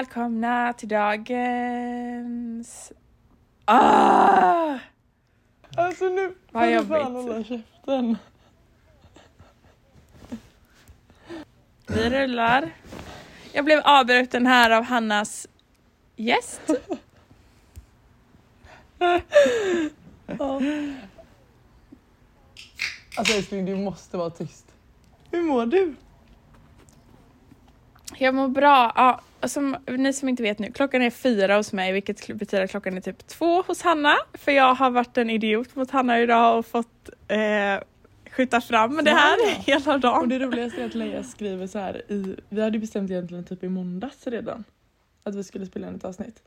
välkomna 0.00 0.72
till 0.72 0.88
dagens... 0.88 1.32
Ah! 3.64 4.78
Alltså 5.76 6.04
nu 6.04 6.34
får 6.52 6.60
du 6.60 6.86
fan 6.86 7.14
hålla 7.14 7.44
käften. 7.44 8.18
Vi 11.86 12.10
rullar. 12.10 12.70
Jag 13.52 13.64
blev 13.64 13.80
avbruten 13.84 14.46
här 14.46 14.70
av 14.70 14.84
Hannas 14.84 15.46
gäst. 16.16 16.60
Ja. 18.98 19.20
Alltså 23.16 23.34
älskling 23.34 23.64
du 23.66 23.76
måste 23.76 24.16
vara 24.16 24.30
tyst. 24.30 24.66
Hur 25.30 25.42
mår 25.42 25.66
du? 25.66 25.94
Jag 28.22 28.34
mår 28.34 28.48
bra. 28.48 28.92
Ja, 28.96 29.20
som 29.48 29.76
ni 29.86 30.12
som 30.12 30.28
inte 30.28 30.42
vet 30.42 30.58
nu, 30.58 30.72
klockan 30.72 31.02
är 31.02 31.10
fyra 31.10 31.56
hos 31.56 31.72
mig 31.72 31.92
vilket 31.92 32.26
betyder 32.26 32.64
att 32.64 32.70
klockan 32.70 32.96
är 32.96 33.00
typ 33.00 33.26
två 33.26 33.62
hos 33.62 33.82
Hanna. 33.82 34.14
För 34.34 34.52
jag 34.52 34.74
har 34.74 34.90
varit 34.90 35.18
en 35.18 35.30
idiot 35.30 35.74
mot 35.76 35.90
Hanna 35.90 36.20
idag 36.20 36.58
och 36.58 36.66
fått 36.66 37.10
eh, 37.28 37.82
skjuta 38.30 38.60
fram 38.60 39.00
det 39.04 39.10
här 39.10 39.36
Ja. 39.46 39.54
hela 39.66 39.94
Och 39.94 40.00
dagen. 40.00 40.28
det 40.28 40.38
roligaste 40.38 40.82
är 40.82 40.86
att 40.86 40.94
Leia 40.94 41.22
skriver 41.22 41.66
så 41.66 41.78
här 41.78 42.02
i, 42.12 42.36
vi 42.48 42.62
hade 42.62 42.78
bestämt 42.78 43.10
egentligen 43.10 43.44
typ 43.44 43.64
i 43.64 43.68
måndags 43.68 44.26
redan 44.26 44.64
att 45.22 45.34
vi 45.34 45.44
skulle 45.44 45.66
spela 45.66 45.88
in 45.88 45.94
ett 45.94 46.04
avsnitt. 46.04 46.42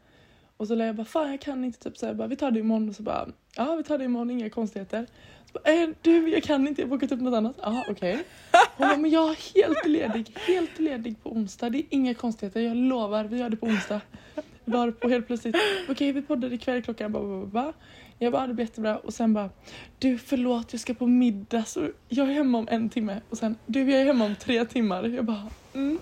Och 0.57 0.67
så 0.67 0.75
Leia 0.75 0.93
bara 0.93 1.05
fan 1.05 1.31
jag 1.31 1.41
kan 1.41 1.63
inte 1.63 1.79
typ 1.79 1.97
så 1.97 2.05
här, 2.05 2.13
bara, 2.13 2.27
vi 2.27 2.35
tar 2.35 2.51
det 2.51 2.59
imorgon 2.59 2.89
och 2.89 2.95
så 2.95 3.03
bara 3.03 3.27
ja 3.55 3.75
vi 3.75 3.83
tar 3.83 3.97
det 3.97 4.03
imorgon 4.03 4.31
inga 4.31 4.49
konstigheter. 4.49 5.05
Äh, 5.63 5.89
du 6.01 6.29
jag 6.29 6.43
kan 6.43 6.67
inte 6.67 6.81
jag 6.81 6.87
har 6.87 6.95
bokat 6.95 7.11
upp 7.11 7.21
något 7.21 7.33
annat. 7.33 7.55
Ja 7.61 7.85
okej. 7.89 8.23
Hon 8.51 8.87
bara 8.87 8.97
men 8.97 9.11
jag 9.11 9.29
är 9.29 9.53
helt 9.55 9.85
ledig, 9.85 10.37
helt 10.47 10.79
ledig 10.79 11.23
på 11.23 11.31
onsdag 11.31 11.69
det 11.69 11.77
är 11.77 11.85
inga 11.89 12.13
konstigheter 12.13 12.61
jag 12.61 12.77
lovar 12.77 13.23
vi 13.23 13.37
gör 13.37 13.49
det 13.49 13.57
på 13.57 13.65
onsdag. 13.65 14.01
Var 14.65 14.91
på 14.91 15.09
helt 15.09 15.27
plötsligt 15.27 15.55
okej 15.89 16.11
vi 16.11 16.21
poddar 16.21 16.53
ikväll 16.53 16.81
klockan 16.83 17.11
bara, 17.11 17.23
bara, 17.23 17.45
bara. 17.45 17.73
Jag 18.19 18.31
bara 18.31 18.47
det 18.47 18.53
blir 18.53 18.65
jättebra 18.65 18.97
och 18.97 19.13
sen 19.13 19.33
bara 19.33 19.49
du 19.99 20.17
förlåt 20.17 20.73
jag 20.73 20.81
ska 20.81 20.93
på 20.93 21.07
middag 21.07 21.63
så 21.63 21.89
jag 22.09 22.29
är 22.29 22.33
hemma 22.33 22.57
om 22.57 22.67
en 22.71 22.89
timme 22.89 23.21
och 23.29 23.37
sen 23.37 23.55
du 23.65 23.91
jag 23.91 24.01
är 24.01 24.05
hemma 24.05 24.25
om 24.25 24.35
tre 24.35 24.65
timmar. 24.65 25.03
Jag 25.03 25.25
bara 25.25 25.49
mm. 25.73 25.99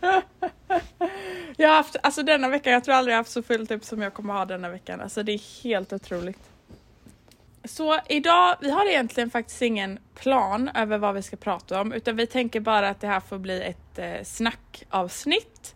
Jag 1.56 1.68
har 1.68 1.76
haft, 1.76 1.96
alltså 2.02 2.22
denna 2.22 2.48
veckan, 2.48 2.72
jag 2.72 2.84
tror 2.84 2.94
aldrig 2.94 3.12
jag 3.12 3.18
haft 3.18 3.30
så 3.30 3.42
fullt 3.42 3.70
upp 3.70 3.84
som 3.84 4.02
jag 4.02 4.14
kommer 4.14 4.34
ha 4.34 4.44
denna 4.44 4.68
veckan. 4.68 5.00
Alltså 5.00 5.22
det 5.22 5.32
är 5.32 5.62
helt 5.64 5.92
otroligt. 5.92 6.53
Så 7.64 8.00
idag, 8.08 8.56
vi 8.60 8.70
har 8.70 8.86
egentligen 8.86 9.30
faktiskt 9.30 9.62
ingen 9.62 9.98
plan 10.14 10.70
över 10.74 10.98
vad 10.98 11.14
vi 11.14 11.22
ska 11.22 11.36
prata 11.36 11.80
om 11.80 11.92
utan 11.92 12.16
vi 12.16 12.26
tänker 12.26 12.60
bara 12.60 12.88
att 12.88 13.00
det 13.00 13.06
här 13.06 13.20
får 13.20 13.38
bli 13.38 13.62
ett 13.62 13.98
eh, 13.98 14.24
snackavsnitt. 14.24 15.74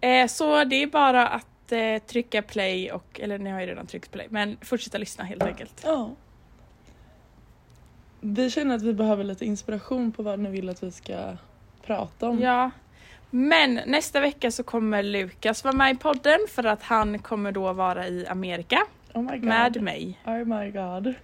Eh, 0.00 0.26
så 0.26 0.64
det 0.64 0.82
är 0.82 0.86
bara 0.86 1.28
att 1.28 1.72
eh, 1.72 1.98
trycka 2.06 2.42
play 2.42 2.92
och, 2.92 3.20
eller 3.20 3.38
ni 3.38 3.50
har 3.50 3.60
ju 3.60 3.66
redan 3.66 3.86
tryckt 3.86 4.12
play, 4.12 4.26
men 4.30 4.56
fortsätta 4.62 4.98
lyssna 4.98 5.24
helt 5.24 5.42
enkelt. 5.42 5.82
Ja. 5.84 6.10
Vi 8.20 8.50
känner 8.50 8.76
att 8.76 8.82
vi 8.82 8.92
behöver 8.92 9.24
lite 9.24 9.44
inspiration 9.44 10.12
på 10.12 10.22
vad 10.22 10.38
ni 10.38 10.50
vill 10.50 10.68
att 10.68 10.82
vi 10.82 10.92
ska 10.92 11.36
prata 11.82 12.28
om. 12.28 12.40
Ja. 12.40 12.70
Men 13.30 13.80
nästa 13.86 14.20
vecka 14.20 14.50
så 14.50 14.62
kommer 14.62 15.02
Lukas 15.02 15.64
vara 15.64 15.74
med 15.74 15.94
i 15.94 15.98
podden 15.98 16.38
för 16.48 16.64
att 16.64 16.82
han 16.82 17.18
kommer 17.18 17.52
då 17.52 17.72
vara 17.72 18.08
i 18.08 18.26
Amerika 18.26 18.86
Oh 19.16 19.22
my 19.22 19.38
god. 19.38 19.44
med 19.44 19.82
mig. 19.82 20.20
Oh 20.24 20.44
my 20.44 20.70
god. 20.70 21.14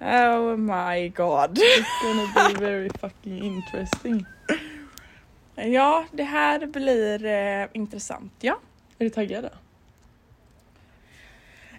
Oh 0.00 0.56
my 0.56 1.08
god. 1.08 1.58
It's 1.58 2.02
gonna 2.02 2.48
be 2.48 2.60
very 2.60 2.90
fucking 3.00 3.42
interesting. 3.42 4.26
Ja, 5.54 6.04
det 6.12 6.22
här 6.22 6.66
blir 6.66 7.24
eh, 7.24 7.68
intressant. 7.72 8.32
Ja. 8.40 8.58
Är 8.98 9.04
du 9.04 9.10
taggad 9.10 9.44
då? 9.44 9.50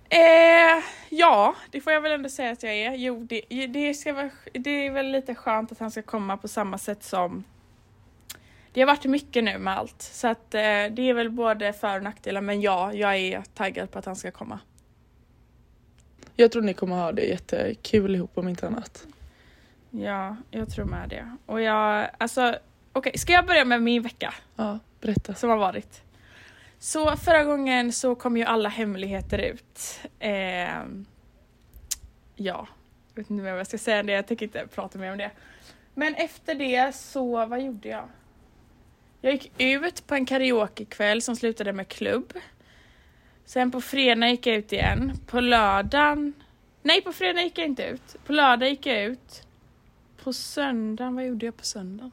Eh, 0.09 0.83
ja, 1.09 1.55
det 1.71 1.81
får 1.81 1.93
jag 1.93 2.01
väl 2.01 2.11
ändå 2.11 2.29
säga 2.29 2.51
att 2.51 2.63
jag 2.63 2.73
är. 2.73 2.95
Jo, 2.95 3.27
det, 3.29 3.67
det, 3.67 3.93
ska 3.93 4.13
vara, 4.13 4.29
det 4.53 4.69
är 4.87 4.91
väl 4.91 5.11
lite 5.11 5.35
skönt 5.35 5.71
att 5.71 5.79
han 5.79 5.91
ska 5.91 6.01
komma 6.01 6.37
på 6.37 6.47
samma 6.47 6.77
sätt 6.77 7.03
som 7.03 7.43
det 8.73 8.81
har 8.81 8.87
varit 8.87 9.05
mycket 9.05 9.43
nu 9.43 9.57
med 9.57 9.77
allt. 9.77 10.01
Så 10.01 10.27
att 10.27 10.53
eh, 10.53 10.61
det 10.91 11.01
är 11.01 11.13
väl 11.13 11.29
både 11.29 11.73
för 11.73 11.97
och 11.97 12.03
nackdelar. 12.03 12.41
Men 12.41 12.61
ja, 12.61 12.93
jag 12.93 13.15
är 13.15 13.43
taggad 13.53 13.91
på 13.91 13.99
att 13.99 14.05
han 14.05 14.15
ska 14.15 14.31
komma. 14.31 14.59
Jag 16.39 16.51
tror 16.51 16.61
ni 16.61 16.73
kommer 16.73 16.95
ha 16.95 17.11
det 17.11 17.21
jättekul 17.21 18.15
ihop 18.15 18.37
om 18.37 18.47
inte 18.47 18.67
annat. 18.67 19.07
Ja, 19.89 20.35
jag 20.51 20.69
tror 20.69 20.85
med 20.85 21.09
det. 21.09 21.35
Och 21.45 21.61
jag, 21.61 22.09
alltså, 22.17 22.55
okej, 22.93 23.17
ska 23.17 23.33
jag 23.33 23.45
börja 23.45 23.65
med 23.65 23.81
min 23.81 24.01
vecka? 24.01 24.33
Ja, 24.55 24.79
berätta. 25.01 25.33
som 25.33 25.49
har 25.49 25.57
varit. 25.57 26.01
Så 26.77 27.17
förra 27.17 27.43
gången 27.43 27.91
så 27.91 28.15
kom 28.15 28.37
ju 28.37 28.43
alla 28.43 28.69
hemligheter 28.69 29.37
ut. 29.37 29.99
Ehm, 30.19 31.05
ja, 32.35 32.67
jag 33.13 33.23
vet 33.23 33.29
inte 33.29 33.43
mer 33.43 33.51
vad 33.51 33.59
jag 33.59 33.67
ska 33.67 33.77
säga 33.77 34.03
det, 34.03 34.11
jag 34.11 34.27
tänker 34.27 34.45
inte 34.45 34.67
prata 34.67 34.97
mer 34.99 35.11
om 35.11 35.17
det. 35.17 35.31
Men 35.93 36.15
efter 36.15 36.55
det 36.55 36.95
så, 36.95 37.45
vad 37.45 37.61
gjorde 37.61 37.89
jag? 37.89 38.07
Jag 39.21 39.33
gick 39.33 39.51
ut 39.57 40.07
på 40.07 40.15
en 40.15 40.25
karaokekväll 40.25 41.21
som 41.21 41.35
slutade 41.35 41.73
med 41.73 41.87
klubb. 41.87 42.33
Sen 43.49 43.71
på 43.71 43.81
fredag 43.81 44.29
gick 44.29 44.47
jag 44.47 44.55
ut 44.55 44.73
igen. 44.73 45.13
På 45.27 45.39
lördagen... 45.39 46.33
Nej, 46.81 47.01
på 47.01 47.13
fredag 47.13 47.41
gick 47.41 47.57
jag 47.57 47.65
inte 47.65 47.83
ut. 47.83 48.15
På 48.25 48.33
lördag 48.33 48.69
gick 48.69 48.85
jag 48.85 49.03
ut. 49.03 49.43
På 50.23 50.33
söndagen, 50.33 51.15
vad 51.15 51.25
gjorde 51.25 51.45
jag 51.45 51.57
på 51.57 51.63
söndagen? 51.63 52.11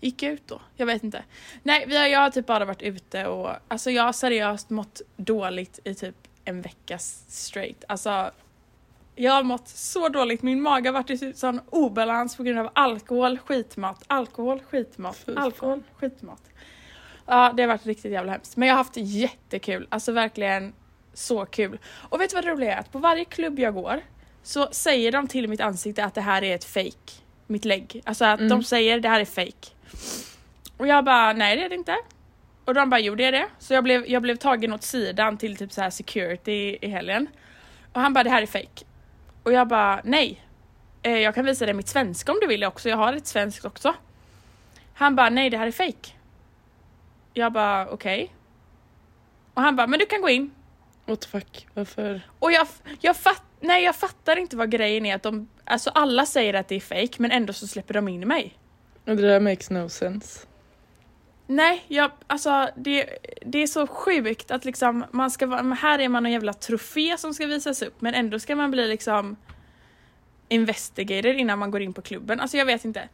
Gick 0.00 0.22
jag 0.22 0.32
ut 0.32 0.42
då? 0.46 0.60
Jag 0.76 0.86
vet 0.86 1.02
inte. 1.02 1.24
Nej, 1.62 1.84
vi 1.88 1.96
har, 1.96 2.06
jag 2.06 2.20
har 2.20 2.30
typ 2.30 2.46
bara 2.46 2.64
varit 2.64 2.82
ute 2.82 3.26
och 3.26 3.50
alltså 3.68 3.90
jag 3.90 4.02
har 4.02 4.12
seriöst 4.12 4.70
mått 4.70 5.00
dåligt 5.16 5.78
i 5.84 5.94
typ 5.94 6.16
en 6.44 6.62
vecka 6.62 6.98
straight. 6.98 7.84
Alltså, 7.88 8.30
jag 9.16 9.32
har 9.32 9.42
mått 9.42 9.68
så 9.68 10.08
dåligt. 10.08 10.42
Min 10.42 10.62
mage 10.62 10.88
har 10.88 10.92
varit 10.94 11.10
i 11.10 11.18
typ 11.18 11.36
sån 11.36 11.60
obalans 11.70 12.36
på 12.36 12.42
grund 12.42 12.58
av 12.58 12.70
alkohol, 12.72 13.38
skitmat, 13.38 14.04
alkohol, 14.06 14.60
skitmat, 14.60 15.28
alkohol, 15.36 15.82
skitmat. 15.96 16.42
Ja, 17.26 17.52
det 17.56 17.62
har 17.62 17.68
varit 17.68 17.86
riktigt 17.86 18.12
jävla 18.12 18.32
hemskt. 18.32 18.56
Men 18.56 18.68
jag 18.68 18.74
har 18.74 18.78
haft 18.84 18.96
jättekul. 18.96 19.86
Alltså 19.90 20.12
verkligen 20.12 20.72
så 21.14 21.46
kul. 21.46 21.78
Och 21.92 22.20
vet 22.20 22.30
du 22.30 22.34
vad 22.34 22.44
det 22.44 22.50
roliga 22.50 22.74
är? 22.76 22.80
Att 22.80 22.92
på 22.92 22.98
varje 22.98 23.24
klubb 23.24 23.58
jag 23.58 23.74
går 23.74 24.00
så 24.42 24.68
säger 24.72 25.12
de 25.12 25.28
till 25.28 25.48
mitt 25.48 25.60
ansikte 25.60 26.04
att 26.04 26.14
det 26.14 26.20
här 26.20 26.44
är 26.44 26.54
ett 26.54 26.64
fake. 26.64 27.12
Mitt 27.46 27.64
lägg. 27.64 28.02
Alltså 28.04 28.24
att 28.24 28.40
Mm. 28.40 28.48
de 28.50 28.62
säger 28.64 29.00
det 29.00 29.08
här 29.08 29.20
är 29.20 29.24
fake. 29.24 29.68
Och 30.76 30.86
jag 30.86 31.04
bara, 31.04 31.32
nej 31.32 31.56
det 31.56 31.64
är 31.64 31.68
det 31.68 31.74
inte. 31.74 31.96
Och 32.64 32.74
de 32.74 32.90
bara, 32.90 33.00
jo 33.00 33.14
det 33.14 33.24
är 33.24 33.32
det. 33.32 33.46
Så 33.58 33.74
jag 33.74 33.84
blev, 33.84 34.06
jag 34.06 34.22
blev 34.22 34.36
tagen 34.36 34.72
åt 34.72 34.82
sidan 34.82 35.36
till 35.38 35.56
typ 35.56 35.72
så 35.72 35.80
här 35.82 35.90
security 35.90 36.52
i, 36.52 36.78
i 36.82 36.88
helgen. 36.88 37.26
Och 37.92 38.00
han 38.00 38.12
bara, 38.12 38.24
det 38.24 38.30
här 38.30 38.42
är 38.42 38.46
fake. 38.46 38.84
Och 39.42 39.52
jag 39.52 39.68
bara, 39.68 40.00
nej. 40.04 40.42
Eh, 41.02 41.18
jag 41.18 41.34
kan 41.34 41.44
visa 41.44 41.64
dig 41.64 41.74
mitt 41.74 41.88
svenska 41.88 42.32
om 42.32 42.38
du 42.40 42.46
vill 42.46 42.64
också, 42.64 42.88
jag 42.88 42.96
har 42.96 43.12
ett 43.12 43.26
svenskt 43.26 43.64
också. 43.64 43.94
Han 44.94 45.16
bara, 45.16 45.30
nej 45.30 45.50
det 45.50 45.58
här 45.58 45.66
är 45.66 45.70
fake. 45.72 46.10
Jag 47.38 47.52
bara, 47.52 47.88
okej. 47.88 48.34
Och 49.54 49.62
han 49.62 49.76
bara, 49.76 49.86
men 49.86 49.98
du 49.98 50.06
kan 50.06 50.20
gå 50.20 50.28
in. 50.28 50.50
What 51.04 51.20
the 51.20 51.28
fuck? 51.28 51.66
Varför? 51.74 52.20
Och 52.38 52.52
jag, 52.52 52.66
jag, 53.00 53.16
fatt, 53.16 53.42
nej, 53.60 53.84
jag 53.84 53.96
fattar 53.96 54.36
inte 54.36 54.56
vad 54.56 54.70
grejen 54.70 55.06
är 55.06 55.14
att 55.14 55.22
de, 55.22 55.48
alltså 55.64 55.90
alla 55.90 56.26
säger 56.26 56.54
att 56.54 56.68
det 56.68 56.74
är 56.74 56.80
fake 56.80 57.14
men 57.16 57.30
ändå 57.30 57.52
så 57.52 57.66
släpper 57.66 57.94
de 57.94 58.08
in 58.08 58.28
mig. 58.28 58.58
Det 59.04 59.14
där 59.14 59.40
makes 59.40 59.70
no 59.70 59.88
sense. 59.88 60.46
Nej, 61.46 61.84
jag, 61.88 62.10
alltså 62.26 62.68
det, 62.76 63.18
det 63.46 63.62
är 63.62 63.66
så 63.66 63.86
sjukt 63.86 64.50
att 64.50 64.64
liksom 64.64 65.04
man 65.10 65.30
ska 65.30 65.46
vara, 65.46 65.62
här 65.62 65.98
är 65.98 66.08
man 66.08 66.26
en 66.26 66.32
jävla 66.32 66.52
trofé 66.52 67.16
som 67.18 67.34
ska 67.34 67.46
visas 67.46 67.82
upp 67.82 68.00
men 68.00 68.14
ändå 68.14 68.38
ska 68.38 68.56
man 68.56 68.70
bli 68.70 68.88
liksom 68.88 69.36
investigated 70.48 71.38
innan 71.38 71.58
man 71.58 71.70
går 71.70 71.82
in 71.82 71.92
på 71.92 72.02
klubben. 72.02 72.40
Alltså 72.40 72.56
jag 72.56 72.66
vet 72.66 72.84
inte. 72.84 73.08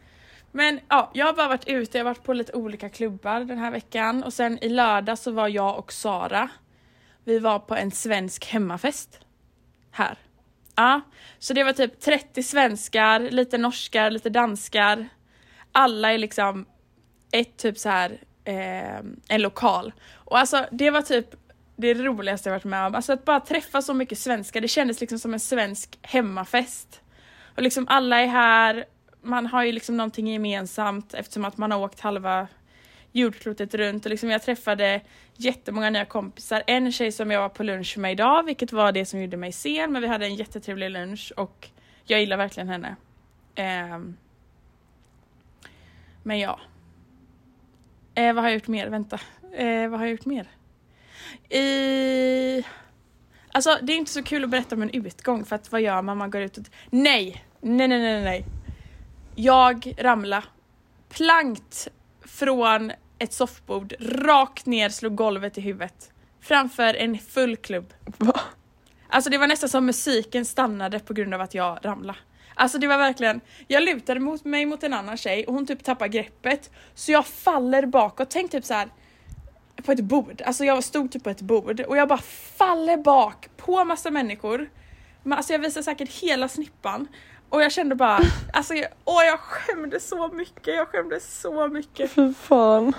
Men 0.52 0.80
ja, 0.88 1.10
jag 1.14 1.26
har 1.26 1.32
bara 1.32 1.48
varit 1.48 1.68
ute, 1.68 1.98
jag 1.98 2.04
har 2.04 2.10
varit 2.10 2.24
på 2.24 2.32
lite 2.32 2.52
olika 2.52 2.88
klubbar 2.88 3.40
den 3.40 3.58
här 3.58 3.70
veckan 3.70 4.22
och 4.22 4.32
sen 4.32 4.64
i 4.64 4.68
lördag 4.68 5.18
så 5.18 5.30
var 5.30 5.48
jag 5.48 5.78
och 5.78 5.92
Sara, 5.92 6.48
vi 7.24 7.38
var 7.38 7.58
på 7.58 7.76
en 7.76 7.90
svensk 7.90 8.46
hemmafest. 8.46 9.20
Här. 9.90 10.18
Ja, 10.74 11.00
så 11.38 11.54
det 11.54 11.64
var 11.64 11.72
typ 11.72 12.00
30 12.00 12.42
svenskar, 12.42 13.20
lite 13.20 13.58
norskar, 13.58 14.10
lite 14.10 14.30
danskar. 14.30 15.08
Alla 15.72 16.12
är 16.12 16.18
liksom 16.18 16.66
ett 17.32 17.56
typ 17.56 17.78
så 17.78 17.88
här 17.88 18.20
eh, 18.44 18.98
en 19.28 19.42
lokal. 19.42 19.92
Och 20.14 20.38
alltså 20.38 20.66
det 20.70 20.90
var 20.90 21.02
typ 21.02 21.26
det 21.76 21.94
roligaste 21.94 22.48
jag 22.48 22.54
varit 22.54 22.64
med 22.64 22.86
om. 22.86 22.94
Alltså 22.94 23.12
att 23.12 23.24
bara 23.24 23.40
träffa 23.40 23.82
så 23.82 23.94
mycket 23.94 24.18
svenskar, 24.18 24.60
det 24.60 24.68
kändes 24.68 25.00
liksom 25.00 25.18
som 25.18 25.34
en 25.34 25.40
svensk 25.40 25.98
hemmafest. 26.02 27.00
Och 27.56 27.62
liksom 27.62 27.86
alla 27.88 28.20
är 28.20 28.26
här, 28.26 28.84
man 29.22 29.46
har 29.46 29.64
ju 29.64 29.72
liksom 29.72 29.96
någonting 29.96 30.26
gemensamt 30.26 31.14
eftersom 31.14 31.44
att 31.44 31.58
man 31.58 31.70
har 31.70 31.78
åkt 31.78 32.00
halva 32.00 32.48
jordklotet 33.12 33.74
runt 33.74 34.04
och 34.04 34.10
liksom 34.10 34.30
jag 34.30 34.42
träffade 34.42 35.00
jättemånga 35.36 35.90
nya 35.90 36.04
kompisar. 36.04 36.62
En 36.66 36.92
tjej 36.92 37.12
som 37.12 37.30
jag 37.30 37.40
var 37.40 37.48
på 37.48 37.62
lunch 37.62 37.98
med 37.98 38.12
idag, 38.12 38.42
vilket 38.42 38.72
var 38.72 38.92
det 38.92 39.06
som 39.06 39.20
gjorde 39.20 39.36
mig 39.36 39.52
sen, 39.52 39.92
men 39.92 40.02
vi 40.02 40.08
hade 40.08 40.26
en 40.26 40.34
jättetrevlig 40.34 40.90
lunch 40.90 41.32
och 41.36 41.68
jag 42.04 42.20
gillar 42.20 42.36
verkligen 42.36 42.68
henne. 42.68 42.96
Um, 43.94 44.16
men 46.22 46.38
ja. 46.38 46.60
Eh, 48.14 48.34
vad 48.34 48.44
har 48.44 48.50
jag 48.50 48.54
gjort 48.54 48.68
mer? 48.68 48.88
Vänta. 48.88 49.20
Eh, 49.52 49.88
vad 49.88 50.00
har 50.00 50.06
jag 50.06 50.10
gjort 50.10 50.26
mer? 50.26 50.46
I... 51.48 52.64
Alltså 53.52 53.78
det 53.82 53.92
är 53.92 53.96
inte 53.96 54.10
så 54.10 54.22
kul 54.22 54.44
att 54.44 54.50
berätta 54.50 54.74
om 54.74 54.82
en 54.82 54.90
utgång 54.90 55.44
för 55.44 55.56
att 55.56 55.72
vad 55.72 55.80
gör 55.80 56.02
man? 56.02 56.18
Man 56.18 56.30
går 56.30 56.40
ut 56.40 56.58
och... 56.58 56.64
Nej! 56.90 57.44
Nej, 57.60 57.88
nej, 57.88 57.98
nej, 57.98 58.22
nej. 58.22 58.44
Jag 59.34 59.94
ramla 59.98 60.44
plankt 61.08 61.88
från 62.24 62.92
ett 63.18 63.32
soffbord, 63.32 63.94
rakt 64.00 64.66
ner, 64.66 64.88
slog 64.88 65.14
golvet 65.14 65.58
i 65.58 65.60
huvudet. 65.60 66.10
Framför 66.40 66.94
en 66.94 67.18
full 67.18 67.56
klubb. 67.56 67.94
Va? 68.18 68.40
Alltså 69.08 69.30
det 69.30 69.38
var 69.38 69.46
nästan 69.46 69.68
som 69.68 69.86
musiken 69.86 70.44
stannade 70.44 70.98
på 70.98 71.14
grund 71.14 71.34
av 71.34 71.40
att 71.40 71.54
jag 71.54 71.78
ramlade. 71.82 72.18
Alltså 72.54 72.78
det 72.78 72.86
var 72.86 72.98
verkligen, 72.98 73.40
jag 73.68 73.82
lutade 73.82 74.20
mot 74.20 74.44
mig 74.44 74.66
mot 74.66 74.82
en 74.82 74.92
annan 74.92 75.16
tjej 75.16 75.46
och 75.46 75.54
hon 75.54 75.66
typ 75.66 75.84
tappar 75.84 76.06
greppet. 76.06 76.70
Så 76.94 77.12
jag 77.12 77.26
faller 77.26 77.86
bakåt, 77.86 78.30
tänk 78.30 78.50
typ 78.50 78.64
så 78.64 78.74
här 78.74 78.88
på 79.84 79.92
ett 79.92 80.00
bord, 80.00 80.42
alltså 80.46 80.64
jag 80.64 80.84
stod 80.84 81.12
typ 81.12 81.24
på 81.24 81.30
ett 81.30 81.40
bord 81.40 81.80
och 81.80 81.96
jag 81.96 82.08
bara 82.08 82.22
faller 82.56 82.96
bak 82.96 83.48
på 83.56 83.84
massa 83.84 84.10
människor. 84.10 84.70
Alltså 85.30 85.52
jag 85.52 85.60
visar 85.60 85.82
säkert 85.82 86.10
hela 86.10 86.48
snippan 86.48 87.08
och 87.52 87.62
jag 87.62 87.72
kände 87.72 87.94
bara, 87.94 88.20
alltså 88.52 88.74
jag, 88.74 88.88
åh 89.04 89.24
jag 89.24 89.40
skämdes 89.40 90.08
så 90.08 90.28
mycket, 90.28 90.74
jag 90.74 90.88
skämdes 90.88 91.40
så 91.40 91.68
mycket. 91.68 92.10
Fy 92.10 92.34
fan. 92.34 92.92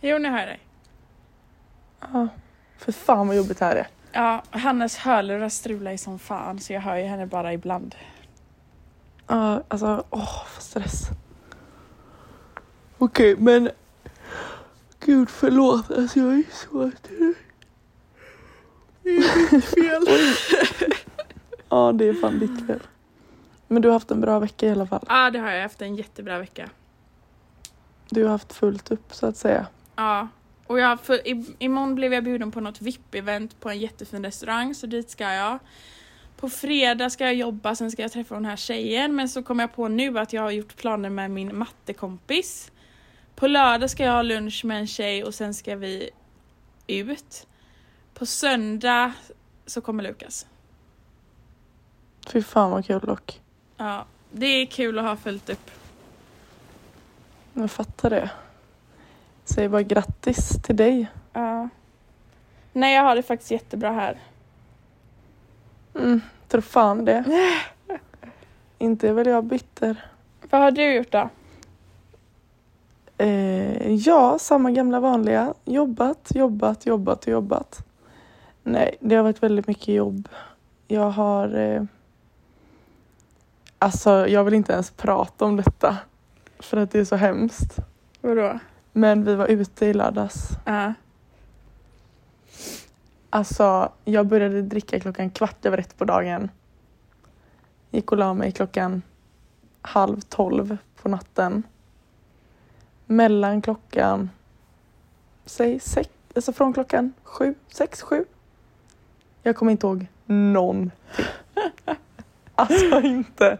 Jo 0.00 0.18
nu 0.18 0.28
hör 0.28 0.38
jag 0.38 0.48
dig. 0.48 0.60
Ja. 2.00 2.28
För 2.78 2.92
fan 2.92 3.28
vad 3.28 3.36
jobbigt 3.36 3.58
det 3.58 3.64
här 3.64 3.76
är. 3.76 3.86
Ja, 4.12 4.42
Hannes 4.50 4.96
hörlurar 4.96 5.48
strular 5.48 5.90
ju 5.90 5.98
som 5.98 6.18
fan 6.18 6.60
så 6.60 6.72
jag 6.72 6.80
hör 6.80 6.96
ju 6.96 7.04
henne 7.04 7.26
bara 7.26 7.52
ibland. 7.52 7.94
Ja, 9.26 9.62
alltså 9.68 10.04
åh, 10.10 10.44
för 10.46 10.62
stress. 10.62 11.02
Okej, 12.98 13.36
men 13.38 13.70
gud 15.08 15.30
förlåt, 15.30 15.90
alltså 15.90 16.18
jag 16.18 16.34
är 16.34 16.42
så 16.52 16.90
trött. 16.90 17.42
Det 19.02 19.10
är 19.10 19.52
mitt 19.52 19.64
fel. 19.64 20.02
Ja, 21.68 21.92
det 21.92 22.08
är 22.08 22.14
fan 22.14 22.38
ditt 22.38 22.66
fel. 22.66 22.80
Men 23.68 23.82
du 23.82 23.88
har 23.88 23.92
haft 23.92 24.10
en 24.10 24.20
bra 24.20 24.38
vecka 24.38 24.66
i 24.66 24.70
alla 24.70 24.86
fall. 24.86 25.04
Ja 25.08 25.30
det 25.30 25.38
har 25.38 25.50
jag 25.50 25.62
haft 25.62 25.82
en 25.82 25.96
jättebra 25.96 26.38
vecka. 26.38 26.70
Du 28.10 28.24
har 28.24 28.30
haft 28.30 28.52
fullt 28.52 28.90
upp 28.90 29.14
så 29.14 29.26
att 29.26 29.36
säga. 29.36 29.66
Ja, 29.96 30.28
och 30.66 30.78
jag, 30.78 31.00
för, 31.00 31.28
i, 31.28 31.44
imorgon 31.58 31.94
blev 31.94 32.14
jag 32.14 32.24
bjuden 32.24 32.50
på 32.50 32.60
något 32.60 32.80
VIP-event 32.80 33.50
på 33.60 33.70
en 33.70 33.78
jättefin 33.78 34.24
restaurang 34.24 34.74
så 34.74 34.86
dit 34.86 35.10
ska 35.10 35.32
jag. 35.32 35.58
På 36.36 36.48
fredag 36.48 37.10
ska 37.10 37.24
jag 37.24 37.34
jobba, 37.34 37.74
sen 37.74 37.90
ska 37.90 38.02
jag 38.02 38.12
träffa 38.12 38.34
den 38.34 38.44
här 38.44 38.56
tjejen 38.56 39.16
men 39.16 39.28
så 39.28 39.42
kom 39.42 39.58
jag 39.58 39.74
på 39.74 39.88
nu 39.88 40.18
att 40.18 40.32
jag 40.32 40.42
har 40.42 40.50
gjort 40.50 40.76
planer 40.76 41.10
med 41.10 41.30
min 41.30 41.58
mattekompis. 41.58 42.70
På 43.38 43.46
lördag 43.46 43.90
ska 43.90 44.04
jag 44.04 44.12
ha 44.12 44.22
lunch 44.22 44.64
med 44.64 44.78
en 44.78 44.86
tjej 44.86 45.24
och 45.24 45.34
sen 45.34 45.54
ska 45.54 45.76
vi 45.76 46.10
ut. 46.86 47.46
På 48.14 48.26
söndag 48.26 49.12
så 49.66 49.80
kommer 49.80 50.02
Lukas. 50.02 50.46
Fy 52.26 52.42
fan 52.42 52.70
vad 52.70 52.86
kul 52.86 53.00
dock. 53.00 53.40
Ja, 53.76 54.04
det 54.30 54.46
är 54.46 54.66
kul 54.66 54.98
att 54.98 55.04
ha 55.04 55.16
fullt 55.16 55.50
upp. 55.50 55.70
Jag 57.52 57.70
fattar 57.70 58.10
det. 58.10 58.30
Säg 59.44 59.68
bara 59.68 59.82
grattis 59.82 60.62
till 60.62 60.76
dig. 60.76 61.06
Ja. 61.32 61.68
Nej, 62.72 62.94
jag 62.94 63.02
har 63.02 63.16
det 63.16 63.22
faktiskt 63.22 63.50
jättebra 63.50 63.92
här. 63.92 64.18
Mm, 65.94 66.20
tror 66.48 66.60
fan 66.60 67.04
det. 67.04 67.24
Inte 68.78 69.08
är 69.08 69.12
väl 69.12 69.26
jag 69.26 69.44
bitter. 69.44 70.04
Vad 70.50 70.60
har 70.60 70.70
du 70.70 70.94
gjort 70.94 71.12
då? 71.12 71.28
Eh, 73.18 73.92
ja, 73.94 74.38
samma 74.38 74.70
gamla 74.70 75.00
vanliga. 75.00 75.54
Jobbat, 75.64 76.30
jobbat, 76.34 76.86
jobbat 76.86 77.24
och 77.24 77.32
jobbat. 77.32 77.86
Nej, 78.62 78.96
det 79.00 79.14
har 79.14 79.22
varit 79.22 79.42
väldigt 79.42 79.66
mycket 79.66 79.88
jobb. 79.88 80.28
Jag 80.88 81.10
har... 81.10 81.54
Eh, 81.54 81.82
alltså, 83.78 84.28
jag 84.28 84.44
vill 84.44 84.54
inte 84.54 84.72
ens 84.72 84.90
prata 84.90 85.44
om 85.44 85.56
detta. 85.56 85.96
För 86.58 86.76
att 86.76 86.90
det 86.90 86.98
är 86.98 87.04
så 87.04 87.16
hemskt. 87.16 87.76
Vadå? 88.20 88.58
Men 88.92 89.24
vi 89.24 89.34
var 89.34 89.46
ute 89.46 89.86
i 89.86 89.94
lördags. 89.94 90.48
Ja. 90.64 90.94
Alltså, 93.30 93.92
jag 94.04 94.26
började 94.26 94.62
dricka 94.62 95.00
klockan 95.00 95.30
kvart 95.30 95.66
över 95.66 95.78
ett 95.78 95.98
på 95.98 96.04
dagen. 96.04 96.50
Gick 97.90 98.12
och 98.12 98.18
la 98.18 98.34
mig 98.34 98.52
klockan 98.52 99.02
halv 99.82 100.20
tolv 100.20 100.76
på 101.02 101.08
natten. 101.08 101.62
Mellan 103.10 103.62
klockan, 103.62 104.30
säg 105.44 105.80
sex, 105.80 106.10
alltså 106.34 106.52
från 106.52 106.72
klockan 106.72 107.12
sju, 107.22 107.54
sex, 107.68 108.02
sju. 108.02 108.24
Jag 109.42 109.56
kommer 109.56 109.72
inte 109.72 109.86
ihåg 109.86 110.06
någonting. 110.26 110.92
Alltså 112.54 113.00
inte, 113.00 113.58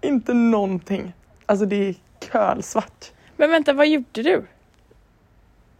inte 0.00 0.34
någonting. 0.34 1.12
Alltså 1.46 1.66
det 1.66 1.88
är 1.88 1.94
kölsvart. 2.32 3.12
Men 3.36 3.50
vänta, 3.50 3.72
vad 3.72 3.88
gjorde 3.88 4.22
du? 4.22 4.46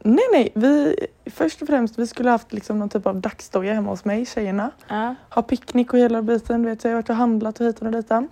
Nej, 0.02 0.24
nej, 0.32 0.52
vi 0.54 0.96
först 1.26 1.62
och 1.62 1.68
främst 1.68 1.98
vi 1.98 2.06
skulle 2.06 2.30
haft 2.30 2.52
liksom 2.52 2.78
någon 2.78 2.88
typ 2.88 3.06
av 3.06 3.20
dagsdoja 3.20 3.74
hemma 3.74 3.90
hos 3.90 4.04
mig, 4.04 4.26
tjejerna. 4.26 4.70
Ja. 4.88 5.14
Ha 5.30 5.42
picknick 5.42 5.92
och 5.92 5.98
hela 5.98 6.22
biten, 6.22 6.62
du 6.62 6.68
vet, 6.68 6.84
jag 6.84 6.90
har 6.90 6.96
varit 6.96 7.10
och 7.10 7.16
handlat 7.16 7.60
och 7.60 7.66
hit 7.66 7.82
och 7.82 7.90
ditan. 7.90 8.28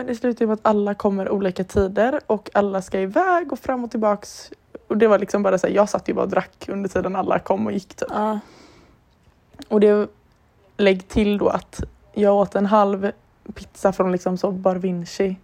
Men 0.00 0.06
det 0.06 0.14
slutar 0.14 0.40
ju 0.42 0.46
med 0.46 0.54
att 0.54 0.66
alla 0.66 0.94
kommer 0.94 1.30
olika 1.30 1.64
tider 1.64 2.20
och 2.26 2.50
alla 2.54 2.82
ska 2.82 3.00
iväg 3.00 3.52
och 3.52 3.58
fram 3.58 3.84
och 3.84 3.90
tillbaks. 3.90 4.52
Och 4.88 4.96
det 4.96 5.08
var 5.08 5.18
liksom 5.18 5.42
bara 5.42 5.58
så 5.58 5.66
här, 5.66 5.74
jag 5.74 5.88
satt 5.88 6.08
ju 6.08 6.14
bara 6.14 6.22
och 6.22 6.28
drack 6.28 6.68
under 6.68 6.88
tiden 6.88 7.16
alla 7.16 7.38
kom 7.38 7.66
och 7.66 7.72
gick 7.72 7.94
typ. 7.94 8.08
Ja. 8.10 8.38
Och 9.68 9.80
det 9.80 10.08
lägg 10.76 11.08
till 11.08 11.38
då 11.38 11.48
att 11.48 11.80
jag 12.12 12.36
åt 12.36 12.54
en 12.54 12.66
halv 12.66 13.12
pizza 13.54 13.92
från 13.92 14.12
liksom 14.12 14.36
så 14.38 14.50
Bar 14.50 14.76
Vinci. 14.76 15.36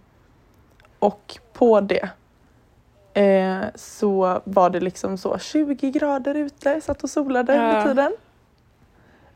Och 0.99 1.37
på 1.53 1.81
det 1.81 2.09
eh, 3.13 3.65
så 3.75 4.41
var 4.43 4.69
det 4.69 4.79
liksom 4.79 5.17
så 5.17 5.37
20 5.37 5.91
grader 5.91 6.35
ute, 6.35 6.69
jag 6.69 6.83
satt 6.83 7.03
och 7.03 7.09
solade 7.09 7.55
Ja. 7.55 7.61
under 7.63 7.83
tiden. 7.83 8.11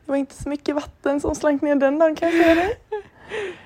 Det 0.04 0.10
var 0.10 0.16
inte 0.16 0.42
så 0.42 0.48
mycket 0.48 0.74
vatten 0.74 1.20
som 1.20 1.34
slank 1.34 1.62
ner 1.62 1.74
den 1.74 1.98
dagen 1.98 2.16
kan 2.16 2.28
jag 2.28 2.42
säga 2.44 2.54
dig. 2.54 2.80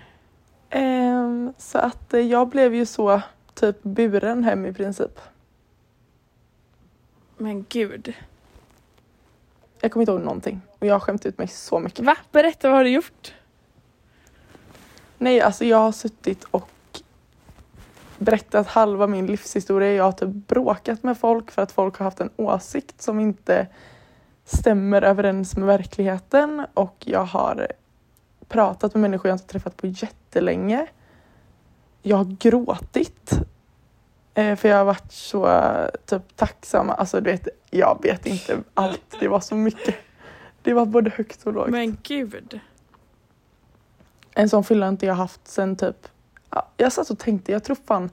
Ehm, 0.71 1.53
så 1.59 1.79
att 1.79 2.15
eh, 2.15 2.21
jag 2.21 2.49
blev 2.49 2.75
ju 2.75 2.87
så 2.87 3.23
typ 3.55 3.83
buren 3.83 4.45
hem 4.45 4.67
i 4.67 4.73
princip. 4.73 5.21
Men 7.37 7.67
gud. 7.69 8.15
Jag 9.81 9.93
kommer 9.93 10.03
inte 10.03 10.13
ihåg 10.13 10.21
någonting 10.21 10.61
och 10.79 10.87
jag 10.87 10.95
har 10.95 11.01
skämt 11.01 11.27
ut 11.27 11.39
mig 11.39 11.49
så 11.49 11.79
mycket. 11.79 12.05
Va? 12.05 12.17
Berätta, 12.33 12.69
vad 12.69 12.77
har 12.77 12.85
du 12.85 12.91
gjort? 12.91 13.35
Nej, 15.19 15.41
alltså 15.41 15.65
jag 15.65 15.77
har 15.77 15.93
suttit 15.93 16.45
och 16.45 16.71
berättat 18.19 18.67
halva 18.67 19.07
min 19.07 19.27
livshistoria. 19.27 19.93
Jag 19.93 20.05
har 20.05 20.13
typ 20.13 20.29
bråkat 20.29 21.03
med 21.03 21.19
folk 21.19 21.51
för 21.51 21.63
att 21.63 21.73
folk 21.73 21.99
har 21.99 22.05
haft 22.05 22.21
en 22.21 22.31
åsikt 22.37 23.03
som 23.03 23.21
inte 23.21 23.67
stämmer 24.45 25.03
överens 25.03 25.57
med 25.57 25.67
verkligheten 25.67 26.67
och 26.75 26.97
jag 27.07 27.25
har 27.25 27.73
pratat 28.49 28.95
med 28.95 29.01
människor 29.01 29.29
jag 29.29 29.35
inte 29.35 29.47
träffat 29.47 29.77
på 29.77 29.87
jättelänge. 29.87 30.87
Jag 32.03 32.17
har 32.17 32.37
gråtit 32.39 33.33
eh, 34.35 34.57
för 34.57 34.69
jag 34.69 34.77
har 34.77 34.85
varit 34.85 35.13
så 35.13 35.63
typ 36.07 36.37
tacksam. 36.37 36.91
Alltså 36.91 37.21
du 37.21 37.31
vet, 37.31 37.49
jag 37.71 38.03
vet 38.03 38.27
inte 38.27 38.63
allt. 38.75 39.17
Det 39.21 39.29
var 39.29 39.41
så 39.41 39.55
mycket. 39.55 39.95
Det 40.63 40.75
var 40.75 40.87
både 40.87 41.11
högt 41.11 41.47
och 41.47 41.53
lågt. 41.53 41.71
Men 41.71 41.99
gud. 42.03 42.61
En 44.35 44.49
sån 44.49 44.65
fylla 44.65 44.87
har 44.87 44.93
inte 44.93 45.07
jag 45.07 45.15
haft 45.15 45.49
sen 45.49 45.77
typ... 45.77 46.09
ja, 46.51 46.69
Jag 46.77 46.93
satt 46.93 47.11
och 47.11 47.19
tänkte, 47.19 47.53
jag 47.53 47.65
tror 47.65 47.77
fan... 47.87 48.11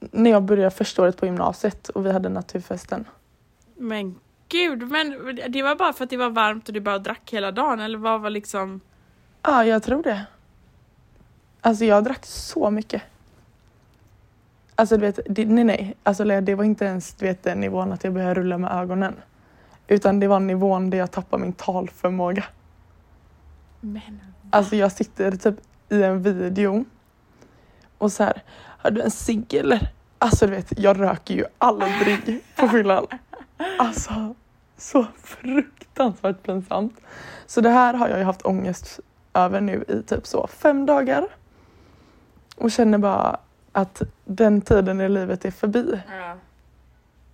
När 0.00 0.30
jag 0.30 0.42
började 0.42 0.70
första 0.70 1.02
året 1.02 1.16
på 1.16 1.26
gymnasiet 1.26 1.88
och 1.88 2.06
vi 2.06 2.12
hade 2.12 2.28
naturfesten. 2.28 3.04
Men 3.76 4.20
gud, 4.54 4.90
men 4.90 5.36
det 5.48 5.62
var 5.62 5.74
bara 5.74 5.92
för 5.92 6.04
att 6.04 6.10
det 6.10 6.16
var 6.16 6.30
varmt 6.30 6.68
och 6.68 6.74
du 6.74 6.80
bara 6.80 6.98
drack 6.98 7.32
hela 7.32 7.52
dagen 7.52 7.80
eller 7.80 7.98
vad 7.98 8.20
var 8.20 8.30
liksom? 8.30 8.80
Ja, 9.42 9.64
jag 9.64 9.82
tror 9.82 10.02
det. 10.02 10.26
Alltså 11.60 11.84
jag 11.84 12.04
drack 12.04 12.26
så 12.26 12.70
mycket. 12.70 13.02
Alltså 14.74 14.96
du 14.96 15.00
vet, 15.00 15.18
det, 15.28 15.46
nej 15.46 15.64
nej. 15.64 15.94
Alltså 16.02 16.24
det 16.24 16.54
var 16.54 16.64
inte 16.64 16.84
ens 16.84 17.14
du 17.14 17.26
vet, 17.26 17.42
den 17.42 17.60
nivån 17.60 17.92
att 17.92 18.04
jag 18.04 18.12
började 18.12 18.34
rulla 18.34 18.58
med 18.58 18.72
ögonen. 18.72 19.14
Utan 19.86 20.20
det 20.20 20.28
var 20.28 20.40
nivån 20.40 20.90
där 20.90 20.98
jag 20.98 21.10
tappade 21.10 21.42
min 21.42 21.52
talförmåga. 21.52 22.44
Men 23.80 24.20
Alltså 24.50 24.76
jag 24.76 24.92
sitter 24.92 25.30
typ 25.32 25.54
i 25.88 26.02
en 26.02 26.22
video 26.22 26.84
och 27.98 28.12
så 28.12 28.24
här, 28.24 28.42
har 28.56 28.90
du 28.90 29.02
en 29.02 29.10
cigg 29.10 29.54
eller? 29.54 29.88
Alltså 30.18 30.46
du 30.46 30.52
vet, 30.52 30.78
jag 30.78 31.00
röker 31.00 31.34
ju 31.34 31.44
aldrig 31.58 32.40
på 32.56 32.68
fyllan. 32.68 33.06
Alltså, 33.78 34.34
så 34.76 35.06
fruktansvärt 35.22 36.42
pinsamt. 36.42 37.00
Så 37.46 37.60
det 37.60 37.70
här 37.70 37.94
har 37.94 38.08
jag 38.08 38.18
ju 38.18 38.24
haft 38.24 38.46
ångest 38.46 39.00
över 39.34 39.60
nu 39.60 39.84
i 39.88 40.02
typ 40.02 40.26
så 40.26 40.46
fem 40.46 40.86
dagar. 40.86 41.28
Och 42.56 42.70
känner 42.70 42.98
bara 42.98 43.40
att 43.72 44.02
den 44.24 44.60
tiden 44.60 45.00
i 45.00 45.08
livet 45.08 45.44
är 45.44 45.50
förbi. 45.50 46.00
Ja. 46.18 46.36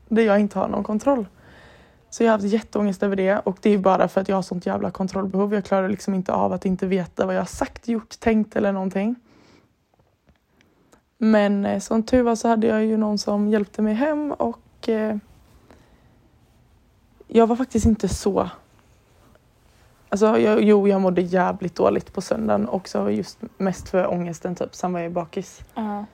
Där 0.09 0.23
jag 0.23 0.41
inte 0.41 0.59
har 0.59 0.69
någon 0.69 0.85
kontroll. 0.85 1.27
Så 2.11 2.23
jag 2.23 2.29
har 2.31 2.39
haft 2.39 2.53
jätteångest 2.53 3.03
över 3.03 3.17
det 3.17 3.39
och 3.39 3.59
det 3.61 3.71
är 3.71 3.79
bara 3.79 4.09
för 4.09 4.21
att 4.21 4.29
jag 4.29 4.37
har 4.37 4.43
sånt 4.43 4.67
jävla 4.67 4.91
kontrollbehov. 4.91 5.55
Jag 5.55 5.65
klarar 5.65 5.89
liksom 5.89 6.15
inte 6.15 6.33
av 6.33 6.53
att 6.53 6.65
inte 6.65 6.87
veta 6.87 7.27
vad 7.27 7.35
jag 7.35 7.41
har 7.41 7.47
sagt, 7.47 7.89
gjort, 7.89 8.21
tänkt 8.21 8.57
eller 8.57 8.73
någonting. 8.73 9.15
Men 11.19 11.67
eh, 11.67 11.79
som 11.79 12.03
tur 12.03 12.23
var 12.23 12.35
så 12.35 12.49
hade 12.49 12.67
jag 12.67 12.85
ju 12.85 12.97
någon 12.97 13.19
som 13.19 13.49
hjälpte 13.49 13.83
mig 13.83 13.95
hem 13.95 14.33
och 14.33 14.89
eh, 14.89 15.17
jag 17.33 17.47
var 17.47 17.57
faktiskt 17.57 17.87
inte 17.87 18.09
så... 18.09 18.51
Alltså, 20.09 20.39
jag, 20.39 20.63
jo, 20.63 20.89
jag 20.89 21.01
mådde 21.01 21.21
jävligt 21.21 21.75
dåligt 21.75 22.13
på 22.13 22.21
söndagen 22.21 22.69
också 22.69 23.11
just 23.11 23.39
mest 23.59 23.89
för 23.89 24.11
ångesten 24.11 24.55
typ. 24.55 24.75
Sen 24.75 24.93
var 24.93 25.01
jag 25.01 25.13
bakis. 25.13 25.61
Ja. 25.75 26.05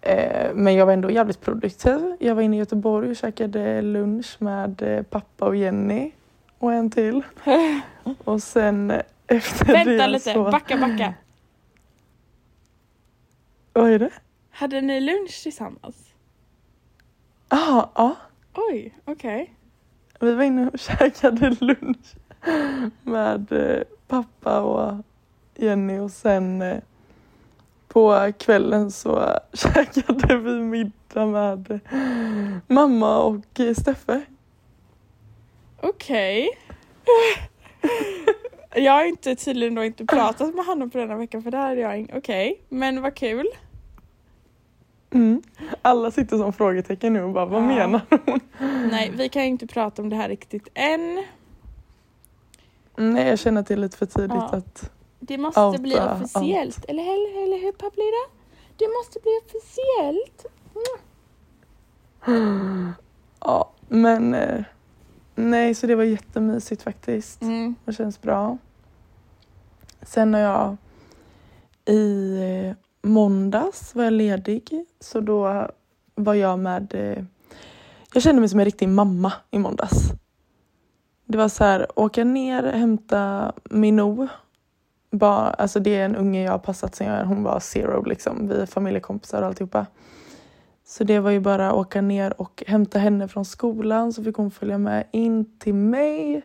Eh, 0.00 0.54
men 0.54 0.74
jag 0.74 0.86
var 0.86 0.92
ändå 0.92 1.10
jävligt 1.10 1.40
produktiv. 1.40 2.16
Jag 2.20 2.34
var 2.34 2.42
inne 2.42 2.56
i 2.56 2.58
Göteborg 2.58 3.10
och 3.10 3.16
käkade 3.16 3.82
lunch 3.82 4.36
med 4.38 4.82
eh, 4.82 5.02
pappa 5.02 5.46
och 5.46 5.56
Jenny 5.56 6.12
och 6.58 6.72
en 6.72 6.90
till. 6.90 7.22
och 8.24 8.42
sen 8.42 8.90
eh, 8.90 9.00
efter 9.26 9.66
det 9.66 9.72
Vänta 9.72 10.06
lite, 10.06 10.32
så... 10.32 10.50
backa 10.50 10.76
backa. 10.76 11.14
Vad 13.72 13.90
är 13.90 13.98
det? 13.98 14.10
Hade 14.50 14.80
ni 14.80 15.00
lunch 15.00 15.42
tillsammans? 15.42 15.96
Ah, 17.48 17.86
ja, 17.94 18.16
Oj, 18.54 18.94
okej 19.04 19.54
vi 20.22 20.34
var 20.34 20.44
inne 20.44 20.68
och 20.68 20.78
käkade 20.78 21.56
lunch 21.60 22.14
med 23.02 23.52
eh, 23.52 23.82
pappa 24.08 24.60
och 24.60 25.04
Jenny 25.54 25.98
och 25.98 26.10
sen 26.10 26.62
eh, 26.62 26.78
på 27.88 28.32
kvällen 28.38 28.90
så 28.90 29.38
käkade 29.52 30.36
vi 30.36 30.60
middag 30.60 31.26
med 31.26 31.70
eh, 31.70 31.80
mamma 32.66 33.18
och 33.18 33.60
Steffe. 33.76 34.20
Okej. 35.80 36.48
jag 38.74 38.92
har 38.92 39.04
inte 39.04 39.36
tydligen 39.36 39.74
då 39.74 39.84
inte 39.84 40.06
pratat 40.06 40.54
med 40.54 40.64
honom 40.64 40.90
på 40.90 40.98
denna 40.98 41.16
veckan 41.16 41.42
för 41.42 41.50
det 41.50 41.56
här 41.56 41.76
är 41.76 41.80
jag 41.80 42.00
Okej, 42.02 42.16
Okej, 42.18 42.60
men 42.68 43.02
vad 43.02 43.14
kul. 43.14 43.46
Mm. 45.10 45.42
Alla 45.82 46.10
sitter 46.10 46.36
som 46.38 46.52
frågetecken 46.52 47.12
nu 47.12 47.22
och 47.22 47.32
bara, 47.32 47.44
vad 47.46 47.62
Ja. 47.62 47.66
menar 47.66 48.00
hon? 48.26 48.40
Nej, 48.90 49.12
vi 49.16 49.28
kan 49.28 49.42
ju 49.42 49.48
inte 49.48 49.66
prata 49.66 50.02
om 50.02 50.08
det 50.10 50.16
här 50.16 50.28
riktigt 50.28 50.68
än. 50.74 51.24
Nej, 52.96 53.28
jag 53.28 53.38
känner 53.38 53.60
att 53.60 53.66
det 53.66 53.74
är 53.74 53.78
lite 53.78 53.96
för 53.96 54.06
tidigt 54.06 54.30
Ja. 54.34 54.50
att... 54.56 54.90
Det 55.20 55.38
måste 55.38 55.60
Outa 55.60 55.78
bli 55.78 55.96
officiellt. 56.00 56.84
Eller, 56.88 57.02
eller, 57.02 57.42
eller 57.44 57.58
hur 57.58 57.72
Pablida? 57.72 58.40
Det 58.76 58.88
måste 58.98 59.18
bli 59.22 59.40
officiellt. 59.46 60.46
Ja, 63.40 63.70
men... 63.88 64.34
eh, 64.34 64.64
Nej, 65.34 65.74
så 65.74 65.86
det 65.86 65.94
var 65.94 66.04
jättemysigt 66.04 66.82
faktiskt. 66.82 67.42
Mm. 67.42 67.74
Det 67.84 67.92
känns 67.92 68.20
bra. 68.22 68.58
Sen 70.02 70.34
har 70.34 70.40
jag 70.40 70.76
i 71.84 72.36
eh, 72.66 72.74
måndags 73.02 73.94
var 73.94 74.04
jag 74.04 74.12
ledig 74.12 74.84
så 75.00 75.20
då 75.20 75.68
var 76.14 76.34
jag 76.34 76.58
med... 76.58 76.94
Eh, 76.94 77.24
jag 78.14 78.22
kände 78.22 78.40
mig 78.40 78.48
som 78.48 78.58
en 78.58 78.64
riktig 78.64 78.88
mamma 78.88 79.32
i 79.50 79.58
måndags. 79.58 80.12
Det 81.26 81.38
var 81.38 81.48
så 81.48 81.64
här, 81.64 81.86
åka 81.96 82.24
ner, 82.24 82.62
hämta 82.62 83.52
Minou. 83.64 84.28
Bara, 85.10 85.50
alltså 85.50 85.80
det 85.80 85.96
är 85.96 86.04
en 86.04 86.16
unge 86.16 86.44
jag 86.44 86.52
har 86.52 86.58
passat 86.58 86.94
sen 86.94 87.06
jag, 87.06 87.24
hon 87.24 87.42
var 87.42 87.60
zero 87.60 88.04
liksom. 88.04 88.48
Vi 88.48 88.54
är 88.54 88.66
familjekompisar 88.66 89.42
och 89.42 89.48
alltihopa. 89.48 89.86
Så 90.84 91.04
det 91.04 91.18
var 91.18 91.30
ju 91.30 91.40
bara 91.40 91.68
att 91.68 91.74
åka 91.74 92.00
ner 92.00 92.40
och 92.40 92.62
hämta 92.66 92.98
henne 92.98 93.28
från 93.28 93.44
skolan 93.44 94.12
så 94.12 94.24
fick 94.24 94.36
hon 94.36 94.50
följa 94.50 94.78
med 94.78 95.06
in 95.10 95.58
till 95.58 95.74
mig. 95.74 96.42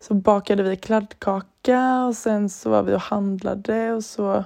Så 0.00 0.14
bakade 0.14 0.62
vi 0.62 0.76
kladdkaka 0.76 2.04
och 2.04 2.16
sen 2.16 2.48
så 2.48 2.70
var 2.70 2.82
vi 2.82 2.94
och 2.94 3.00
handlade 3.00 3.92
och 3.92 4.04
så 4.04 4.44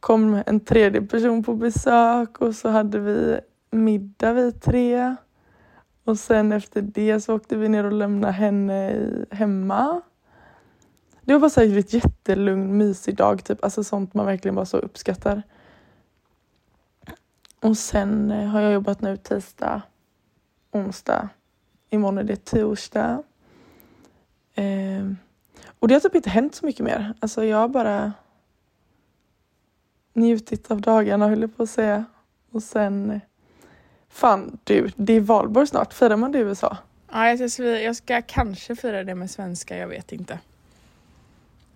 kom 0.00 0.42
en 0.46 0.60
tredje 0.60 1.02
person 1.02 1.42
på 1.42 1.54
besök 1.54 2.40
och 2.40 2.54
så 2.54 2.68
hade 2.68 2.98
vi 2.98 3.40
middag 3.70 4.32
vi 4.32 4.52
tre. 4.52 5.16
Och 6.04 6.18
sen 6.18 6.52
efter 6.52 6.82
det 6.82 7.20
så 7.20 7.34
åkte 7.34 7.56
vi 7.56 7.68
ner 7.68 7.84
och 7.84 7.92
lämnade 7.92 8.32
henne 8.32 8.90
i, 8.92 9.24
hemma. 9.30 10.00
Det 11.22 11.32
var 11.32 11.40
bara 11.40 11.50
så 11.50 11.60
ett 11.60 11.92
jättelugn, 11.92 12.76
mysig 12.76 13.16
dag, 13.16 13.44
typ. 13.44 13.64
Alltså 13.64 13.84
sånt 13.84 14.14
man 14.14 14.26
verkligen 14.26 14.54
bara 14.54 14.66
så 14.66 14.76
uppskattar. 14.76 15.42
Och 17.60 17.76
sen 17.76 18.30
eh, 18.30 18.48
har 18.48 18.60
jag 18.60 18.72
jobbat 18.72 19.00
nu 19.00 19.16
tisdag, 19.16 19.82
onsdag. 20.72 21.28
Imorgon 21.90 22.18
är 22.18 22.22
det 22.22 22.44
torsdag. 22.44 23.22
Eh, 24.54 25.12
och 25.78 25.88
det 25.88 25.94
har 25.94 26.00
typ 26.00 26.14
inte 26.14 26.30
hänt 26.30 26.54
så 26.54 26.66
mycket 26.66 26.84
mer. 26.84 27.14
Alltså 27.20 27.44
jag 27.44 27.56
har 27.56 27.68
bara 27.68 28.12
njutit 30.18 30.70
av 30.70 30.80
dagarna 30.80 31.28
höll 31.28 31.40
jag 31.40 31.56
på 31.56 31.62
att 31.62 31.70
säga. 31.70 32.04
Och 32.50 32.62
sen, 32.62 33.20
fan 34.08 34.58
du, 34.64 34.90
det 34.96 35.12
är 35.12 35.20
valborg 35.20 35.66
snart. 35.66 35.92
Firar 35.92 36.16
man 36.16 36.32
det 36.32 36.38
i 36.38 36.42
USA? 36.42 36.76
Ja, 37.12 37.28
jag 37.28 37.50
ska, 37.50 37.62
jag 37.64 37.96
ska 37.96 38.22
kanske 38.22 38.76
fira 38.76 39.04
det 39.04 39.14
med 39.14 39.30
svenska, 39.30 39.76
jag 39.76 39.88
vet 39.88 40.12
inte. 40.12 40.38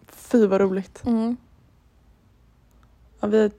Fy 0.09 0.47
vad 0.47 0.61
roligt. 0.61 1.03
Mm. 1.07 1.37
Ja, 3.21 3.29
vi, 3.29 3.51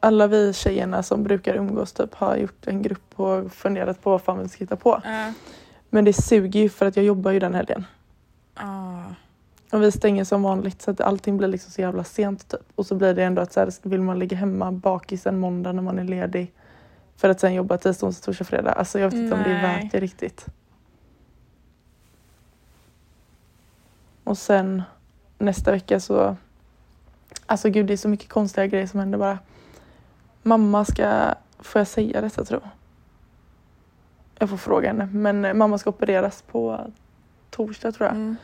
alla 0.00 0.26
vi 0.26 0.52
tjejerna 0.52 1.02
som 1.02 1.22
brukar 1.22 1.54
umgås 1.54 1.92
typ 1.92 2.14
har 2.14 2.36
gjort 2.36 2.66
en 2.66 2.82
grupp 2.82 3.20
och 3.20 3.52
funderat 3.52 4.02
på 4.02 4.10
vad 4.10 4.22
fan 4.22 4.38
vi 4.38 4.48
ska 4.48 4.58
hitta 4.58 4.76
på. 4.76 5.02
Ja. 5.04 5.32
Men 5.90 6.04
det 6.04 6.12
suger 6.12 6.60
ju 6.60 6.68
för 6.68 6.86
att 6.86 6.96
jag 6.96 7.04
jobbar 7.04 7.30
ju 7.30 7.38
den 7.38 7.54
helgen. 7.54 7.84
Ah. 8.54 9.02
Och 9.72 9.82
vi 9.82 9.92
stänger 9.92 10.24
som 10.24 10.42
vanligt 10.42 10.82
så 10.82 10.90
att 10.90 11.00
allting 11.00 11.36
blir 11.36 11.48
liksom 11.48 11.72
så 11.72 11.80
jävla 11.80 12.04
sent 12.04 12.48
typ. 12.48 12.60
Och 12.74 12.86
så 12.86 12.94
blir 12.94 13.14
det 13.14 13.24
ändå 13.24 13.42
att 13.42 13.52
så 13.52 13.60
här, 13.60 13.72
vill 13.82 14.02
man 14.02 14.18
ligga 14.18 14.36
hemma 14.36 14.72
bakis 14.72 15.26
en 15.26 15.38
måndag 15.38 15.72
när 15.72 15.82
man 15.82 15.98
är 15.98 16.04
ledig 16.04 16.52
för 17.16 17.28
att 17.28 17.40
sen 17.40 17.54
jobba 17.54 17.78
tisdag, 17.78 18.06
onsdag, 18.06 18.24
torsdag, 18.24 18.44
fredag. 18.44 18.72
Alltså 18.72 18.98
jag 18.98 19.10
vet 19.10 19.14
inte 19.14 19.34
om 19.34 19.42
det 19.42 19.50
är 19.50 19.62
Nej. 19.62 19.82
värt 19.82 19.92
det 19.92 20.00
riktigt. 20.00 20.46
Och 24.24 24.38
sen 24.38 24.82
nästa 25.38 25.70
vecka 25.70 26.00
så... 26.00 26.36
Alltså 27.46 27.70
gud 27.70 27.86
det 27.86 27.92
är 27.92 27.96
så 27.96 28.08
mycket 28.08 28.28
konstiga 28.28 28.66
grejer 28.66 28.86
som 28.86 29.00
händer 29.00 29.18
bara. 29.18 29.38
Mamma 30.42 30.84
ska... 30.84 31.34
Får 31.58 31.80
jag 31.80 31.88
säga 31.88 32.20
detta 32.20 32.44
tror 32.44 32.60
jag? 32.62 32.70
Jag 34.38 34.50
får 34.50 34.56
fråga 34.56 34.88
henne. 34.88 35.06
Men 35.06 35.58
mamma 35.58 35.78
ska 35.78 35.90
opereras 35.90 36.42
på 36.42 36.90
torsdag 37.50 37.92
tror 37.92 38.06
jag. 38.06 38.16
Mm. 38.16 38.36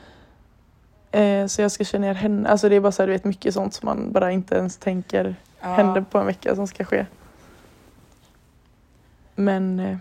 Eh, 1.14 1.46
så 1.46 1.62
jag 1.62 1.70
ska 1.70 1.84
köra 1.84 2.00
ner 2.00 2.14
henne. 2.14 2.48
Alltså 2.48 2.68
det 2.68 2.76
är 2.76 2.80
bara 2.80 2.92
så 2.92 3.02
här, 3.02 3.06
du 3.06 3.12
vet 3.12 3.24
mycket 3.24 3.54
sånt 3.54 3.74
som 3.74 3.86
man 3.86 4.12
bara 4.12 4.32
inte 4.32 4.54
ens 4.54 4.76
tänker 4.76 5.36
Ja. 5.60 5.68
händer 5.68 6.00
på 6.00 6.18
en 6.18 6.26
vecka 6.26 6.54
som 6.56 6.66
ska 6.66 6.84
ske. 6.84 7.06
Men 9.34 9.80
eh, 9.80 9.96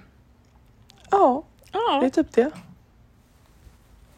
ja, 1.12 1.44
det 1.72 1.78
är 1.78 2.04
Ja. 2.04 2.10
typ 2.10 2.32
det. 2.32 2.52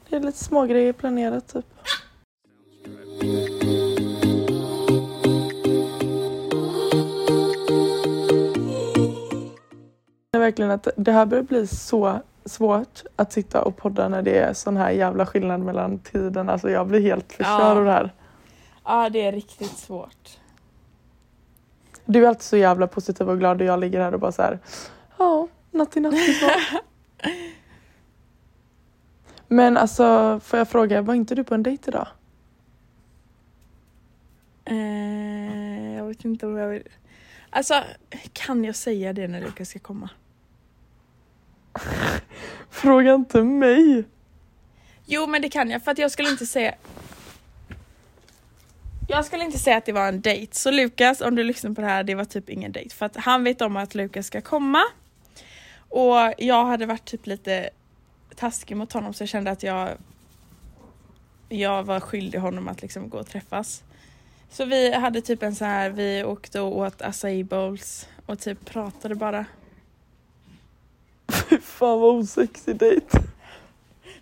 Det 0.09 0.15
är 0.15 0.19
lite 0.19 0.43
små 0.43 0.65
grejer 0.65 0.93
planerat 0.93 1.47
typ. 1.53 1.65
Är 10.31 10.39
verkligen 10.39 10.71
att 10.71 10.87
det 10.95 11.11
här 11.11 11.25
börjar 11.25 11.43
bli 11.43 11.67
så 11.67 12.21
svårt 12.45 13.03
att 13.15 13.33
sitta 13.33 13.61
och 13.61 13.77
podda 13.77 14.09
när 14.09 14.21
det 14.21 14.37
är 14.37 14.53
sån 14.53 14.77
här 14.77 14.91
jävla 14.91 15.25
skillnad 15.25 15.59
mellan 15.59 15.99
tiden. 15.99 16.49
Alltså 16.49 16.69
jag 16.69 16.87
blir 16.87 17.01
helt 17.01 17.27
förstörd 17.33 17.59
Ja. 17.61 17.75
av 17.79 17.85
det 17.85 17.91
här. 17.91 18.13
ja, 18.83 19.09
det 19.09 19.21
är 19.21 19.31
riktigt 19.31 19.77
svårt. 19.77 20.37
Du 22.05 22.23
är 22.23 22.27
alltid 22.29 22.41
så 22.43 22.57
jävla 22.57 22.87
positiv 22.87 23.29
och 23.29 23.39
glad 23.39 23.61
och 23.61 23.67
jag 23.67 23.79
ligger 23.79 23.99
här 24.01 24.13
och 24.13 24.19
bara 24.19 24.31
så 24.31 24.41
här. 24.41 24.59
Ja, 25.17 25.47
natti 25.71 25.99
natti 25.99 26.33
snart. 26.33 26.83
Men 29.47 29.77
alltså, 29.77 30.39
får 30.43 30.59
jag 30.59 30.69
fråga, 30.69 31.01
var 31.01 31.13
inte 31.13 31.35
du 31.35 31.43
på 31.43 31.55
en 31.55 31.63
dejt 31.63 31.89
idag? 31.91 32.07
Eh, 34.65 35.95
jag 35.95 36.05
vet 36.05 36.25
inte 36.25 36.45
om 36.47 36.57
jag 36.57 36.67
vill... 36.67 36.83
Alltså, 37.49 37.73
kan 38.33 38.63
jag 38.63 38.75
säga 38.75 39.13
det 39.13 39.27
när 39.27 39.41
Lukas 39.41 39.69
ska 39.69 39.79
komma? 39.79 40.09
Fråga 42.69 43.13
inte 43.13 43.43
mig. 43.43 44.03
Jo, 45.05 45.27
men 45.27 45.41
det 45.41 45.49
kan 45.49 45.69
jag 45.69 45.83
för 45.83 45.91
att 45.91 45.97
jag 45.97 46.11
skulle 46.11 46.29
inte 46.29 46.45
säga... 46.45 46.75
Jag 49.07 49.25
skulle 49.25 49.43
inte 49.43 49.59
säga 49.59 49.77
att 49.77 49.85
det 49.85 49.91
var 49.91 50.07
en 50.07 50.21
dejt. 50.21 50.55
Så 50.55 50.71
Lukas, 50.71 51.21
om 51.21 51.35
du 51.35 51.43
lyssnar 51.43 51.73
på 51.73 51.81
det 51.81 51.87
här, 51.87 52.03
det 52.03 52.15
var 52.15 52.25
typ 52.25 52.49
ingen 52.49 52.71
dejt. 52.71 52.95
För 52.95 53.05
att 53.05 53.15
han 53.15 53.43
vet 53.43 53.61
om 53.61 53.77
att 53.77 53.95
Lukas 53.95 54.27
ska 54.27 54.41
komma. 54.41 54.81
Och 55.89 56.33
jag 56.37 56.65
hade 56.65 56.85
varit 56.85 57.05
typ 57.05 57.27
lite 57.27 57.69
taskig 58.35 58.77
mot 58.77 58.93
honom 58.93 59.13
så 59.13 59.21
jag 59.21 59.29
kände 59.29 59.51
att 59.51 59.63
jag 59.63 59.89
jag 61.49 61.83
var 61.83 61.99
skyldig 61.99 62.39
honom 62.39 62.67
att 62.67 62.81
liksom 62.81 63.09
gå 63.09 63.17
och 63.17 63.27
träffas. 63.27 63.83
Så 64.49 64.65
vi 64.65 64.93
hade 64.93 65.21
typ 65.21 65.43
en 65.43 65.55
så 65.55 65.65
här, 65.65 65.89
vi 65.89 66.23
åkte 66.23 66.61
och 66.61 66.77
åt 66.77 67.01
acai 67.01 67.43
bowls 67.43 68.09
och 68.25 68.39
typ 68.39 68.65
pratade 68.65 69.15
bara. 69.15 69.45
Fy 71.27 71.57
fan 71.57 71.99
vad 71.99 72.15
osexig 72.15 72.75
dejt. 72.75 73.19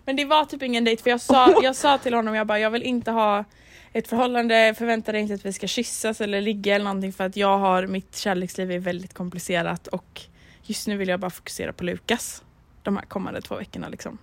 Men 0.04 0.16
det 0.16 0.24
var 0.24 0.44
typ 0.44 0.62
ingen 0.62 0.84
dejt 0.84 1.02
för 1.02 1.10
jag 1.10 1.20
sa, 1.20 1.54
jag 1.62 1.76
sa 1.76 1.98
till 1.98 2.14
honom, 2.14 2.34
jag 2.34 2.46
bara 2.46 2.58
jag 2.58 2.70
vill 2.70 2.82
inte 2.82 3.10
ha 3.10 3.44
ett 3.92 4.08
förhållande, 4.08 4.74
förvänta 4.78 5.12
dig 5.12 5.20
inte 5.20 5.34
att 5.34 5.46
vi 5.46 5.52
ska 5.52 5.66
kyssas 5.66 6.20
eller 6.20 6.40
ligga 6.40 6.74
eller 6.74 6.84
någonting 6.84 7.12
för 7.12 7.24
att 7.24 7.36
jag 7.36 7.58
har, 7.58 7.86
mitt 7.86 8.16
kärleksliv 8.16 8.72
är 8.72 8.78
väldigt 8.78 9.14
komplicerat 9.14 9.86
och 9.86 10.20
just 10.62 10.86
nu 10.86 10.96
vill 10.96 11.08
jag 11.08 11.20
bara 11.20 11.30
fokusera 11.30 11.72
på 11.72 11.84
Lukas. 11.84 12.42
De 12.82 12.96
här 12.96 13.04
kommande 13.04 13.42
två 13.42 13.56
veckorna 13.56 13.88
liksom. 13.88 14.18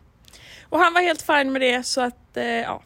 Och 0.70 0.80
han 0.80 0.94
var 0.94 1.02
helt 1.02 1.22
fin 1.22 1.52
med 1.52 1.62
det 1.62 1.84
så 1.84 2.02
att 2.02 2.38
eh, 2.38 2.46
ja. 2.46 2.82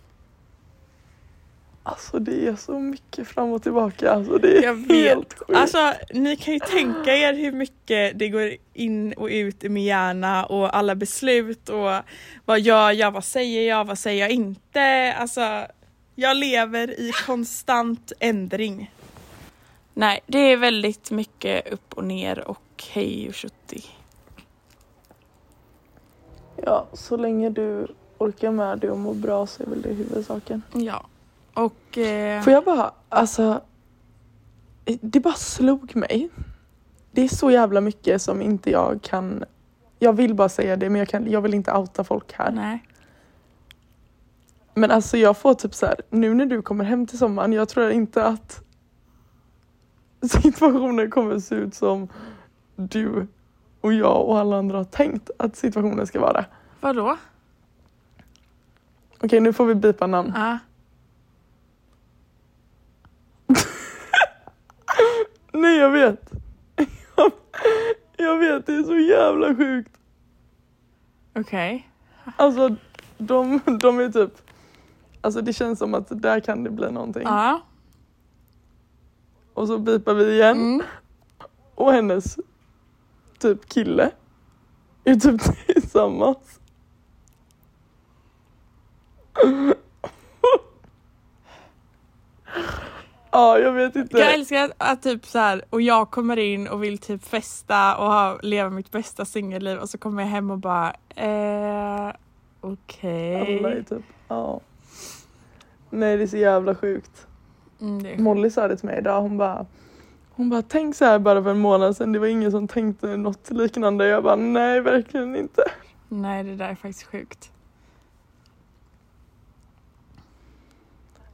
Alltså 1.87 2.19
det 2.19 2.47
är 2.47 2.55
så 2.55 2.79
mycket 2.79 3.27
fram 3.27 3.51
och 3.51 3.63
tillbaka. 3.63 4.11
Alltså 4.11 4.37
det 4.37 4.57
är 4.57 4.63
Jag 4.63 4.73
vet. 4.73 5.07
helt 5.07 5.33
sjukt. 5.39 5.51
Alltså 5.59 5.93
ni 6.13 6.35
kan 6.37 6.53
ju 6.53 6.59
tänka 6.59 7.15
er 7.17 7.33
hur 7.33 7.51
mycket 7.51 8.19
det 8.19 8.29
går 8.29 8.51
in 8.73 9.13
och 9.13 9.27
ut 9.27 9.63
i 9.63 9.69
min 9.69 9.83
hjärna 9.83 10.45
och 10.45 10.75
alla 10.77 10.95
beslut 10.95 11.69
och 11.69 11.91
vad 12.45 12.59
gör 12.59 12.91
jag, 12.91 13.11
vad 13.11 13.23
säger 13.23 13.69
jag, 13.69 13.85
vad 13.85 13.99
säger 13.99 14.21
jag 14.21 14.31
inte. 14.31 15.13
Alltså 15.17 15.67
jag 16.15 16.37
lever 16.37 16.99
i 16.99 17.11
konstant 17.25 18.11
ändring. 18.19 18.91
Nej, 19.93 20.19
det 20.27 20.39
är 20.39 20.57
väldigt 20.57 21.11
mycket 21.11 21.73
upp 21.73 21.93
och 21.93 22.03
ner 22.03 22.47
och 22.47 22.83
hej 22.91 23.25
och 23.29 23.35
tjotti. 23.35 23.85
Ja, 26.63 26.87
så 26.93 27.17
länge 27.17 27.49
du 27.49 27.87
orkar 28.17 28.51
med 28.51 28.79
det 28.79 28.91
och 28.91 28.99
mår 28.99 29.13
bra 29.13 29.47
så 29.47 29.63
är 29.63 29.67
väl 29.67 29.81
det 29.81 29.89
huvudsaken. 29.93 30.61
Ja. 30.73 31.05
Och... 31.55 31.97
Eh, 31.97 32.41
Får 32.41 32.53
jag 32.53 32.63
bara, 32.63 32.91
alltså. 33.09 33.61
Det 35.01 35.19
bara 35.19 35.33
slog 35.33 35.95
mig. 35.95 36.29
Det 37.11 37.21
är 37.21 37.27
så 37.27 37.51
jävla 37.51 37.81
mycket 37.81 38.21
som 38.21 38.41
inte 38.41 38.71
jag 38.71 38.99
kan. 39.01 39.43
Jag 39.99 40.13
vill 40.13 40.33
bara 40.33 40.49
säga 40.49 40.75
det 40.75 40.89
men 40.89 40.99
jag, 40.99 41.07
kan, 41.07 41.31
jag 41.31 41.41
vill 41.41 41.53
inte 41.53 41.73
outa 41.73 42.03
folk 42.03 42.33
här. 42.33 42.51
nej. 42.51 42.83
Men 44.77 44.91
alltså 44.91 45.17
jag 45.17 45.37
får 45.37 45.53
typ 45.53 45.73
så 45.73 45.85
här, 45.85 45.95
nu 46.09 46.33
när 46.33 46.45
du 46.45 46.61
kommer 46.61 46.83
hem 46.83 47.07
till 47.07 47.17
sommaren, 47.17 47.53
jag 47.53 47.69
tror 47.69 47.91
inte 47.91 48.25
att 48.25 48.63
situationen 50.29 51.11
kommer 51.11 51.39
se 51.39 51.55
ut 51.55 51.75
som 51.75 52.07
du 52.75 53.27
och 53.81 53.93
jag 53.93 54.25
och 54.25 54.39
alla 54.39 54.57
andra 54.57 54.77
har 54.77 54.83
tänkt 54.83 55.29
att 55.39 55.55
situationen 55.55 56.07
ska 56.07 56.19
vara. 56.19 56.45
Vadå? 56.81 57.17
Okej, 59.19 59.39
nu 59.39 59.53
får 59.53 59.65
vi 59.65 59.75
bipa 59.75 60.07
namn. 60.07 60.33
Ja. 60.35 60.57
Nej, 65.53 65.77
jag 65.77 65.89
vet. 65.89 66.31
Jag, 67.15 67.31
jag 68.17 68.37
vet, 68.37 68.65
det 68.65 68.75
är 68.75 68.83
så 68.83 68.97
jävla 68.97 69.55
sjukt. 69.55 69.91
Okej. 71.35 71.89
Alltså, 72.37 72.75
de, 73.17 73.59
de 73.79 73.99
är 73.99 74.09
typ... 74.09 74.31
Alltså 75.21 75.41
det 75.41 75.53
känns 75.53 75.79
som 75.79 75.93
att 75.93 76.21
där 76.21 76.39
kan 76.39 76.63
det 76.63 76.69
bli 76.69 76.91
någonting. 76.91 77.23
Ja. 77.23 77.61
Och 79.53 79.67
så 79.67 79.77
bipar 79.77 80.13
vi 80.13 80.33
igen. 80.33 80.57
Mm. 80.57 80.81
Och 81.75 81.91
hennes 81.91 82.37
typ 83.39 83.69
kille 83.69 84.11
är 85.03 85.15
typ 85.15 85.41
tillsammans. 85.67 86.59
Ja, 93.35 93.59
jag 93.59 93.71
vet 93.71 93.95
inte. 93.95 94.17
Jag 94.17 94.33
älskar 94.33 94.71
att, 94.77 95.01
typ 95.01 95.25
så 95.25 95.39
här 95.39 95.61
och 95.69 95.81
jag 95.81 96.11
kommer 96.11 96.37
in 96.37 96.67
och 96.67 96.83
vill 96.83 96.97
typ 96.97 97.25
festa 97.25 97.97
och 97.97 98.05
ha, 98.05 98.39
leva 98.41 98.69
mitt 98.69 98.91
bästa 98.91 99.25
singelliv 99.25 99.77
och 99.77 99.89
så 99.89 99.97
kommer 99.97 100.23
jag 100.23 100.29
hem 100.29 100.51
och 100.51 100.57
bara 100.57 100.93
eh, 101.15 102.13
okej. 102.61 103.57
Alla 103.59 103.71
är 103.71 103.83
typ, 103.89 104.01
ja. 104.27 104.61
Nej, 105.89 106.17
det 106.17 106.23
är 106.23 106.27
så 106.27 106.37
jävla 106.37 106.75
sjukt. 106.75 107.27
Mm, 107.81 108.05
är 108.05 108.17
Molly 108.17 108.49
sa 108.49 108.67
det 108.67 108.77
till 108.77 108.89
mig 108.89 108.97
idag, 108.97 109.21
hon 109.21 109.37
bara 109.37 109.65
hon 110.29 110.49
bara, 110.49 110.61
tänk 110.61 110.95
så 110.95 111.05
här 111.05 111.19
bara 111.19 111.43
för 111.43 111.49
en 111.49 111.59
månad 111.59 111.97
sedan, 111.97 112.11
det 112.11 112.19
var 112.19 112.27
ingen 112.27 112.51
som 112.51 112.67
tänkte 112.67 113.17
något 113.17 113.51
liknande. 113.51 114.07
Jag 114.07 114.23
bara, 114.23 114.35
nej 114.35 114.81
verkligen 114.81 115.35
inte. 115.35 115.63
Nej 116.09 116.43
det 116.43 116.55
där 116.55 116.69
är 116.69 116.75
faktiskt 116.75 117.03
sjukt. 117.03 117.51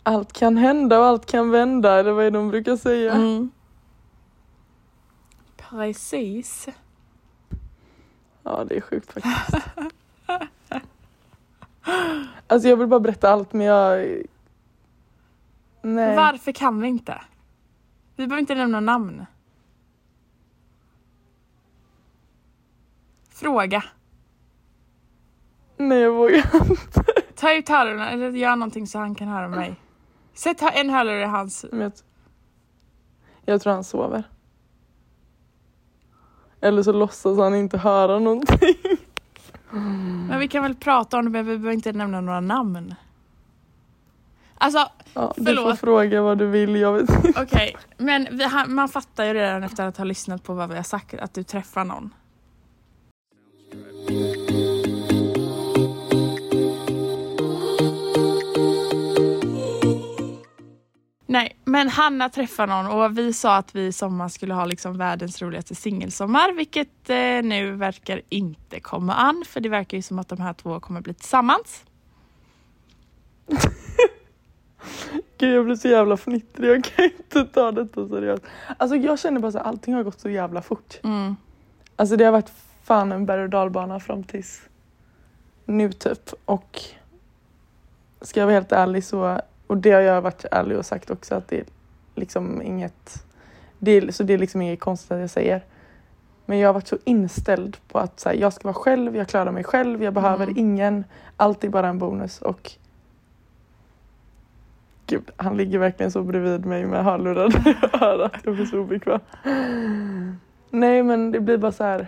Allt 0.04 0.34
kan 0.34 0.58
hända 0.58 1.00
och 1.00 1.06
allt 1.06 1.26
kan 1.26 1.52
vända, 1.52 2.00
eller 2.00 2.12
vad 2.12 2.26
är 2.26 2.32
det 2.32 2.38
de 2.38 2.50
brukar 2.50 2.78
säga? 2.78 3.14
Mm. 3.14 3.52
Precis. 5.58 6.68
Ja, 8.44 8.64
det 8.64 8.78
är 8.78 8.82
sjukt 8.82 9.14
faktiskt. 9.14 9.68
alltså 12.48 12.70
jag 12.70 12.78
vill 12.78 12.88
bara 12.88 13.00
berätta 13.00 13.30
allt 13.30 13.54
men 13.54 13.68
jag... 13.68 14.22
Nej. 15.82 16.16
Varför 16.16 16.52
kan 16.52 16.82
vi 16.82 16.88
inte? 16.88 17.22
Vi 18.16 18.28
behöver 18.28 18.42
inte 18.42 18.56
nämna 18.56 18.80
namn. 18.80 19.26
Fråga. 23.30 23.84
Nej 25.78 26.00
jag 26.00 26.12
vågar 26.12 26.70
inte. 26.70 27.04
Ta 27.36 27.54
ut 27.54 27.70
hörlurarna 27.70 28.12
eller 28.12 28.32
gör 28.32 28.56
någonting 28.56 28.88
så 28.88 29.00
han 29.00 29.16
kan 29.16 29.28
höra 29.28 29.48
mig. 29.48 29.76
Sätt 30.34 30.62
en 30.74 30.90
hörlur 30.90 31.20
i 31.22 31.26
hans... 31.26 31.66
Jag, 31.72 31.92
jag 33.46 33.62
tror 33.62 33.74
han 33.74 33.84
sover. 33.84 34.24
Eller 36.62 36.84
så 36.84 36.92
låtsas 36.92 37.38
han 37.38 37.56
inte 37.56 37.78
höra 37.78 38.20
någonting. 38.20 38.76
Men 40.30 40.40
vi 40.40 40.48
kan 40.48 40.64
väl 40.64 40.76
prata 40.76 41.18
om 41.18 41.26
det 41.26 41.32
men 41.32 41.46
vi 41.46 41.58
behöver 41.58 41.74
inte 41.74 41.92
nämna 41.94 42.22
några 42.22 42.40
namn. 42.40 42.96
Alltså 44.58 44.90
Ja, 45.14 45.34
du 45.36 45.46
får 45.46 45.54
Förlåt. 45.56 45.80
fråga 45.80 46.22
vad 46.22 46.38
du 46.38 46.48
vill, 46.48 46.76
jag 46.76 46.94
vet 46.94 47.26
inte. 47.26 47.42
okej, 47.42 47.78
men 47.98 48.28
vi, 48.32 48.48
man 48.68 48.90
fattar 48.90 49.24
ju 49.26 49.34
redan 49.34 49.64
efter 49.64 49.86
att 49.86 49.98
ha 49.98 50.04
lyssnat 50.06 50.44
på 50.44 50.54
vad 50.54 50.70
vi 50.70 50.76
har 50.76 50.84
sagt 50.84 51.14
att 51.14 51.34
du 51.34 51.44
träffar 51.44 51.86
någon. 51.86 52.10
Nej, 61.32 61.56
men 61.66 61.90
Hanna 61.90 62.30
träffar 62.30 62.68
någon 62.68 62.88
och 62.88 63.18
vi 63.18 63.34
sa 63.34 63.56
att 63.56 63.76
vi 63.76 63.86
i 63.86 63.92
sommar 63.92 64.30
skulle 64.30 64.54
ha 64.54 64.66
liksom 64.66 64.98
världens 64.98 65.42
roligaste 65.42 65.76
singelsommar, 65.76 66.54
vilket 66.54 67.10
eh, 67.10 67.16
nu 67.44 67.72
verkar 67.72 68.22
inte 68.30 68.80
komma 68.80 69.14
an, 69.14 69.44
för 69.48 69.60
det 69.60 69.70
verkar 69.70 69.98
ju 69.98 70.02
som 70.02 70.20
att 70.20 70.28
de 70.28 70.42
här 70.42 70.54
två 70.54 70.80
kommer 70.80 71.02
bli 71.02 71.14
tillsammans. 71.14 71.84
Gud 75.38 75.56
jag 75.56 75.66
blir 75.66 75.76
så 75.76 75.88
jävla 75.88 76.18
fnittrig, 76.18 76.70
jag 76.70 76.84
kan 76.84 77.06
inte 77.06 77.46
ta 77.46 77.72
detta 77.72 78.08
seriöst. 78.08 78.44
Alltså 78.78 78.96
jag 78.96 79.20
känner 79.20 79.40
bara 79.40 79.52
så 79.52 79.58
här, 79.58 79.66
allting 79.66 79.94
har 79.94 80.04
gått 80.04 80.20
så 80.20 80.30
jävla 80.30 80.62
fort. 80.62 81.00
Mm. 81.04 81.36
Alltså 81.96 82.16
det 82.16 82.26
har 82.26 82.32
varit 82.32 82.52
fan 82.84 83.12
en 83.12 83.26
berg 83.26 83.44
och 83.44 83.50
dalbana 83.50 84.00
fram 84.00 84.24
tills 84.24 84.62
nu 85.66 85.92
typ. 85.92 86.34
Och 86.46 86.82
ska 88.22 88.40
jag 88.40 88.48
vara 88.48 88.56
helt 88.56 88.72
ärlig 88.72 89.04
så, 89.04 89.42
och 89.72 89.78
det 89.78 89.92
har 89.92 90.02
jag 90.02 90.22
varit 90.22 90.46
ärlig 90.52 90.78
och 90.78 90.86
sagt 90.86 91.12
också 91.12 91.36
att 91.36 91.48
det 91.48 91.58
är 91.60 91.66
liksom 92.16 92.62
inget, 92.62 93.26
det 93.80 93.92
är, 93.92 94.12
så 94.12 94.24
det 94.24 94.34
är 94.34 94.38
liksom 94.38 94.62
inget 94.62 94.80
konstigt 94.80 95.12
att 95.12 95.20
jag 95.20 95.30
säger. 95.30 95.62
Men 96.46 96.60
jag 96.60 96.70
har 96.70 96.74
varit 96.74 96.88
så 96.88 96.98
inställd 97.04 97.78
på 97.88 98.00
att 98.00 98.20
så 98.20 98.30
här, 98.30 98.36
jag 98.36 98.54
ska 98.54 98.68
vara 98.68 98.74
själv, 98.74 99.16
jag 99.16 99.28
klarar 99.28 99.52
mig 99.52 99.64
själv, 99.64 100.04
jag 100.04 100.14
behöver 100.14 100.44
Mm. 100.46 100.58
ingen, 100.58 101.04
allt 101.38 101.64
är 101.64 101.70
bara 101.70 101.88
en 101.88 102.00
bonus 102.00 102.42
och 102.42 102.72
Gud, 105.08 105.32
han 105.38 105.58
ligger 105.58 105.80
verkligen 105.80 106.12
så 106.12 106.24
bredvid 106.24 106.66
mig 106.66 106.86
med 106.86 107.04
hörlurar 107.04 107.68
i 107.68 107.76
örat. 108.04 108.34
Jag 108.44 108.56
blir 108.56 108.66
så 108.66 108.80
obekväm. 108.80 109.20
Nej 110.70 111.04
men 111.04 111.32
det 111.32 111.40
blir 111.40 111.58
bara 111.58 111.72
så 111.72 111.84
här. 111.84 112.08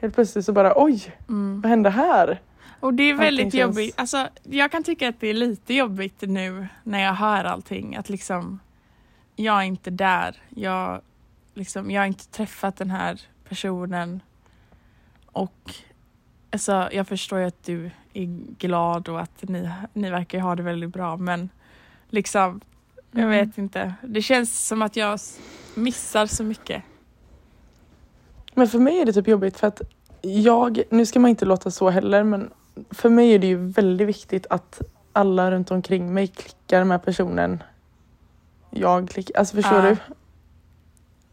Helt 0.00 0.14
plötsligt 0.14 0.44
så 0.44 0.52
bara 0.52 0.72
oj, 0.76 1.14
Mm. 1.28 1.60
vad 1.60 1.70
hände 1.70 1.90
här? 1.90 2.40
Och 2.80 2.94
det 2.94 3.02
är 3.02 3.14
väldigt 3.14 3.46
Allting 3.46 3.60
känns- 3.60 3.76
jobbigt. 3.76 3.94
Alltså, 4.00 4.28
jag 4.42 4.70
kan 4.72 4.82
tycka 4.84 5.08
att 5.08 5.20
det 5.20 5.26
är 5.28 5.34
lite 5.34 5.74
jobbigt 5.74 6.20
nu 6.20 6.68
när 6.84 7.02
jag 7.02 7.14
hör 7.14 7.44
allting. 7.44 7.96
Att 7.96 8.08
liksom, 8.08 8.58
jag 9.36 9.56
är 9.58 9.62
inte 9.62 9.90
där. 9.90 10.36
Jag, 10.48 11.00
liksom, 11.54 11.90
jag 11.90 12.00
har 12.00 12.06
inte 12.06 12.26
träffat 12.28 12.76
den 12.76 12.90
här 12.90 13.20
personen. 13.48 14.20
Och 15.26 15.72
alltså, 16.52 16.88
jag 16.92 17.08
förstår 17.08 17.38
ju 17.38 17.46
att 17.46 17.64
du 17.64 17.90
är 18.12 18.24
glad 18.58 19.08
och 19.08 19.20
att 19.20 19.48
ni, 19.48 19.70
ni 19.92 20.10
verkar 20.10 20.40
ha 20.40 20.54
det 20.54 20.62
väldigt 20.62 20.90
bra. 20.92 21.16
Men 21.16 21.48
liksom, 22.10 22.60
jag 23.10 23.22
Mm. 23.24 23.30
vet 23.48 23.58
inte. 23.58 23.94
Det 24.02 24.22
känns 24.22 24.66
som 24.66 24.82
att 24.82 24.96
jag 24.96 25.18
missar 25.74 26.26
så 26.26 26.44
mycket. 26.44 26.82
Men 28.54 28.68
för 28.68 28.78
mig 28.78 29.00
är 29.00 29.06
det 29.06 29.12
typ 29.12 29.28
jobbigt 29.28 29.58
för 29.58 29.66
att 29.66 29.80
jag, 30.22 30.82
nu 30.90 31.06
ska 31.06 31.20
man 31.20 31.28
inte 31.30 31.44
låta 31.44 31.70
så 31.70 31.90
heller 31.90 32.24
men 32.24 32.50
för 32.90 33.08
mig 33.08 33.34
är 33.34 33.38
det 33.38 33.46
ju 33.46 33.56
väldigt 33.56 34.08
viktigt 34.08 34.46
att 34.50 34.82
alla 35.12 35.50
runt 35.50 35.70
omkring 35.70 36.14
mig 36.14 36.26
klickar 36.26 36.84
med 36.84 37.02
personen 37.02 37.62
jag 38.70 39.08
klickar. 39.08 39.38
Alltså 39.38 39.56
förstår 39.56 39.78
Ja. 39.78 39.88
du? 39.90 39.96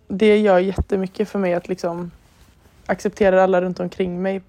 Det 0.08 0.38
gör 0.38 0.60
jättemycket 0.60 1.30
för 1.30 1.40
mig 1.40 1.54
att 1.54 1.68
liksom 1.68 2.12
acceptera 2.86 3.44
alla 3.44 3.62
runt 3.62 3.80
omkring 3.80 4.22
mig 4.22 4.42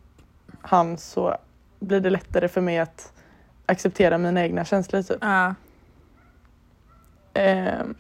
han 0.62 0.98
så 0.98 1.36
blir 1.80 2.00
det 2.00 2.10
lättare 2.10 2.48
för 2.48 2.60
mig 2.60 2.78
att 2.78 3.12
acceptera 3.66 4.18
mina 4.18 4.42
egna 4.42 4.64
känslor 4.64 5.02
typ. 5.02 5.18
Ja. 5.20 5.54
Ehm, 7.34 7.94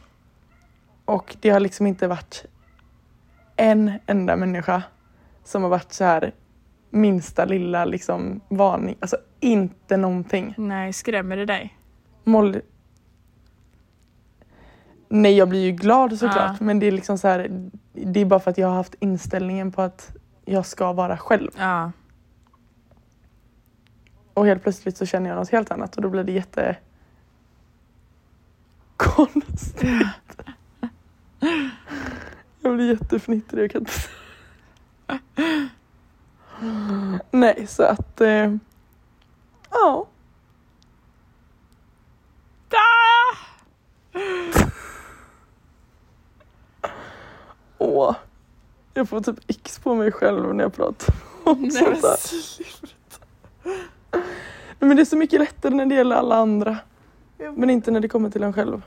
och 1.04 1.36
det 1.40 1.50
har 1.50 1.60
liksom 1.60 1.86
inte 1.86 2.06
varit 2.06 2.44
en 3.56 3.92
enda 4.06 4.36
människa 4.36 4.82
som 5.44 5.62
har 5.62 5.70
varit 5.70 5.92
så 5.92 6.04
här 6.04 6.32
minsta 6.94 7.44
lilla 7.44 7.84
liksom 7.84 8.40
varning. 8.48 8.96
Alltså 9.00 9.16
inte 9.40 9.96
någonting. 9.96 10.54
Nej, 10.56 10.92
skrämmer 10.92 11.36
det 11.36 11.46
dig? 11.46 11.78
Molly... 12.24 12.60
Nej, 15.08 15.36
jag 15.36 15.48
blir 15.48 15.64
ju 15.64 15.72
glad 15.72 16.18
såklart. 16.18 16.56
Ja. 16.60 16.64
Men 16.64 16.78
det 16.78 16.86
är 16.86 16.92
liksom 16.92 17.18
så 17.18 17.28
här. 17.28 17.70
Det 17.92 18.20
är 18.20 18.24
bara 18.24 18.40
för 18.40 18.50
att 18.50 18.58
jag 18.58 18.68
har 18.68 18.74
haft 18.74 18.94
inställningen 19.00 19.72
på 19.72 19.82
att 19.82 20.16
jag 20.44 20.66
ska 20.66 20.92
vara 20.92 21.16
själv. 21.16 21.50
Ja. 21.58 21.92
Och 24.34 24.46
helt 24.46 24.62
plötsligt 24.62 24.96
så 24.96 25.06
känner 25.06 25.30
jag 25.30 25.36
något 25.36 25.50
helt 25.50 25.70
annat 25.70 25.96
och 25.96 26.02
då 26.02 26.08
blir 26.10 26.24
det 26.24 26.32
jätte 26.32 26.76
konstigt. 28.96 30.42
Jag 32.60 32.74
blir 32.74 32.90
jättefnittrig, 32.90 33.64
jag 33.64 33.70
kan 33.70 33.80
inte 33.80 33.92
Nej, 37.44 37.66
så 37.66 37.82
att... 37.82 38.20
Eh, 38.20 38.54
ja. 39.70 40.06
Ah! 42.70 43.36
Åh. 47.78 48.14
Jag 48.94 49.08
får 49.08 49.20
typ 49.20 49.36
x 49.46 49.78
på 49.78 49.94
mig 49.94 50.12
själv 50.12 50.54
när 50.54 50.64
jag 50.64 50.74
pratar 50.74 51.14
om 51.44 51.62
Nej, 51.62 51.70
sånt 51.70 51.88
men 51.90 52.00
där. 52.00 52.18
Men 54.78 54.96
det 54.96 55.02
är 55.02 55.04
så 55.04 55.16
mycket 55.16 55.40
lättare 55.40 55.74
när 55.74 55.86
det 55.86 55.94
gäller 55.94 56.16
alla 56.16 56.36
andra. 56.36 56.76
Men 57.56 57.70
inte 57.70 57.90
när 57.90 58.00
det 58.00 58.08
kommer 58.08 58.30
till 58.30 58.42
en 58.42 58.52
själv. 58.52 58.82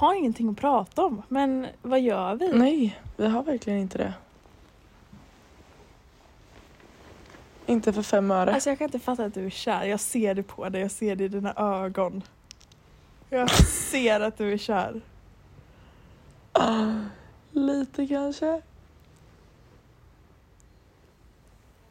Har 0.00 0.14
ingenting 0.14 0.48
att 0.48 0.56
prata 0.56 1.04
om, 1.04 1.22
men 1.28 1.66
vad 1.82 2.00
gör 2.00 2.34
vi? 2.34 2.52
Nej, 2.52 3.00
vi 3.16 3.26
har 3.26 3.42
verkligen 3.42 3.78
inte 3.78 3.98
det. 3.98 4.14
Inte 7.66 7.92
för 7.92 8.02
fem 8.02 8.30
öre. 8.30 8.54
Alltså 8.54 8.70
jag 8.70 8.78
kan 8.78 8.84
inte 8.84 8.98
fatta 8.98 9.24
att 9.24 9.34
du 9.34 9.46
är 9.46 9.50
kär. 9.50 9.84
Jag 9.84 10.00
ser 10.00 10.34
det 10.34 10.42
på 10.42 10.68
dig, 10.68 10.80
jag 10.80 10.90
ser 10.90 11.16
det 11.16 11.24
i 11.24 11.28
dina 11.28 11.54
ögon. 11.56 12.22
Jag 13.28 13.50
ser 13.66 14.20
att 14.20 14.38
du 14.38 14.52
är 14.52 14.58
kär. 14.58 15.00
Ah, 16.52 16.94
lite 17.50 18.06
kanske. 18.06 18.62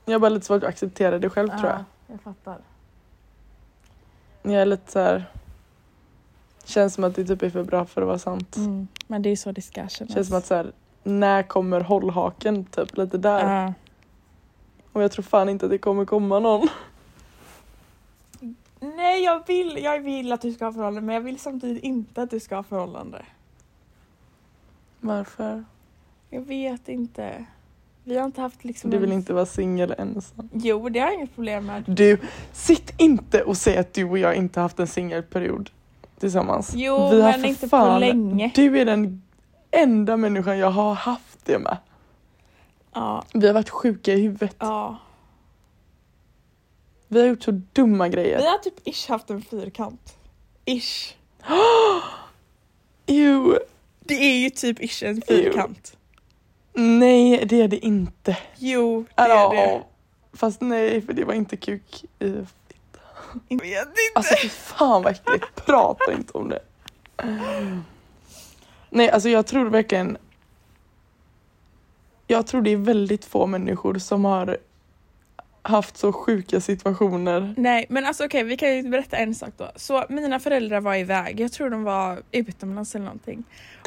Jag 0.05 0.13
har 0.13 0.19
bara 0.19 0.29
lite 0.29 0.45
svårt 0.45 0.63
att 0.63 0.69
acceptera 0.69 1.19
det 1.19 1.29
själv 1.29 1.49
tror 1.49 1.69
jag. 1.69 1.83
jag 2.07 2.21
fattar. 2.21 2.57
Jag 4.41 4.53
är 4.53 4.65
lite 4.65 4.91
så 4.91 4.99
här. 4.99 5.25
Känns 6.69 6.93
som 6.93 7.03
att 7.03 7.15
det 7.15 7.25
typ 7.25 7.41
är 7.43 7.49
för 7.49 7.63
bra 7.63 7.85
för 7.85 8.01
att 8.01 8.07
vara 8.07 8.19
sant. 8.19 8.55
Mm. 8.57 8.87
Men 9.07 9.21
det 9.21 9.29
är 9.29 9.35
så 9.35 9.51
det 9.51 9.61
ska 9.61 9.87
kännas. 9.87 10.13
Känns 10.13 10.27
som 10.27 10.37
att 10.37 10.45
så 10.45 10.55
här. 10.55 10.71
När 11.03 11.43
kommer 11.43 11.81
hållhaken? 11.81 12.65
Typ 12.65 12.97
lite 12.97 13.17
där. 13.17 13.63
Ja. 13.63 13.73
Och 14.93 15.03
jag 15.03 15.11
tror 15.11 15.23
fan 15.23 15.49
inte 15.49 15.65
att 15.65 15.71
det 15.71 15.77
kommer 15.77 16.05
komma 16.05 16.39
någon. 16.39 16.67
Nej, 18.79 19.23
jag 19.23 19.47
vill, 19.47 19.79
jag 19.83 19.99
vill 19.99 20.31
att 20.31 20.41
du 20.41 20.53
ska 20.53 20.65
ha 20.65 20.73
förhållande 20.73 21.01
men 21.01 21.15
jag 21.15 21.21
vill 21.21 21.39
samtidigt 21.39 21.83
inte 21.83 22.21
att 22.21 22.29
du 22.29 22.39
ska 22.39 22.55
ha 22.55 22.63
förhållande. 22.63 23.25
Varför? 24.99 25.63
Jag 26.29 26.41
vet 26.41 26.89
inte. 26.89 27.45
Vi 28.03 28.17
har 28.17 28.25
inte 28.25 28.41
haft 28.41 28.63
liksom... 28.63 28.91
Du 28.91 28.97
vill 28.97 29.09
en- 29.11 29.15
inte 29.17 29.33
vara 29.33 29.45
singel 29.45 29.95
ensam. 29.97 30.49
Jo, 30.53 30.89
det 30.89 30.99
har 30.99 31.07
jag 31.07 31.15
inget 31.15 31.35
problem 31.35 31.65
med. 31.65 31.83
Du, 31.87 32.17
sitt 32.53 32.93
inte 32.97 33.43
och 33.43 33.57
säg 33.57 33.77
att 33.77 33.93
du 33.93 34.03
och 34.03 34.17
jag 34.17 34.35
inte 34.35 34.59
haft 34.59 34.79
en 34.79 34.87
singelperiod 34.87 35.69
tillsammans. 36.19 36.73
Jo, 36.75 37.09
Vi 37.09 37.21
har 37.21 37.31
men 37.31 37.45
inte 37.45 37.61
på 37.61 37.67
fan- 37.69 37.99
länge. 37.99 38.51
Du 38.55 38.79
är 38.79 38.85
den 38.85 39.21
enda 39.71 40.17
människan 40.17 40.57
jag 40.57 40.71
har 40.71 40.93
haft 40.93 41.45
det 41.45 41.59
med. 41.59 41.77
Ja, 42.93 43.23
Vi 43.33 43.47
har 43.47 43.53
varit 43.53 43.69
sjuka 43.69 44.13
i 44.13 44.21
huvudet. 44.21 44.55
ja. 44.59 44.97
Vi 47.07 47.19
har 47.21 47.27
gjort 47.27 47.43
så 47.43 47.51
dumma 47.73 48.03
Vi 48.03 48.09
grejer. 48.09 48.37
har 48.51 48.57
typ 48.57 48.87
ish 48.87 49.09
haft 49.09 49.29
en 49.29 49.41
fyrkant. 49.41 50.17
Ish. 50.65 51.15
Jo, 53.07 53.57
Det 53.99 54.13
är 54.13 54.37
ju 54.43 54.49
typ 54.49 54.79
ish 54.83 55.03
en 55.03 55.21
fyrkant. 55.21 55.97
nej 56.73 57.45
det 57.45 57.61
är 57.61 57.67
det 57.67 57.85
inte. 57.85 58.37
Jo, 58.57 59.01
det 59.15 59.23
Ja, 59.27 59.53
är 59.55 59.67
det. 59.67 59.83
Fast 60.33 60.61
nej, 60.61 61.01
för 61.01 61.13
det 61.13 61.23
var 61.23 61.33
inte 61.33 61.57
kuk 61.57 62.05
i... 62.19 62.33
Jag 63.47 63.61
vet 63.61 63.87
inte. 63.87 63.95
Alltså 64.15 64.35
fy 64.41 64.49
fan 64.49 65.03
vad 65.03 65.11
äckligt, 65.11 65.65
prata 65.65 66.13
inte 66.13 66.33
om 66.33 66.49
det. 66.49 66.59
Nej, 68.89 69.09
alltså 69.09 69.29
jag 69.29 69.47
tror 69.47 69.69
verkligen... 69.69 70.17
Jag 72.27 72.47
tror 72.47 72.61
det 72.61 72.71
är 72.71 72.77
väldigt 72.77 73.25
få 73.25 73.45
människor 73.45 73.97
som 73.97 74.25
har 74.25 74.57
haft 75.61 75.97
så 75.97 76.13
sjuka 76.13 76.61
situationer. 76.61 77.53
Nej 77.57 77.85
men 77.89 78.05
alltså 78.05 78.25
okej 78.25 78.43
vi 78.43 78.57
kan 78.57 78.75
ju 78.75 78.89
berätta 78.89 79.17
en 79.17 79.35
sak 79.35 79.49
då. 79.57 79.71
Så 79.75 80.05
mina 80.09 80.39
föräldrar 80.39 80.81
var 80.81 80.95
iväg, 80.95 81.39
jag 81.39 81.51
tror 81.51 81.69
de 81.69 81.83
var 81.83 82.21
utomlands 82.31 82.95
eller 82.95 83.05
någonting. 83.05 83.43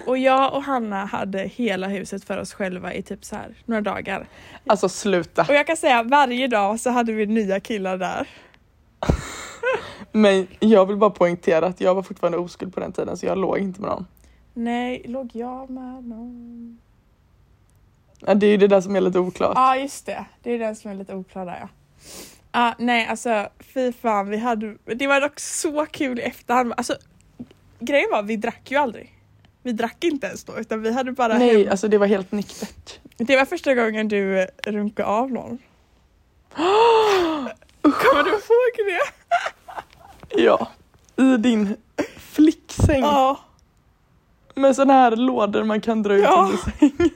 Och 0.07 0.19
jag 0.19 0.55
och 0.55 0.63
Hanna 0.63 1.05
hade 1.05 1.39
hela 1.39 1.89
huset 1.89 2.25
för 2.25 2.39
oss 2.39 2.53
själva 2.53 2.95
i 2.95 3.03
typ 3.03 3.25
så 3.25 3.37
här 3.37 3.55
några 3.65 3.81
dagar. 3.81 4.27
Alltså 4.67 4.89
sluta. 4.89 5.43
Och 5.43 5.55
jag 5.55 5.67
kan 5.67 5.77
säga 5.77 6.03
varje 6.03 6.49
dag 6.49 6.81
så 6.81 6.91
hade 6.91 7.13
vi 7.13 7.27
nya 7.27 7.61
killar 7.61 7.97
där. 7.99 8.29
Men 10.13 10.47
jag 10.61 10.87
vill 10.87 10.97
bara 10.97 11.11
poängtera 11.11 11.67
att 11.67 11.81
jag 11.81 11.95
var 11.95 12.03
fortfarande 12.03 12.39
oskuld 12.39 12.75
på 12.75 12.81
den 12.81 12.93
tiden 12.93 13.17
så 13.17 13.27
jag 13.27 13.39
låg 13.39 13.59
inte 13.59 13.81
med 13.81 13.91
någon. 13.91 14.07
Nej, 14.55 15.03
låg 15.05 15.31
jag 15.33 15.71
med 15.71 16.05
någon? 16.05 16.79
Ja, 18.27 18.35
det 18.35 18.47
är 18.47 18.51
ju 18.51 18.57
det 18.57 18.69
där 18.69 18.81
som 18.81 18.97
är 18.97 19.01
lite 19.01 19.19
oklart. 19.19 19.53
Ja 19.55 19.77
just 19.77 20.07
det, 20.07 20.25
det 20.43 20.51
är 20.53 20.59
den 20.59 20.77
som 20.77 20.91
är 20.91 20.95
lite 20.95 21.15
oklar 21.15 21.47
där 21.47 21.59
ja. 21.61 21.69
Ah, 22.51 22.75
nej 22.79 23.07
alltså 23.07 23.49
fy 23.61 23.93
fan 23.93 24.29
vi 24.29 24.37
hade, 24.37 24.77
det 24.85 25.07
var 25.07 25.21
dock 25.21 25.41
så 25.41 25.87
kul 25.87 26.19
i 26.19 26.23
efterhand. 26.23 26.75
Alltså 26.77 26.97
grejen 27.79 28.09
var 28.11 28.23
vi 28.23 28.37
drack 28.37 28.71
ju 28.71 28.77
aldrig. 28.77 29.19
Vi 29.63 29.73
drack 29.73 30.05
inte 30.05 30.27
ens 30.27 30.45
då 30.45 30.59
utan 30.59 30.83
vi 30.83 30.93
hade 30.93 31.13
bara 31.13 31.39
Nej, 31.39 31.63
hem. 31.63 31.71
alltså 31.71 31.89
det 31.89 31.99
var 31.99 32.07
helt 32.07 32.33
nyktert. 32.33 33.01
Det 33.17 33.37
var 33.37 33.45
första 33.45 33.75
gången 33.75 34.09
du 34.09 34.41
eh, 34.41 34.47
runkade 34.67 35.09
av 35.09 35.33
någon. 35.33 35.59
Kommer 37.83 38.23
du 38.23 38.31
ihåg 38.31 38.87
det? 38.87 40.43
Ja, 40.43 40.69
i 41.17 41.37
din 41.37 41.77
flicksäng 42.17 43.01
Ja. 43.03 43.41
med 44.55 44.77
såna 44.77 44.93
här 44.93 45.17
lådor 45.17 45.65
man 45.65 45.81
kan 45.81 46.03
dra 46.03 46.15
ut 46.15 46.23
Ja. 46.25 46.43
under 46.45 46.57
sängen. 46.57 47.11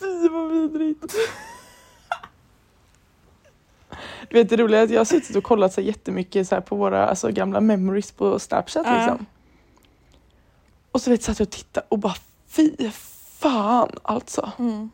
Fy 0.00 0.28
vad 0.28 0.50
vidrigt. 0.50 1.14
Du 4.30 4.38
vet 4.38 4.48
det 4.48 4.56
roliga 4.56 4.80
är 4.80 4.84
att 4.84 4.90
jag 4.90 5.00
har 5.00 5.04
suttit 5.04 5.36
och 5.36 5.44
kollat 5.44 5.72
så 5.72 5.80
jättemycket 5.80 6.48
så 6.48 6.54
här 6.54 6.62
på 6.62 6.76
våra 6.76 7.06
alltså, 7.08 7.30
gamla 7.30 7.60
memories 7.60 8.12
på 8.12 8.38
Snapchat 8.38 8.86
Ja. 8.86 8.96
liksom. 8.98 9.26
Och 10.92 11.00
så 11.00 11.10
vet 11.10 11.22
satt 11.22 11.38
jag 11.38 11.46
och 11.46 11.52
tittade 11.52 11.86
och 11.90 11.98
bara 11.98 12.14
fy 12.48 12.90
fan 13.38 13.90
alltså. 14.02 14.52
Mm. 14.58 14.90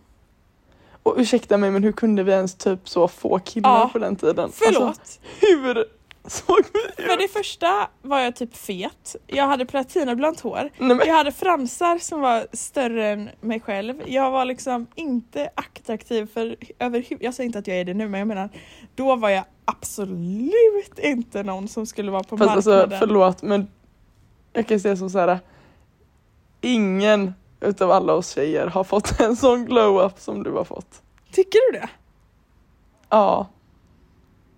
Och 1.02 1.14
ursäkta 1.18 1.56
mig 1.56 1.70
men 1.70 1.82
hur 1.82 1.92
kunde 1.92 2.22
vi 2.22 2.32
ens 2.32 2.54
typ 2.54 2.88
så 2.88 3.08
få 3.08 3.38
killar 3.38 3.70
Ja. 3.80 3.90
på 3.92 3.98
den 3.98 4.16
tiden? 4.16 4.50
Förlåt. 4.52 4.82
Alltså, 4.82 5.20
hur 5.40 5.84
såg 6.26 6.58
vi 6.72 7.02
För 7.04 7.12
ut? 7.12 7.18
det 7.18 7.28
första 7.28 7.88
var 8.02 8.20
jag 8.20 8.36
typ 8.36 8.56
fet. 8.56 9.16
Jag 9.26 9.46
hade 9.46 9.66
platinablont 9.66 10.40
hår. 10.40 10.70
Nej, 10.78 10.96
men, 10.96 11.06
Jag 11.06 11.14
hade 11.14 11.32
fransar 11.32 11.98
som 11.98 12.20
var 12.20 12.46
större 12.52 13.06
än 13.08 13.30
mig 13.40 13.60
själv. 13.60 14.02
Jag 14.06 14.30
var 14.30 14.44
liksom 14.44 14.86
inte 14.94 15.50
attraktiv 15.54 16.26
för 16.34 16.56
överhuvud... 16.78 17.18
Jag 17.24 17.34
säger 17.34 17.46
inte 17.46 17.58
att 17.58 17.66
jag 17.66 17.76
är 17.76 17.84
det 17.84 17.94
nu 17.94 18.08
men 18.08 18.18
jag 18.18 18.28
menar 18.28 18.48
då 18.94 19.16
var 19.16 19.28
jag 19.28 19.44
absolut 19.64 20.98
inte 20.98 21.42
någon 21.42 21.68
som 21.68 21.86
skulle 21.86 22.10
vara 22.10 22.22
på 22.22 22.36
fast 22.38 22.50
alltså 22.50 22.70
marknaden. 22.70 22.98
förlåt 22.98 23.42
men 23.42 23.68
jag 24.52 24.66
kan 24.68 24.80
säga 24.80 24.96
som 24.96 25.10
så 25.10 25.18
här. 25.18 25.38
Ingen 26.60 27.34
utav 27.62 27.90
alla 27.90 28.14
oss 28.14 28.34
tjejer 28.34 28.66
har 28.66 28.84
fått 28.84 29.14
en 29.20 29.36
sån 29.36 29.64
glow-up 29.64 30.20
som 30.20 30.42
du 30.42 30.50
har 30.50 30.64
fått. 30.64 31.02
Tycker 31.32 31.72
du 31.72 31.78
det? 31.78 31.88
Ja. 33.08 33.46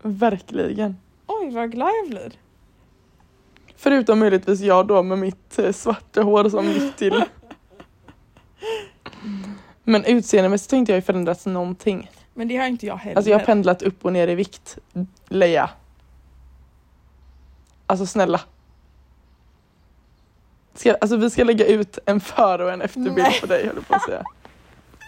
Verkligen. 0.02 0.96
Oj 1.26 1.50
vad 1.50 1.72
glad 1.72 1.90
jag 2.02 2.10
blir. 2.10 2.32
Förutom 3.76 4.18
möjligtvis 4.18 4.60
jag 4.60 4.86
då 4.86 5.02
med 5.02 5.18
mitt 5.18 5.58
eh, 5.58 5.72
svarta 5.72 6.22
hår 6.22 6.48
som 6.48 6.66
gick 6.66 6.96
till. 6.96 7.24
Men 9.84 10.04
utseendemässigt 10.04 10.72
har 10.72 10.78
inte 10.78 10.92
jag 10.92 11.04
förändrats 11.04 11.46
någonting. 11.46 12.10
Men 12.34 12.48
det 12.48 12.56
har 12.56 12.66
inte 12.66 12.86
jag 12.86 12.96
heller. 12.96 13.16
Alltså 13.16 13.30
jag 13.30 13.38
har 13.38 13.46
pendlat 13.46 13.82
upp 13.82 14.04
och 14.04 14.12
ner 14.12 14.28
i 14.28 14.34
vikt. 14.34 14.78
Leia. 15.28 15.70
Alltså 17.86 18.06
snälla. 18.06 18.40
Ska, 20.74 20.94
alltså 20.94 21.16
vi 21.16 21.30
ska 21.30 21.44
lägga 21.44 21.66
ut 21.66 21.98
en 22.06 22.20
före 22.20 22.64
och 22.64 22.72
en 22.72 22.82
efterbild 22.82 23.16
Nej. 23.16 23.40
på 23.40 23.46
dig 23.46 23.66
höll 23.66 23.82
på 23.84 23.94
att 23.94 24.02
säga. 24.02 24.22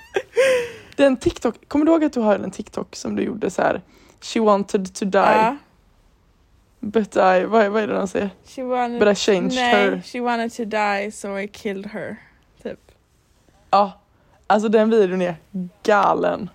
Den 0.97 1.17
TikTok, 1.17 1.69
kommer 1.69 1.85
du 1.85 1.93
ihåg 1.93 2.05
att 2.05 2.13
du 2.13 2.21
har 2.21 2.35
en 2.39 2.51
TikTok 2.51 2.97
som 2.97 3.17
du 3.17 3.23
gjorde 3.23 3.51
så 3.51 3.63
här? 3.63 3.83
She 4.21 4.41
wanted 4.41 4.95
to 4.95 5.05
die 5.05 5.19
Ja. 5.19 5.57
but 6.81 7.17
I, 7.17 7.45
vad, 7.45 7.67
vad 7.69 7.83
är 7.83 7.87
det 7.87 7.95
de 7.95 8.09
säger? 8.09 8.31
She 8.47 8.63
wanted, 8.63 9.01
But 9.01 9.09
I 9.09 9.15
changed 9.15 9.55
nej, 9.55 9.75
her. 9.75 10.03
she 10.05 10.21
wanted 10.21 10.53
to 10.53 10.65
die 10.65 11.11
so 11.13 11.39
I 11.39 11.49
killed 11.49 11.87
her. 11.87 12.17
Typ. 12.63 12.79
Ja, 13.71 13.93
alltså 14.47 14.69
den 14.69 14.91
videon 14.91 15.23
är 15.23 15.37
galen. 15.83 16.51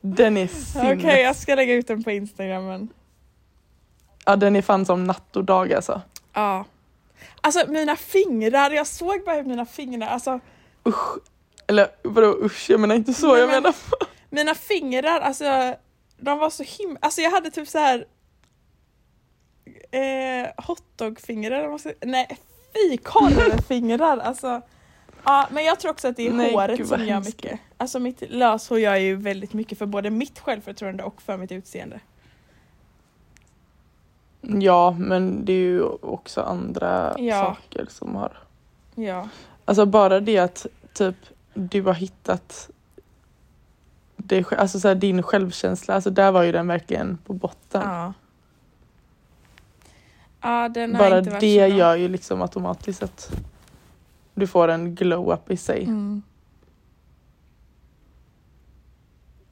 Den 0.00 0.36
är 0.36 0.44
Okej, 0.44 0.54
sinnes. 0.98 1.04
jag 1.18 1.36
ska 1.36 1.54
lägga 1.54 1.74
ut 1.74 1.86
den 1.88 2.04
på 2.04 2.10
instagrammen. 2.10 2.88
Ja 4.24 4.36
den 4.36 4.56
är 4.56 4.62
fan 4.62 4.86
som 4.86 5.04
natt 5.04 5.36
och 5.36 5.44
dag 5.44 5.72
alltså. 5.72 6.00
Ja. 6.32 6.64
Alltså 7.40 7.66
mina 7.70 7.96
fingrar, 7.96 8.70
jag 8.70 8.86
såg 8.86 9.24
bara 9.24 9.36
hur 9.36 9.44
mina 9.44 9.66
fingrar, 9.66 10.06
alltså 10.08 10.40
Usch. 10.88 11.18
Eller 11.66 11.88
vadå 12.02 12.38
usch, 12.44 12.70
jag 12.70 12.80
menar 12.80 12.94
inte 12.94 13.14
så, 13.14 13.32
Nej, 13.32 13.40
jag 13.40 13.48
men- 13.48 13.62
menar 13.62 13.74
mina 14.30 14.54
fingrar, 14.54 15.20
alltså 15.20 15.74
de 16.18 16.38
var 16.38 16.50
så 16.50 16.62
himla, 16.62 16.98
alltså 17.02 17.20
jag 17.20 17.30
hade 17.30 17.50
typ 17.50 17.68
så 17.68 17.78
här 17.78 18.06
eh, 19.90 20.50
hotdogfingrar, 20.66 21.80
nej 22.06 22.38
fy 22.74 22.96
korvfingrar 22.96 24.18
alltså. 24.18 24.60
Ja 25.24 25.48
men 25.50 25.64
jag 25.64 25.80
tror 25.80 25.90
också 25.90 26.08
att 26.08 26.16
det 26.16 26.26
är 26.26 26.32
Nej, 26.32 26.52
håret 26.52 26.78
gud, 26.78 26.88
som 26.88 27.00
gör 27.00 27.06
hemskt. 27.06 27.28
mycket. 27.42 27.60
Alltså 27.76 27.98
mitt 27.98 28.22
löshår 28.30 28.78
gör 28.78 28.96
ju 28.96 29.16
väldigt 29.16 29.52
mycket 29.52 29.78
för 29.78 29.86
både 29.86 30.10
mitt 30.10 30.38
självförtroende 30.38 31.04
och 31.04 31.22
för 31.22 31.36
mitt 31.36 31.52
utseende. 31.52 32.00
Ja, 34.48 34.96
men 34.98 35.44
det 35.44 35.52
är 35.52 35.56
ju 35.56 35.82
också 35.82 36.40
andra 36.40 37.14
Ja. 37.18 37.44
saker 37.44 37.86
som 37.90 38.14
har... 38.14 38.38
Ja. 38.94 39.28
Alltså 39.64 39.86
bara 39.86 40.20
det 40.20 40.38
att 40.38 40.66
typ 40.92 41.16
du 41.54 41.82
har 41.82 41.94
hittat 41.94 42.70
det, 44.16 44.52
alltså 44.52 44.80
så 44.80 44.88
här, 44.88 44.94
din 44.94 45.22
självkänsla, 45.22 45.94
alltså 45.94 46.10
där 46.10 46.32
var 46.32 46.42
ju 46.42 46.52
den 46.52 46.66
verkligen 46.66 47.18
på 47.26 47.32
botten. 47.32 47.82
Ja. 47.84 48.12
Ja 50.40 50.68
bara 50.98 51.20
det 51.20 51.68
gör 51.68 51.96
ju 51.96 52.08
liksom 52.08 52.42
automatiskt 52.42 53.02
att 53.02 53.30
du 54.34 54.46
får 54.46 54.68
en 54.68 54.94
glow-up 54.94 55.50
i 55.50 55.56
sig. 55.56 55.84
Mm. 55.84 56.22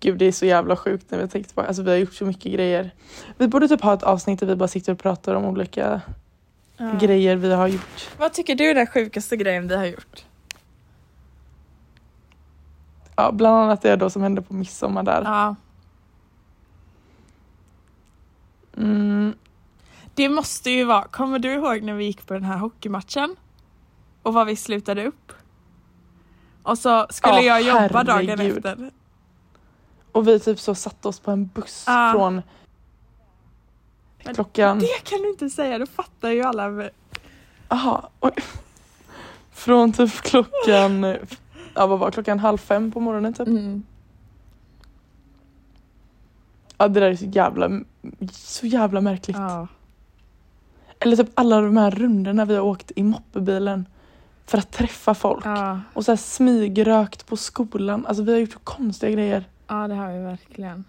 Gud 0.05 0.19
det 0.19 0.25
är 0.25 0.33
så 0.33 0.47
jävla 0.47 0.77
sjukt 0.77 1.11
när 1.11 1.19
vi 1.19 1.29
tänker 1.29 1.49
tillbaka. 1.49 1.69
Alltså 1.69 1.83
vi 1.83 1.91
har 1.91 1.97
gjort 1.97 2.15
så 2.15 2.25
mycket 2.25 2.53
grejer. 2.53 2.91
Vi 3.39 3.49
borde 3.49 3.69
typ 3.69 3.81
ha 3.83 3.95
ett 3.95 4.03
avsnitt 4.03 4.41
där 4.41 4.47
vi 4.47 4.57
bara 4.57 4.69
sitter 4.69 4.93
och 4.93 4.99
pratar 4.99 5.35
om 5.35 5.45
olika 5.45 6.01
Ja. 6.77 6.93
grejer 7.01 7.37
vi 7.37 7.53
har 7.55 7.67
gjort. 7.69 8.11
Vad 8.19 8.33
tycker 8.33 8.55
du 8.55 8.65
är 8.71 8.75
den 8.75 8.87
sjukaste 8.87 9.37
grejen 9.37 9.69
vi 9.69 9.77
har 9.77 9.85
gjort? 9.85 10.25
Ja, 13.17 13.33
bland 13.33 13.57
annat 13.57 13.83
det 13.83 13.97
då 13.97 14.11
som 14.11 14.23
hände 14.23 14.43
på 14.43 14.55
midsommar 14.55 15.03
där. 15.03 15.23
Ja. 15.25 15.55
Mm, 18.77 19.35
Det 20.15 20.29
måste 20.29 20.71
ju 20.71 20.85
vara, 20.85 21.03
kommer 21.05 21.39
du 21.39 21.53
ihåg 21.53 21.83
när 21.83 21.95
vi 21.95 22.05
gick 22.05 22.27
på 22.27 22.35
den 22.35 22.45
här 22.45 22.57
hockeymatchen? 22.59 23.37
Och 24.23 24.35
vad 24.35 24.47
vi 24.47 24.57
slutade 24.57 25.05
upp? 25.07 25.33
Och 26.63 26.79
så 26.79 27.07
skulle 27.11 27.41
Ja, 27.41 27.61
jag 27.61 27.83
jobba 27.83 28.05
dagen 28.05 28.29
herregud. 28.29 28.57
efter. 28.67 28.91
Och 30.15 30.29
vi 30.29 30.41
typ 30.41 30.61
så 30.61 30.75
satte 30.75 31.09
oss 31.09 31.21
på 31.21 31.31
en 31.31 31.47
buss 31.55 31.85
Ja. 31.87 32.13
från 32.13 32.43
Men 34.25 34.35
klockan... 34.35 34.79
Det 34.79 35.05
kan 35.05 35.23
du 35.23 35.31
inte 35.31 35.51
säga, 35.51 35.79
då 35.79 35.87
fattar 35.87 36.31
ju 36.31 36.43
alla. 36.43 36.91
Aha, 37.69 38.11
oj. 38.21 38.33
Från 39.53 39.93
typ 39.93 40.13
klockan... 40.13 41.17
Ja 41.75 41.87
vad 41.87 41.99
var 41.99 42.11
klockan 42.11 42.39
halv 42.39 42.59
fem 42.59 42.93
på 42.93 43.01
morgonen 43.01 43.35
typ. 43.35 43.49
Mm. 43.49 43.83
Ja 46.79 46.89
det 46.89 47.01
där 47.01 47.11
är 47.11 47.17
så 47.17 47.25
jävla, 47.25 47.81
så 48.33 48.67
jävla 48.67 49.01
märkligt. 49.01 49.37
Ja. 49.37 49.69
Eller 50.99 51.17
typ 51.17 51.31
alla 51.35 51.61
de 51.61 51.77
här 51.77 51.91
rundorna 51.91 52.45
vi 52.45 52.55
har 52.55 52.63
åkt 52.63 52.93
i 52.97 53.03
moppebilen 53.03 53.87
för 54.47 54.59
att 54.59 54.73
träffa 54.73 55.15
folk. 55.15 55.47
Ja. 55.47 55.81
Och 55.95 56.05
så 56.05 56.11
här 56.11 56.17
smygrökt 56.17 57.27
på 57.27 57.37
skolan. 57.37 58.07
Alltså 58.07 58.23
vi 58.23 58.33
har 58.33 58.39
gjort 58.39 58.53
så 58.53 58.59
konstiga 58.59 59.13
grejer. 59.13 59.45
Ja, 59.67 59.89
det 59.89 59.95
har 59.95 60.13
vi 60.13 60.19
verkligen. 60.19 60.85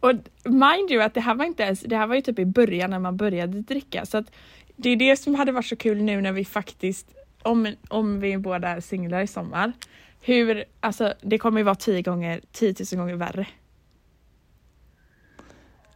Och 0.00 0.12
mind 0.44 0.90
you 0.90 1.02
att 1.02 1.14
det 1.14 1.20
här 1.20 1.34
var 1.34 1.44
inte 1.44 1.62
ens, 1.62 1.80
det 1.80 1.96
här 1.96 2.06
var 2.06 2.14
ju 2.14 2.20
typ 2.20 2.38
i 2.38 2.44
början 2.44 2.90
när 2.90 2.98
man 2.98 3.16
började 3.16 3.60
dricka 3.60 4.06
så 4.06 4.18
att 4.18 4.32
det 4.76 4.90
är 4.90 4.96
det 4.96 5.16
som 5.16 5.34
hade 5.34 5.52
varit 5.52 5.66
så 5.66 5.76
kul 5.76 6.02
nu 6.02 6.20
när 6.20 6.32
vi 6.32 6.44
faktiskt, 6.44 7.06
om, 7.42 7.74
om 7.88 8.20
vi 8.20 8.38
båda 8.38 8.68
är 8.68 8.80
singlar 8.80 9.20
i 9.20 9.26
sommar, 9.26 9.72
hur, 10.20 10.64
alltså 10.80 11.14
det 11.20 11.38
kommer 11.38 11.60
ju 11.60 11.64
vara 11.64 11.74
tio 11.74 12.02
gånger, 12.02 12.40
10 12.52 12.74
000 12.92 13.00
gånger 13.00 13.16
värre. 13.16 13.46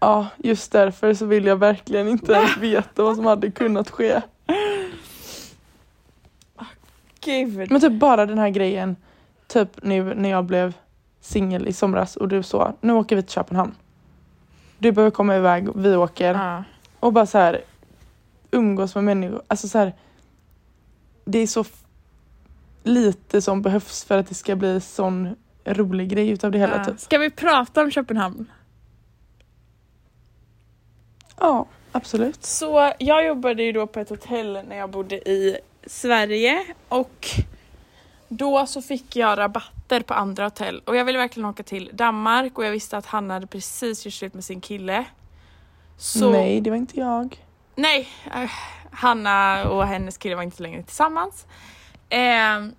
Ja, 0.00 0.28
just 0.38 0.72
därför 0.72 1.14
så 1.14 1.26
vill 1.26 1.44
jag 1.44 1.56
verkligen 1.56 2.08
inte 2.08 2.32
ens 2.32 2.56
veta 2.60 3.02
vad 3.02 3.16
som 3.16 3.24
hade 3.24 3.50
kunnat 3.50 3.90
ske. 3.90 4.20
Gud. 7.24 7.70
Men 7.70 7.80
typ 7.80 7.92
bara 7.92 8.26
den 8.26 8.38
här 8.38 8.50
grejen, 8.50 8.96
typ 9.46 9.82
nu 9.82 10.14
när 10.14 10.30
jag 10.30 10.44
blev 10.44 10.74
singel 11.20 11.68
i 11.68 11.72
somras 11.72 12.16
och 12.16 12.28
du 12.28 12.42
så, 12.42 12.74
nu 12.80 12.92
åker 12.92 13.16
vi 13.16 13.22
till 13.22 13.32
Köpenhamn. 13.32 13.74
Du 14.78 14.92
behöver 14.92 15.10
komma 15.10 15.36
iväg, 15.36 15.68
vi 15.76 15.96
åker. 15.96 16.34
Ja. 16.34 16.64
Och 17.00 17.12
bara 17.12 17.26
så 17.26 17.38
här 17.38 17.60
umgås 18.50 18.94
med 18.94 19.04
människor. 19.04 19.42
Alltså 19.48 19.68
så 19.68 19.78
här, 19.78 19.92
det 21.24 21.38
är 21.38 21.46
så 21.46 21.64
lite 22.82 23.42
som 23.42 23.62
behövs 23.62 24.04
för 24.04 24.18
att 24.18 24.28
det 24.28 24.34
ska 24.34 24.56
bli 24.56 24.80
sån 24.80 25.36
rolig 25.64 26.08
grej 26.08 26.28
utav 26.30 26.50
det 26.50 26.58
hela 26.58 26.76
Ja. 26.76 26.84
typ. 26.84 27.00
Ska 27.00 27.18
vi 27.18 27.30
prata 27.30 27.82
om 27.82 27.90
Köpenhamn? 27.90 28.50
Ja, 31.40 31.66
absolut. 31.92 32.44
Så 32.44 32.92
jag 32.98 33.26
jobbade 33.26 33.62
ju 33.62 33.72
då 33.72 33.86
på 33.86 34.00
ett 34.00 34.08
hotell 34.08 34.52
när 34.68 34.76
jag 34.76 34.90
bodde 34.90 35.30
i 35.30 35.56
Sverige 35.86 36.64
och 36.88 37.26
då 38.28 38.66
så 38.66 38.82
fick 38.82 39.16
jag 39.16 39.38
rabatter 39.38 40.00
på 40.00 40.14
andra 40.14 40.44
hotell 40.44 40.82
och 40.84 40.96
jag 40.96 41.04
ville 41.04 41.18
verkligen 41.18 41.48
åka 41.48 41.62
till 41.62 41.90
Danmark 41.92 42.58
och 42.58 42.64
jag 42.64 42.70
visste 42.70 42.96
att 42.96 43.06
han 43.06 43.30
hade 43.30 43.46
precis 43.46 44.06
gjort 44.06 44.14
slut 44.14 44.34
med 44.34 44.44
sin 44.44 44.60
kille. 44.60 45.04
Så, 45.96 46.30
Nej, 46.30 46.60
det 46.60 46.70
var 46.70 46.76
inte 46.76 47.00
jag. 47.00 47.44
Nej, 47.76 48.08
eh, 48.34 48.50
Hanna 48.90 49.68
och 49.68 49.86
hennes 49.86 50.18
kille 50.18 50.34
var 50.34 50.42
inte 50.42 50.62
längre 50.62 50.82
tillsammans. 50.82 51.46
Ehm, 52.08 52.72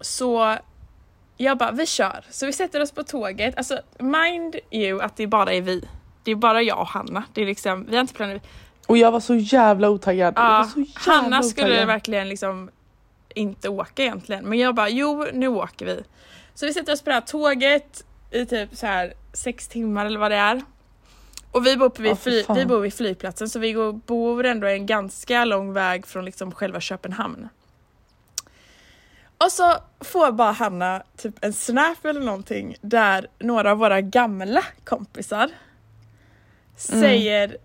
så 0.00 0.56
jag 1.36 1.58
bara, 1.58 1.70
vi 1.70 1.86
kör. 1.86 2.24
Så 2.30 2.46
vi 2.46 2.52
sätter 2.52 2.82
oss 2.82 2.92
på 2.92 3.02
tåget. 3.02 3.56
Alltså 3.56 3.80
mind 3.98 4.56
you 4.70 5.02
att 5.02 5.16
det 5.16 5.26
bara 5.26 5.52
är 5.52 5.60
vi. 5.60 5.88
Det 6.22 6.30
är 6.30 6.34
bara 6.34 6.62
jag 6.62 6.80
och 6.80 6.86
Hanna. 6.86 7.24
Det 7.32 7.42
är 7.42 7.46
liksom, 7.46 7.86
vi 7.88 7.96
har 7.96 8.00
inte 8.00 8.14
planerat. 8.14 8.42
Och 8.86 8.96
jag 8.98 9.12
var 9.12 9.20
så 9.20 9.34
jävla 9.34 9.90
otaggad. 9.90 10.34
Ja, 10.36 10.70
så 10.74 10.80
jävla 10.80 11.12
Hanna 11.12 11.42
skulle 11.42 11.66
otaggad. 11.66 11.86
verkligen 11.86 12.28
liksom 12.28 12.70
inte 13.36 13.68
åka 13.68 14.02
egentligen. 14.02 14.44
Men 14.44 14.58
jag 14.58 14.74
bara, 14.74 14.88
jo 14.88 15.26
nu 15.32 15.48
åker 15.48 15.86
vi. 15.86 16.02
Så 16.54 16.66
vi 16.66 16.72
sätter 16.72 16.92
oss 16.92 17.02
på 17.02 17.10
det 17.10 17.14
här 17.14 17.20
tåget 17.20 18.04
i 18.30 18.46
typ 18.46 18.76
så 18.76 18.86
här 18.86 19.14
sex 19.32 19.68
timmar 19.68 20.06
eller 20.06 20.18
vad 20.18 20.30
det 20.30 20.36
är. 20.36 20.62
Och 21.50 21.66
vi 21.66 21.76
bor, 21.76 21.88
på 21.88 22.02
vid, 22.02 22.18
fly, 22.18 22.44
vi 22.54 22.66
bor 22.66 22.80
vid 22.80 22.94
flygplatsen 22.94 23.48
så 23.48 23.58
vi 23.58 23.72
går, 23.72 23.92
bor 23.92 24.46
ändå 24.46 24.66
en 24.66 24.86
ganska 24.86 25.44
lång 25.44 25.72
väg 25.72 26.06
från 26.06 26.24
liksom 26.24 26.52
själva 26.52 26.80
Köpenhamn. 26.80 27.48
Och 29.38 29.52
så 29.52 29.74
får 30.00 30.32
bara 30.32 30.52
Hanna 30.52 31.02
typ 31.16 31.34
en 31.44 31.52
snap 31.52 32.04
eller 32.04 32.20
någonting 32.20 32.76
där 32.80 33.26
några 33.38 33.70
av 33.70 33.78
våra 33.78 34.00
gamla 34.00 34.64
kompisar 34.84 35.50
säger 36.76 37.56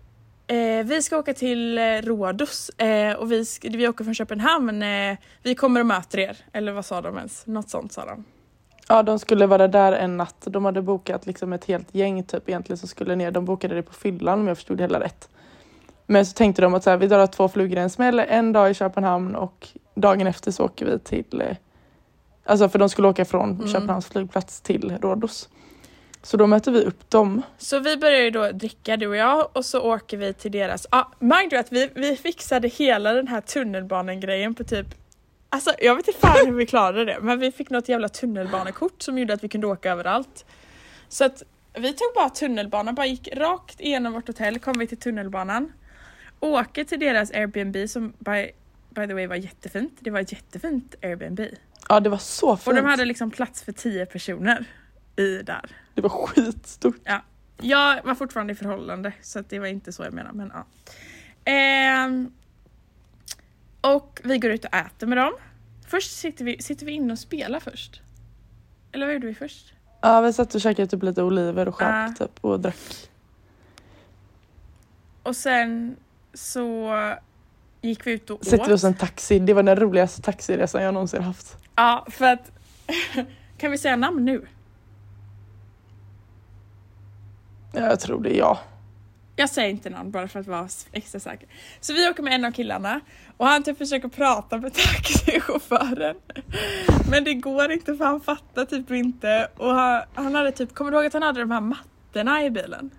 eh, 0.52 0.84
vi 0.84 1.02
ska 1.02 1.18
åka 1.18 1.34
till 1.34 1.78
eh, 1.78 1.82
Rhodos 1.82 2.68
eh, 2.68 3.16
och 3.16 3.32
vi, 3.32 3.44
vi 3.62 3.88
åker 3.88 4.04
från 4.04 4.14
Köpenhamn. 4.14 4.82
Eh, 4.82 5.16
vi 5.42 5.54
kommer 5.54 5.80
och 5.80 5.86
möter 5.86 6.18
er. 6.18 6.36
Eller 6.52 6.72
vad 6.72 6.84
sa 6.84 7.00
de 7.00 7.16
ens? 7.16 7.46
Något 7.46 7.70
sånt 7.70 7.92
sa 7.92 8.04
de. 8.06 8.24
Ja, 8.88 9.02
de 9.02 9.18
skulle 9.18 9.46
vara 9.46 9.68
där 9.68 9.92
en 9.92 10.16
natt. 10.16 10.36
De 10.46 10.64
hade 10.64 10.82
bokat 10.82 11.26
liksom 11.26 11.52
ett 11.52 11.64
helt 11.64 11.94
gäng 11.94 12.24
typ 12.24 12.48
egentligen 12.48 12.78
som 12.78 12.88
skulle 12.88 13.16
ner. 13.16 13.30
De 13.30 13.44
bokade 13.44 13.74
det 13.74 13.82
på 13.82 13.94
fyllan 13.94 14.40
om 14.40 14.48
jag 14.48 14.56
förstod 14.56 14.76
det 14.76 14.82
hela 14.84 15.00
rätt. 15.00 15.28
Men 16.06 16.26
så 16.26 16.32
tänkte 16.32 16.62
de 16.62 16.74
att 16.74 16.84
så 16.84 16.90
här, 16.90 16.96
vi 16.96 17.06
drar 17.06 17.26
två 17.26 17.48
flugor 17.48 17.78
i 17.78 17.80
en 17.80 17.90
smäll. 17.90 18.18
En 18.18 18.52
dag 18.52 18.70
i 18.70 18.74
Köpenhamn 18.74 19.34
och 19.36 19.68
dagen 19.94 20.26
efter 20.26 20.50
så 20.50 20.64
åker 20.64 20.86
vi 20.86 20.98
till... 20.98 21.40
Eh, 21.40 21.56
alltså 22.44 22.68
för 22.68 22.78
de 22.78 22.88
skulle 22.88 23.08
åka 23.08 23.24
från 23.24 23.50
Mm. 23.50 23.68
Köpenhamns 23.68 24.06
flygplats 24.06 24.60
till 24.60 24.98
Rhodos. 25.02 25.48
Så 26.22 26.36
då 26.36 26.46
möter 26.46 26.72
vi 26.72 26.84
upp 26.84 27.10
dem. 27.10 27.42
Så 27.58 27.78
vi 27.78 27.96
börjar 27.96 28.20
ju 28.20 28.30
då 28.30 28.50
dricka 28.52 28.96
du 28.96 29.06
och 29.06 29.16
jag 29.16 29.48
och 29.52 29.64
så 29.64 29.80
åker 29.80 30.16
vi 30.16 30.32
till 30.32 30.52
deras, 30.52 30.86
ja 30.90 30.98
ah, 30.98 31.12
mind 31.18 31.52
you 31.52 31.60
att 31.60 31.72
vi, 31.72 31.90
vi 31.94 32.16
fixade 32.16 32.68
hela 32.68 33.12
den 33.12 33.28
här 33.28 33.40
tunnelbanan-grejen 33.40 34.54
på 34.54 34.64
typ 34.64 34.86
Alltså 35.48 35.72
jag 35.78 35.96
vet 35.96 36.08
inte 36.08 36.20
fan 36.20 36.46
hur 36.46 36.52
vi 36.52 36.66
klarade 36.66 37.04
det 37.04 37.18
men 37.20 37.38
vi 37.38 37.52
fick 37.52 37.70
något 37.70 37.88
jävla 37.88 38.08
tunnelbanekort 38.08 39.02
som 39.02 39.18
gjorde 39.18 39.34
att 39.34 39.44
vi 39.44 39.48
kunde 39.48 39.66
åka 39.66 39.90
överallt. 39.92 40.44
Så 41.08 41.24
att 41.24 41.42
vi 41.74 41.92
tog 41.92 42.08
bara 42.14 42.30
tunnelbanan, 42.30 42.94
bara 42.94 43.06
gick 43.06 43.28
rakt 43.36 43.80
igenom 43.80 44.12
vårt 44.12 44.26
hotell, 44.26 44.58
kom 44.58 44.78
vi 44.78 44.86
till 44.86 44.98
tunnelbanan. 44.98 45.72
Åker 46.40 46.84
till 46.84 47.00
deras 47.00 47.30
Airbnb 47.30 47.90
som 47.90 48.12
by, 48.18 48.50
by 48.90 49.06
the 49.06 49.14
way 49.14 49.26
var 49.26 49.36
jättefint. 49.36 49.92
Det 50.00 50.10
var 50.10 50.20
ett 50.20 50.32
jättefint 50.32 50.94
Airbnb. 51.02 51.40
Ja 51.88 52.00
det 52.00 52.10
var 52.10 52.18
så 52.18 52.56
fint. 52.56 52.66
Och 52.68 52.74
de 52.74 52.84
hade 52.84 53.04
liksom 53.04 53.30
plats 53.30 53.62
för 53.62 53.72
tio 53.72 54.06
personer 54.06 54.64
i 55.16 55.42
där. 55.42 55.76
Det 55.94 56.00
var 56.00 56.08
skitstort. 56.08 56.96
Jag 57.60 58.04
var 58.04 58.14
fortfarande 58.14 58.52
i 58.52 58.56
förhållande 58.56 59.12
så 59.22 59.40
det 59.48 59.58
var 59.58 59.66
inte 59.66 59.92
så 59.92 60.02
jag 60.02 60.12
menade 60.12 60.36
men 60.36 60.52
ja. 60.54 60.64
Ehm, 61.44 62.32
och 63.80 64.20
vi 64.24 64.38
går 64.38 64.50
ut 64.50 64.64
och 64.64 64.74
äter 64.74 65.06
med 65.06 65.18
dem. 65.18 65.32
Först 65.86 66.12
sitter 66.16 66.44
vi, 66.44 66.62
sitter 66.62 66.86
vi 66.86 66.92
inne 66.92 67.12
och 67.12 67.18
spelar 67.18 67.60
först. 67.60 68.00
Eller 68.92 69.06
vad 69.06 69.12
gjorde 69.14 69.26
vi 69.26 69.34
först? 69.34 69.74
Ja 70.00 70.20
vi 70.20 70.32
satt 70.32 70.54
och 70.54 70.60
käkade 70.60 70.88
typ 70.88 71.02
lite 71.02 71.22
oliver 71.22 71.68
och 71.68 71.74
skärp 71.76 72.16
Ja. 72.18 72.26
typ 72.26 72.38
och 72.40 72.60
drack. 72.60 73.08
Och 75.22 75.36
sen 75.36 75.96
så 76.34 76.90
gick 77.80 78.06
vi 78.06 78.12
ut 78.12 78.30
och 78.30 78.44
Sätter 78.44 78.56
vi 78.58 78.62
åt. 78.64 78.70
oss 78.70 78.84
i 78.84 78.86
en 78.86 78.94
taxi. 78.94 79.38
Det 79.38 79.54
var 79.54 79.62
den 79.62 79.76
roligaste 79.76 80.22
taxiresan 80.22 80.82
jag 80.82 80.94
någonsin 80.94 81.22
haft. 81.22 81.56
Ja 81.76 82.06
för 82.10 82.24
att 82.24 82.50
kan 83.58 83.70
vi 83.70 83.78
säga 83.78 83.96
namn 83.96 84.24
nu? 84.24 84.46
Ja, 84.46 84.46
jag 87.72 88.00
tror 88.00 88.22
det 88.22 88.36
är 88.36 88.38
jag. 88.38 88.58
Jag 89.36 89.50
säger 89.50 89.70
inte 89.70 89.90
namn 89.90 90.10
bara 90.10 90.28
för 90.28 90.40
att 90.40 90.46
vara 90.46 90.68
extra 90.92 91.20
säker. 91.20 91.48
Så 91.80 91.92
vi 91.92 92.08
åker 92.08 92.22
med 92.22 92.32
en 92.32 92.44
av 92.44 92.52
killarna 92.52 93.00
och 93.36 93.46
han 93.46 93.62
typ 93.62 93.78
försöker 93.78 94.08
prata 94.08 94.58
med 94.58 94.72
taxichauffören. 94.74 96.16
Men 97.10 97.24
det 97.24 97.34
går 97.34 97.72
inte 97.72 97.96
för 97.96 98.04
han 98.04 98.20
fattar 98.20 98.64
typ 98.64 98.90
inte. 98.90 99.48
Och 99.56 99.70
han, 99.74 100.02
han 100.14 100.34
hade 100.34 100.52
typ, 100.52 100.74
kommer 100.74 100.90
du 100.90 100.96
ihåg 100.96 101.06
att 101.06 101.12
han 101.12 101.22
hade 101.22 101.40
de 101.40 101.50
här 101.50 101.60
mattorna 101.60 102.44
i 102.44 102.50
bilen? 102.50 102.90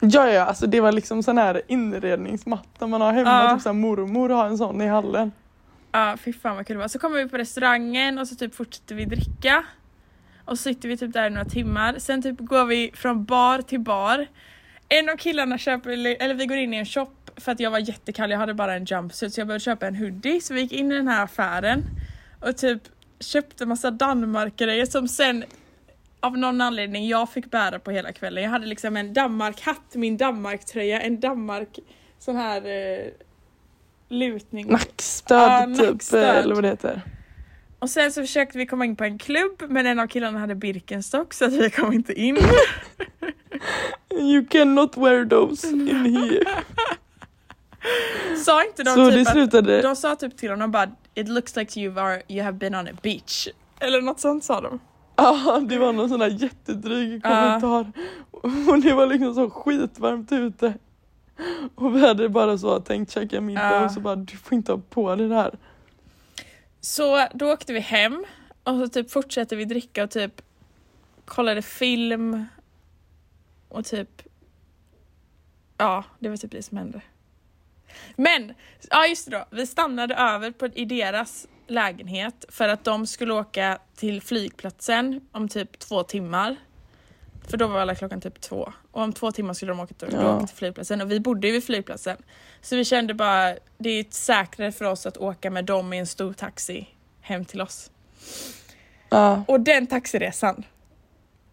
Ja, 0.00 0.30
ja, 0.30 0.44
alltså 0.44 0.66
det 0.66 0.80
var 0.80 0.92
liksom 0.92 1.22
sån 1.22 1.38
här 1.38 1.62
inredningsmatta 1.68 2.86
man 2.86 3.00
har 3.00 3.12
hemma. 3.12 3.44
Ja. 3.44 3.54
Typ 3.54 3.62
så 3.62 3.68
här 3.68 3.74
mormor 3.74 4.28
har 4.28 4.46
en 4.46 4.58
sån 4.58 4.80
i 4.80 4.86
hallen. 4.86 5.32
Ja 5.92 6.16
fy 6.24 6.32
fan 6.32 6.56
vad 6.56 6.66
kul 6.66 6.76
det 6.76 6.80
var. 6.80 6.88
Så 6.88 6.98
kommer 6.98 7.16
vi 7.16 7.28
på 7.28 7.38
restaurangen 7.38 8.18
och 8.18 8.28
så 8.28 8.34
typ 8.34 8.54
fortsätter 8.54 8.94
vi 8.94 9.04
dricka. 9.04 9.64
Och 10.44 10.58
så 10.58 10.62
sitter 10.62 10.88
vi 10.88 10.96
typ 10.96 11.12
där 11.12 11.26
i 11.26 11.30
några 11.30 11.44
timmar. 11.44 11.94
Sen 11.98 12.22
typ 12.22 12.38
går 12.38 12.64
vi 12.64 12.90
från 12.94 13.24
bar 13.24 13.62
till 13.62 13.80
bar. 13.80 14.26
En 14.88 15.08
av 15.08 15.16
killarna 15.16 15.58
köper, 15.58 15.90
eller 15.90 16.34
vi 16.34 16.46
går 16.46 16.56
in 16.56 16.74
i 16.74 16.76
en 16.76 16.86
shop 16.86 17.10
för 17.36 17.52
att 17.52 17.60
jag 17.60 17.70
var 17.70 17.78
jättekall, 17.78 18.30
jag 18.30 18.38
hade 18.38 18.54
bara 18.54 18.74
en 18.74 18.84
jumpsuit 18.84 19.34
så 19.34 19.40
jag 19.40 19.46
behövde 19.46 19.64
köpa 19.64 19.86
en 19.86 19.96
hoodie. 19.96 20.40
Så 20.40 20.54
vi 20.54 20.60
gick 20.60 20.72
in 20.72 20.92
i 20.92 20.94
den 20.94 21.08
här 21.08 21.24
affären 21.24 21.84
och 22.40 22.56
typ 22.56 22.82
köpte 23.20 23.66
massa 23.66 23.90
Danmark-grejer 23.90 24.86
som 24.86 25.08
sen 25.08 25.44
av 26.20 26.38
någon 26.38 26.60
anledning 26.60 27.08
jag 27.08 27.30
fick 27.30 27.50
bära 27.50 27.78
på 27.78 27.90
hela 27.90 28.12
kvällen. 28.12 28.42
Jag 28.44 28.50
hade 28.50 28.66
liksom 28.66 28.96
en 28.96 29.14
Danmark-hatt, 29.14 29.94
min 29.94 30.16
Danmark-tröja, 30.16 31.00
en 31.00 31.20
Danmark 31.20 31.78
sån 32.18 32.36
här 32.36 32.66
eh, 32.66 33.06
lutning. 34.08 34.66
Nackstöd 34.66 35.38
Ja, 35.70 35.76
typ, 35.78 35.90
nackstöd. 35.92 36.36
eller 36.36 36.54
vad 36.54 36.64
det 36.64 36.68
heter. 36.68 37.02
Och 37.84 37.90
sen 37.90 38.12
så 38.12 38.20
försökte 38.20 38.58
vi 38.58 38.66
komma 38.66 38.84
in 38.84 38.96
på 38.96 39.04
en 39.04 39.18
klubb 39.18 39.62
men 39.68 39.86
en 39.86 39.98
av 39.98 40.06
killarna 40.06 40.38
hade 40.38 40.54
Birkenstock 40.54 41.34
så 41.34 41.44
att 41.44 41.52
vi 41.52 41.70
kom 41.70 41.92
inte 41.92 42.12
in. 42.12 42.38
You 44.10 44.46
cannot 44.46 44.96
wear 44.96 45.24
those 45.24 45.68
in 45.68 45.88
here. 45.88 46.44
Sa 48.44 48.64
inte 48.64 48.82
de 48.82 48.94
Så 48.94 49.10
det 49.10 49.16
typ 49.16 49.26
att, 49.26 49.32
slutade... 49.32 49.82
de 49.82 49.96
sa 49.96 50.16
typ 50.16 50.36
till 50.36 50.50
honom 50.50 50.70
bara 50.70 50.90
It 51.14 51.28
looks 51.28 51.56
like 51.56 51.80
you, 51.80 51.98
are, 52.00 52.22
you 52.28 52.44
have 52.44 52.58
been 52.58 52.74
on 52.74 52.88
a 52.88 52.92
beach. 53.02 53.48
Eller 53.80 54.00
något 54.00 54.20
sånt 54.20 54.44
sa 54.44 54.60
de. 54.60 54.80
Ja, 55.16 55.60
det 55.68 55.78
var 55.78 55.92
någon 55.92 56.08
sån 56.08 56.20
där 56.20 56.42
jättedryg 56.42 57.22
kommentar. 57.22 57.92
Och 58.66 58.80
det 58.82 58.92
var 58.92 59.06
liksom 59.06 59.34
så 59.34 59.50
skitvarmt 59.50 60.32
ute. 60.32 60.74
Och 61.74 61.96
vi 61.96 62.06
hade 62.06 62.28
bara 62.28 62.58
så 62.58 62.80
tänkt 62.80 63.12
käka 63.12 63.40
middag 63.40 63.70
Ja. 63.70 63.84
och 63.84 63.90
så 63.90 64.00
bara 64.00 64.16
du 64.16 64.36
får 64.36 64.54
inte 64.56 64.72
ha 64.72 64.80
på 64.90 65.16
dig 65.16 65.28
det 65.28 65.34
här. 65.34 65.58
Så 66.84 67.28
då 67.34 67.52
åkte 67.52 67.72
vi 67.72 67.80
hem 67.80 68.24
och 68.62 68.78
så 68.78 68.88
typ 68.88 69.10
fortsatte 69.10 69.56
vi 69.56 69.64
dricka 69.64 70.04
och 70.04 70.10
typ 70.10 70.42
kollade 71.24 71.62
film 71.62 72.46
och 73.68 73.84
typ 73.84 74.22
ja, 75.78 76.04
det 76.18 76.28
var 76.28 76.36
typ 76.36 76.50
det 76.50 76.62
som 76.62 76.78
hände. 76.78 77.00
Men, 78.16 78.54
ja 78.90 79.06
just 79.06 79.30
det 79.30 79.38
då, 79.38 79.44
vi 79.50 79.66
stannade 79.66 80.14
över 80.14 80.50
på, 80.50 80.66
i 80.66 80.84
deras 80.84 81.46
lägenhet 81.66 82.44
för 82.48 82.68
att 82.68 82.84
de 82.84 83.06
skulle 83.06 83.32
åka 83.32 83.78
till 83.94 84.22
flygplatsen 84.22 85.28
om 85.32 85.48
typ 85.48 85.78
två 85.78 86.02
timmar. 86.02 86.56
För 87.48 87.56
då 87.56 87.66
var 87.66 87.80
alla 87.80 87.94
klockan 87.94 88.20
typ 88.20 88.40
två. 88.40 88.72
Och 88.92 89.02
om 89.02 89.12
två 89.12 89.32
timmar 89.32 89.54
skulle 89.54 89.72
de 89.72 89.80
åka 89.80 89.94
till, 89.94 90.08
Ja. 90.12 90.36
åka 90.36 90.46
till 90.46 90.56
flygplatsen 90.56 91.00
och 91.00 91.10
vi 91.10 91.20
bodde 91.20 91.46
ju 91.46 91.52
vid 91.52 91.64
flygplatsen. 91.64 92.16
Så 92.60 92.76
vi 92.76 92.84
kände 92.84 93.14
bara, 93.14 93.54
det 93.78 93.90
är 93.90 94.04
säkrare 94.10 94.72
för 94.72 94.84
oss 94.84 95.06
att 95.06 95.16
åka 95.16 95.50
med 95.50 95.64
dem 95.64 95.92
i 95.92 95.98
en 95.98 96.06
stor 96.06 96.32
taxi 96.32 96.88
hem 97.20 97.44
till 97.44 97.60
oss. 97.60 97.90
Ja, 99.10 99.44
Och 99.48 99.60
den 99.60 99.86
taxiresan 99.86 100.62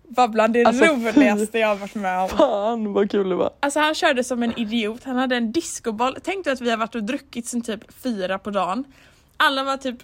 var 0.03 0.27
bland 0.27 0.53
det 0.53 0.65
Alltså, 0.65 0.85
roligaste 0.85 1.59
jag 1.59 1.75
varit 1.75 1.95
med 1.95 2.19
om. 2.19 2.29
fan 2.29 2.93
vad 2.93 3.11
kul 3.11 3.29
det 3.29 3.35
var. 3.35 3.53
Alltså 3.59 3.79
han 3.79 3.95
körde 3.95 4.23
som 4.23 4.43
en 4.43 4.59
idiot, 4.59 5.03
han 5.03 5.15
hade 5.15 5.35
en 5.35 5.51
discoboll. 5.51 6.17
Tänk 6.23 6.43
dig 6.45 6.53
att 6.53 6.61
vi 6.61 6.69
har 6.69 6.77
varit 6.77 6.95
och 6.95 7.03
druckit 7.03 7.47
sen 7.47 7.61
typ 7.61 7.93
fyra 7.93 8.39
på 8.39 8.49
dagen. 8.51 8.83
Alla 9.37 9.63
var 9.63 9.77
typ 9.77 9.97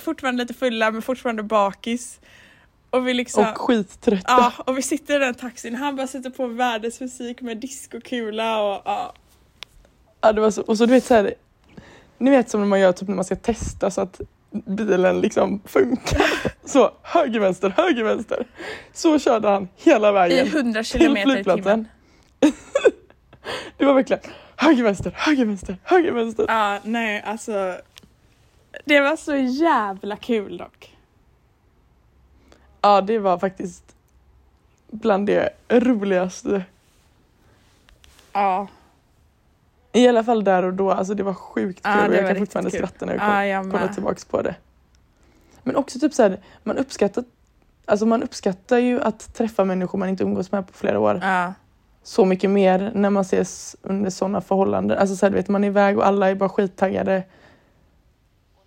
fortfarande 0.00 0.42
lite 0.44 0.54
fulla 0.54 0.90
men 0.90 1.02
fortfarande 1.02 1.42
bakis. 1.42 2.20
Och 2.92 3.08
vi 3.08 3.14
liksom... 3.14 3.44
Och 3.44 3.58
skittrötta. 3.58 4.24
Ja, 4.26 4.52
och 4.66 4.78
vi 4.78 4.82
sitter 4.82 5.16
i 5.16 5.18
den 5.18 5.34
taxin, 5.34 5.74
han 5.74 5.96
bara 5.96 6.06
sätter 6.06 6.30
på 6.30 6.46
världens 6.46 7.00
musik 7.00 7.40
med 7.40 7.56
discokula 7.58 8.62
och 8.62 8.82
ja. 8.84 9.14
Ja, 10.20 10.32
det 10.32 10.40
var 10.40 10.50
så, 10.50 10.62
och 10.62 10.78
så 10.78 10.86
du 10.86 10.92
vet 10.92 11.04
så 11.04 11.14
här, 11.14 11.34
ni 12.18 12.30
vet 12.30 12.50
som 12.50 12.60
när 12.60 12.68
man 12.68 12.80
gör 12.80 12.92
typ 12.92 13.08
när 13.08 13.14
man 13.14 13.24
ska 13.24 13.36
testa 13.36 13.90
så 13.90 14.00
att 14.00 14.20
bilen 14.50 15.20
liksom 15.20 15.62
funkar. 15.64 16.26
Så 16.64 16.90
höger 17.02 17.40
vänster, 17.40 17.70
höger 17.76 18.04
vänster. 18.04 18.46
Så 18.92 19.18
körde 19.18 19.48
han 19.48 19.68
hela 19.76 20.08
I 20.08 20.12
vägen 20.12 20.46
100 20.46 20.82
till 20.82 21.00
kilometer 21.00 21.38
i 21.38 21.44
timmen. 21.44 21.88
Det 23.78 23.84
var 23.84 23.94
verkligen 23.94 24.22
höger 24.56 24.82
vänster, 24.82 25.12
höger 25.16 25.44
vänster, 25.44 25.76
höger 25.82 26.12
vänster. 26.12 26.44
Ja, 26.48 26.78
nej 26.84 27.22
alltså. 27.26 27.76
Det 28.84 29.00
var 29.00 29.16
så 29.16 29.36
jävla 29.36 30.16
kul 30.16 30.56
dock. 30.56 30.91
Ja, 32.82 33.00
det 33.00 33.18
var 33.18 33.38
faktiskt 33.38 33.96
bland 34.90 35.26
det 35.26 35.48
roligaste. 35.68 36.64
Ja, 38.32 38.66
I 39.92 40.08
alla 40.08 40.24
fall 40.24 40.44
där 40.44 40.62
och 40.62 40.74
då, 40.74 40.90
alltså 40.90 41.14
det 41.14 41.22
var 41.22 41.34
sjukt 41.34 41.80
Ja, 41.84 41.92
kul 41.94 42.04
och 42.04 42.10
det 42.10 42.16
jag 42.20 42.28
kan 42.28 42.36
fortfarande 42.38 42.70
kul. 42.70 42.78
skratta 42.78 43.06
när 43.06 43.12
jag 43.12 43.22
ja 43.22 43.26
kollar, 43.26 43.42
jag 43.44 43.64
kollar 43.64 43.84
med. 43.84 43.94
tillbaks 43.94 44.24
på 44.24 44.42
det. 44.42 44.54
Men 45.62 45.76
också 45.76 45.98
typ 45.98 46.14
så 46.14 46.22
här, 46.22 46.40
man 46.62 46.78
uppskattar, 46.78 47.24
alltså 47.84 48.06
man 48.06 48.22
uppskattar 48.22 48.78
ju 48.78 49.00
att 49.02 49.34
träffa 49.34 49.64
människor 49.64 49.98
man 49.98 50.08
inte 50.08 50.24
umgås 50.24 50.52
med 50.52 50.66
på 50.66 50.72
flera 50.72 51.00
år. 51.00 51.18
Ja, 51.22 51.52
så 52.02 52.24
mycket 52.24 52.50
mer 52.50 52.92
när 52.94 53.10
man 53.10 53.20
ses 53.22 53.76
under 53.82 54.10
sådana 54.10 54.40
förhållanden. 54.40 54.98
Alltså 54.98 55.16
så 55.16 55.26
här, 55.26 55.30
du 55.30 55.36
vet, 55.36 55.48
man 55.48 55.64
är 55.64 55.68
iväg 55.68 55.98
och 55.98 56.06
alla 56.06 56.30
är 56.30 56.34
bara 56.34 56.48
skittaggade. 56.48 57.24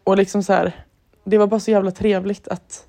Och 0.03 0.17
liksom 0.17 0.43
så 0.43 0.53
här, 0.53 0.85
det 1.23 1.37
var 1.37 1.47
bara 1.47 1.59
så 1.59 1.71
jävla 1.71 1.91
trevligt 1.91 2.47
att 2.47 2.85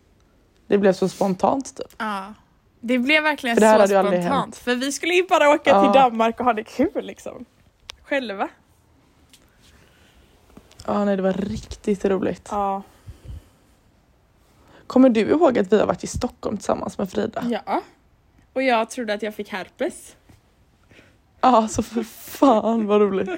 det 0.66 0.78
blev 0.78 0.92
så 0.92 1.08
spontant 1.08 1.76
typ. 1.76 1.94
ja. 1.98 2.34
Det 2.80 2.98
blev 2.98 3.22
verkligen 3.22 3.56
det 3.56 3.88
så 3.88 4.02
spontant. 4.02 4.56
För 4.56 4.74
vi 4.74 4.92
skulle 4.92 5.14
ju 5.14 5.26
bara 5.26 5.50
åka 5.50 5.70
Ja. 5.70 5.82
till 5.92 6.00
Danmark 6.00 6.40
och 6.40 6.44
ha 6.46 6.52
det 6.52 6.64
kul 6.64 6.90
liksom. 7.04 7.44
Själva. 8.02 8.48
Ja, 10.86 11.04
nej, 11.04 11.16
det 11.16 11.22
var 11.22 11.32
riktigt 11.32 12.04
roligt. 12.04 12.48
Ja. 12.50 12.82
Kommer 14.86 15.08
du 15.08 15.20
ihåg 15.20 15.58
att 15.58 15.72
vi 15.72 15.78
har 15.78 15.86
varit 15.86 16.04
i 16.04 16.06
Stockholm 16.06 16.56
tillsammans 16.56 16.98
med 16.98 17.10
Frida? 17.10 17.44
Ja. 17.66 17.82
Och 18.52 18.62
jag 18.62 18.90
trodde 18.90 19.14
att 19.14 19.22
jag 19.22 19.34
fick 19.34 19.48
herpes. 19.48 20.16
Ja, 21.40 21.56
alltså 21.56 21.82
för 21.82 22.02
fan 22.02 22.86
vad 22.86 23.00
roligt. 23.00 23.28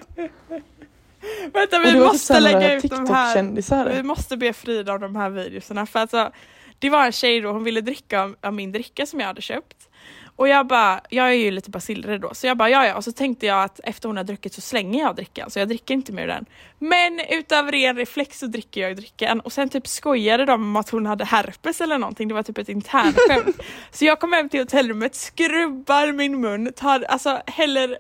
Vänta 1.53 1.79
vi 1.79 1.93
typ 1.93 1.99
måste 2.03 2.41
lägga 2.41 2.75
ut 2.75 2.91
de 2.91 3.09
här. 3.11 3.93
Vi 3.97 4.03
måste 4.03 4.37
be 4.37 4.53
Frida 4.53 4.95
om 4.95 5.01
de 5.01 5.17
här 5.17 5.31
videorna 5.31 5.87
för 5.87 5.99
alltså 5.99 6.31
det 6.79 6.91
var 6.91 7.07
en 7.07 7.13
tjej 7.13 7.41
då, 7.41 7.53
hon 7.53 7.65
ville 7.65 7.81
dricka 7.81 8.35
av, 8.41 8.55
min 8.55 8.73
dricka 8.73 9.07
som 9.07 9.21
jag 9.21 9.27
hade 9.27 9.43
köpt. 9.43 9.89
Och 10.37 10.49
jag 10.49 10.67
bara, 10.67 11.01
jag 11.11 11.29
är 11.29 11.33
ju 11.33 11.51
lite 11.51 11.71
basilrädd 11.71 12.21
då, 12.21 12.35
så 12.35 12.47
jag 12.47 12.57
bara 12.57 12.71
ja 12.71 12.87
ja, 12.87 12.97
och 12.97 13.05
så 13.05 13.13
tänkte 13.13 13.47
jag 13.47 13.63
att 13.65 13.81
efter 13.85 14.09
hon 14.09 14.17
har 14.17 14.25
druckit 14.25 14.55
så 14.55 14.61
slänger 14.61 15.01
jag 15.01 15.17
drickan, 15.17 15.51
så 15.51 15.59
jag 15.59 15.69
dricker 15.69 15.95
inte 15.95 16.13
mer 16.13 16.27
den. 16.27 16.47
Men 16.79 17.21
utav 17.31 17.71
ren 17.71 17.97
reflex 17.97 18.39
så 18.39 18.47
dricker 18.47 18.81
jag 18.81 18.97
drickan 18.97 19.41
och 19.41 19.53
sen 19.53 19.69
typ 19.69 19.87
skojade 19.87 20.45
de 20.45 20.63
om 20.63 20.77
att 20.77 20.91
hon 20.91 21.07
hade 21.07 21.25
herpes 21.25 21.81
eller 21.81 21.99
någonting, 21.99 22.29
det 22.29 22.35
var 22.35 22.43
typ 22.43 22.59
ett 22.59 22.69
internskämt. 22.69 23.57
så 23.91 24.05
jag 24.05 24.21
kom 24.21 24.33
hem 24.33 24.49
till 24.49 24.61
hotellrummet, 24.61 25.15
skrubbar 25.15 26.13
min 26.13 26.41
mun, 26.41 26.73
tar, 26.73 27.03
alltså 27.03 27.41
häller 27.47 27.99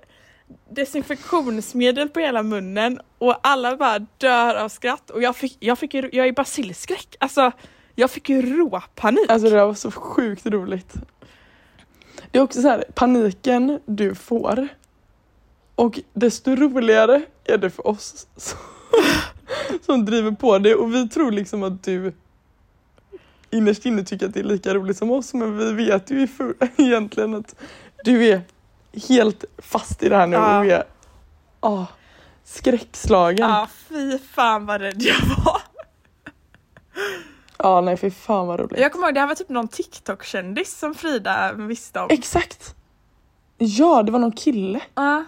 desinfektionsmedel 0.71 2.09
på 2.09 2.21
hela 2.21 2.43
munnen 2.43 3.01
och 3.19 3.41
alla 3.43 3.77
bara 3.77 3.99
dör 3.99 4.55
av 4.55 4.69
skratt 4.69 5.11
och 5.11 5.23
jag 5.23 5.37
fick, 5.37 5.57
jag 5.61 5.79
fick 5.79 5.95
jag 5.95 6.15
är 6.15 6.33
basilskräck, 6.33 7.17
alltså 7.21 7.53
jag 7.99 8.11
fick 8.11 8.29
ju 8.29 8.57
råpanik. 8.57 9.31
Alltså 9.31 9.49
det 9.49 9.57
där 9.57 9.67
var 9.67 9.75
så 9.75 9.91
sjukt 9.91 10.47
roligt. 10.47 10.95
Det 12.31 12.39
är 12.39 12.43
också 12.43 12.63
så 12.63 12.69
här, 12.69 12.85
paniken 12.95 13.81
du 13.87 14.15
får 14.15 14.69
och 15.75 16.01
desto 16.13 16.57
roligare 16.57 17.23
är 17.45 17.59
det 17.59 17.71
för 17.71 17.87
oss 17.87 18.27
som, 18.37 18.59
som 19.87 20.05
driver 20.05 20.31
på 20.31 20.59
det 20.59 20.75
och 20.75 20.95
vi 20.95 21.09
tror 21.09 21.31
liksom 21.31 21.63
att 21.63 21.83
du 21.83 22.13
innerst 23.51 23.87
inne 23.87 24.05
tycker 24.05 24.27
att 24.27 24.35
det 24.35 24.41
är 24.41 24.45
lika 24.45 24.75
roligt 24.75 24.97
som 24.97 25.11
oss 25.11 25.35
men 25.35 25.59
vi 25.59 25.73
vet 25.73 26.11
ju 26.11 26.29
egentligen 26.77 27.35
att 27.35 27.55
du 28.05 28.27
är 28.27 28.43
helt 29.09 29.45
fast 29.59 30.03
i 30.03 30.09
det 30.09 30.17
här 30.17 30.27
nu 30.27 30.37
Ja. 30.37 30.59
och 30.59 30.67
är 30.67 30.85
ah, 31.61 31.87
skräckslagen. 32.45 33.49
Ja. 33.49 33.61
Ja 33.61 33.69
fy 33.89 34.19
fan 34.19 34.67
vad 34.67 34.81
rädd 34.81 35.03
jag 35.03 35.21
var. 35.45 35.63
nej 37.85 37.97
fy 37.97 38.11
fan 38.11 38.47
vad 38.47 38.61
roligt. 38.61 38.79
Jag 38.81 38.93
kommer 38.93 39.07
ihåg 39.07 39.15
det 39.15 39.21
här 39.21 39.27
var 39.27 39.35
typ 39.35 39.49
någon 39.49 39.69
TikTok-kändis 39.69 40.79
som 40.79 40.95
Frida 40.95 41.53
visste 41.53 42.01
om. 42.01 42.07
Exakt! 42.11 42.75
Ja, 43.59 44.03
det 44.03 44.13
var 44.13 44.19
någon 44.19 44.33
kille. 44.33 44.81
Ja. 44.95 45.25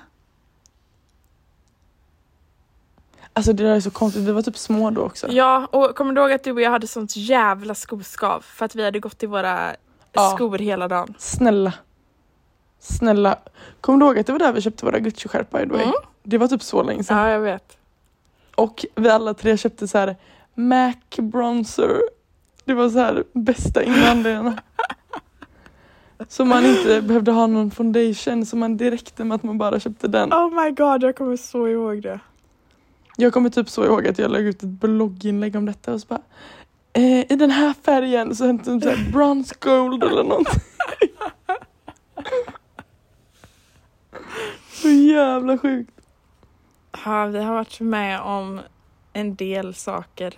Alltså 3.32 3.52
det 3.52 3.62
där 3.62 3.76
är 3.76 3.80
så 3.80 3.90
konstigt, 3.90 4.22
vi 4.22 4.32
var 4.32 4.42
typ 4.42 4.56
små 4.58 4.90
då 4.90 5.02
också. 5.02 5.26
Ja, 5.30 5.66
och 5.66 5.94
kommer 5.96 6.12
du 6.14 6.20
ihåg 6.20 6.32
att 6.32 6.44
du 6.44 6.52
och 6.52 6.60
jag 6.60 6.70
hade 6.70 6.86
sånt 6.86 7.16
jävla 7.16 7.74
skoskav 7.74 8.40
för 8.40 8.64
att 8.64 8.74
vi 8.74 8.84
hade 8.84 8.98
gått 9.00 9.22
i 9.22 9.26
våra 9.26 9.76
Ja. 10.12 10.32
skor 10.36 10.58
hela 10.58 10.88
dagen? 10.88 11.14
Snälla. 11.18 11.72
Snälla. 12.78 13.38
Kommer 13.80 13.98
du 13.98 14.06
ihåg 14.06 14.18
att 14.18 14.26
det 14.26 14.32
var 14.32 14.38
där 14.38 14.52
vi 14.52 14.60
köpte 14.60 14.84
våra 14.84 14.98
Gucci-skärpor 14.98 15.66
by 15.66 15.74
the? 15.76 15.82
Mm. 15.82 15.94
Det 16.22 16.38
var 16.38 16.48
typ 16.48 16.62
så 16.62 16.82
länge 16.82 17.04
sedan. 17.04 17.18
Ja, 17.18 17.30
jag 17.30 17.40
vet. 17.40 17.76
Och 18.54 18.86
vi 18.94 19.08
alla 19.08 19.34
tre 19.34 19.56
köpte 19.56 19.88
så 19.88 19.98
här 19.98 20.16
MAC 20.54 20.96
bronzer. 21.16 22.00
Det 22.64 22.74
var 22.74 22.88
så 22.88 22.98
här 22.98 23.24
bästa 23.32 23.82
invandrarna. 23.82 24.58
Så 26.28 26.44
man 26.44 26.66
inte 26.66 27.02
behövde 27.02 27.32
ha 27.32 27.46
någon 27.46 27.70
foundation 27.70 28.46
så 28.46 28.56
man 28.56 28.78
räckte 28.78 29.24
med 29.24 29.34
att 29.34 29.42
man 29.42 29.58
bara 29.58 29.80
köpte 29.80 30.08
den. 30.08 30.32
Oh 30.32 30.64
my 30.64 30.70
god, 30.70 31.02
jag 31.02 31.16
kommer 31.16 31.36
så 31.36 31.68
ihåg 31.68 32.02
det. 32.02 32.20
Jag 33.16 33.32
kommer 33.32 33.50
typ 33.50 33.68
så 33.68 33.84
ihåg 33.84 34.06
att 34.06 34.18
jag 34.18 34.30
lade 34.30 34.44
ut 34.44 34.62
ett 34.62 34.68
blogginlägg 34.68 35.56
om 35.56 35.66
detta 35.66 35.92
och 35.92 36.00
så 36.00 36.06
bara 36.06 36.22
eh, 36.92 37.32
i 37.32 37.36
den 37.36 37.50
här 37.50 37.74
färgen 37.82 38.36
så 38.36 38.46
hette 38.46 38.70
det 38.70 38.96
typ 38.96 39.12
bronze 39.12 39.54
gold 39.60 40.04
eller 40.04 40.24
något. 40.24 40.48
så 44.72 44.88
jävla 44.88 45.58
sjukt. 45.58 46.00
Ja, 47.04 47.26
vi 47.26 47.38
har 47.38 47.54
varit 47.54 47.80
med 47.80 48.20
om 48.20 48.60
en 49.12 49.34
del 49.34 49.74
saker. 49.74 50.34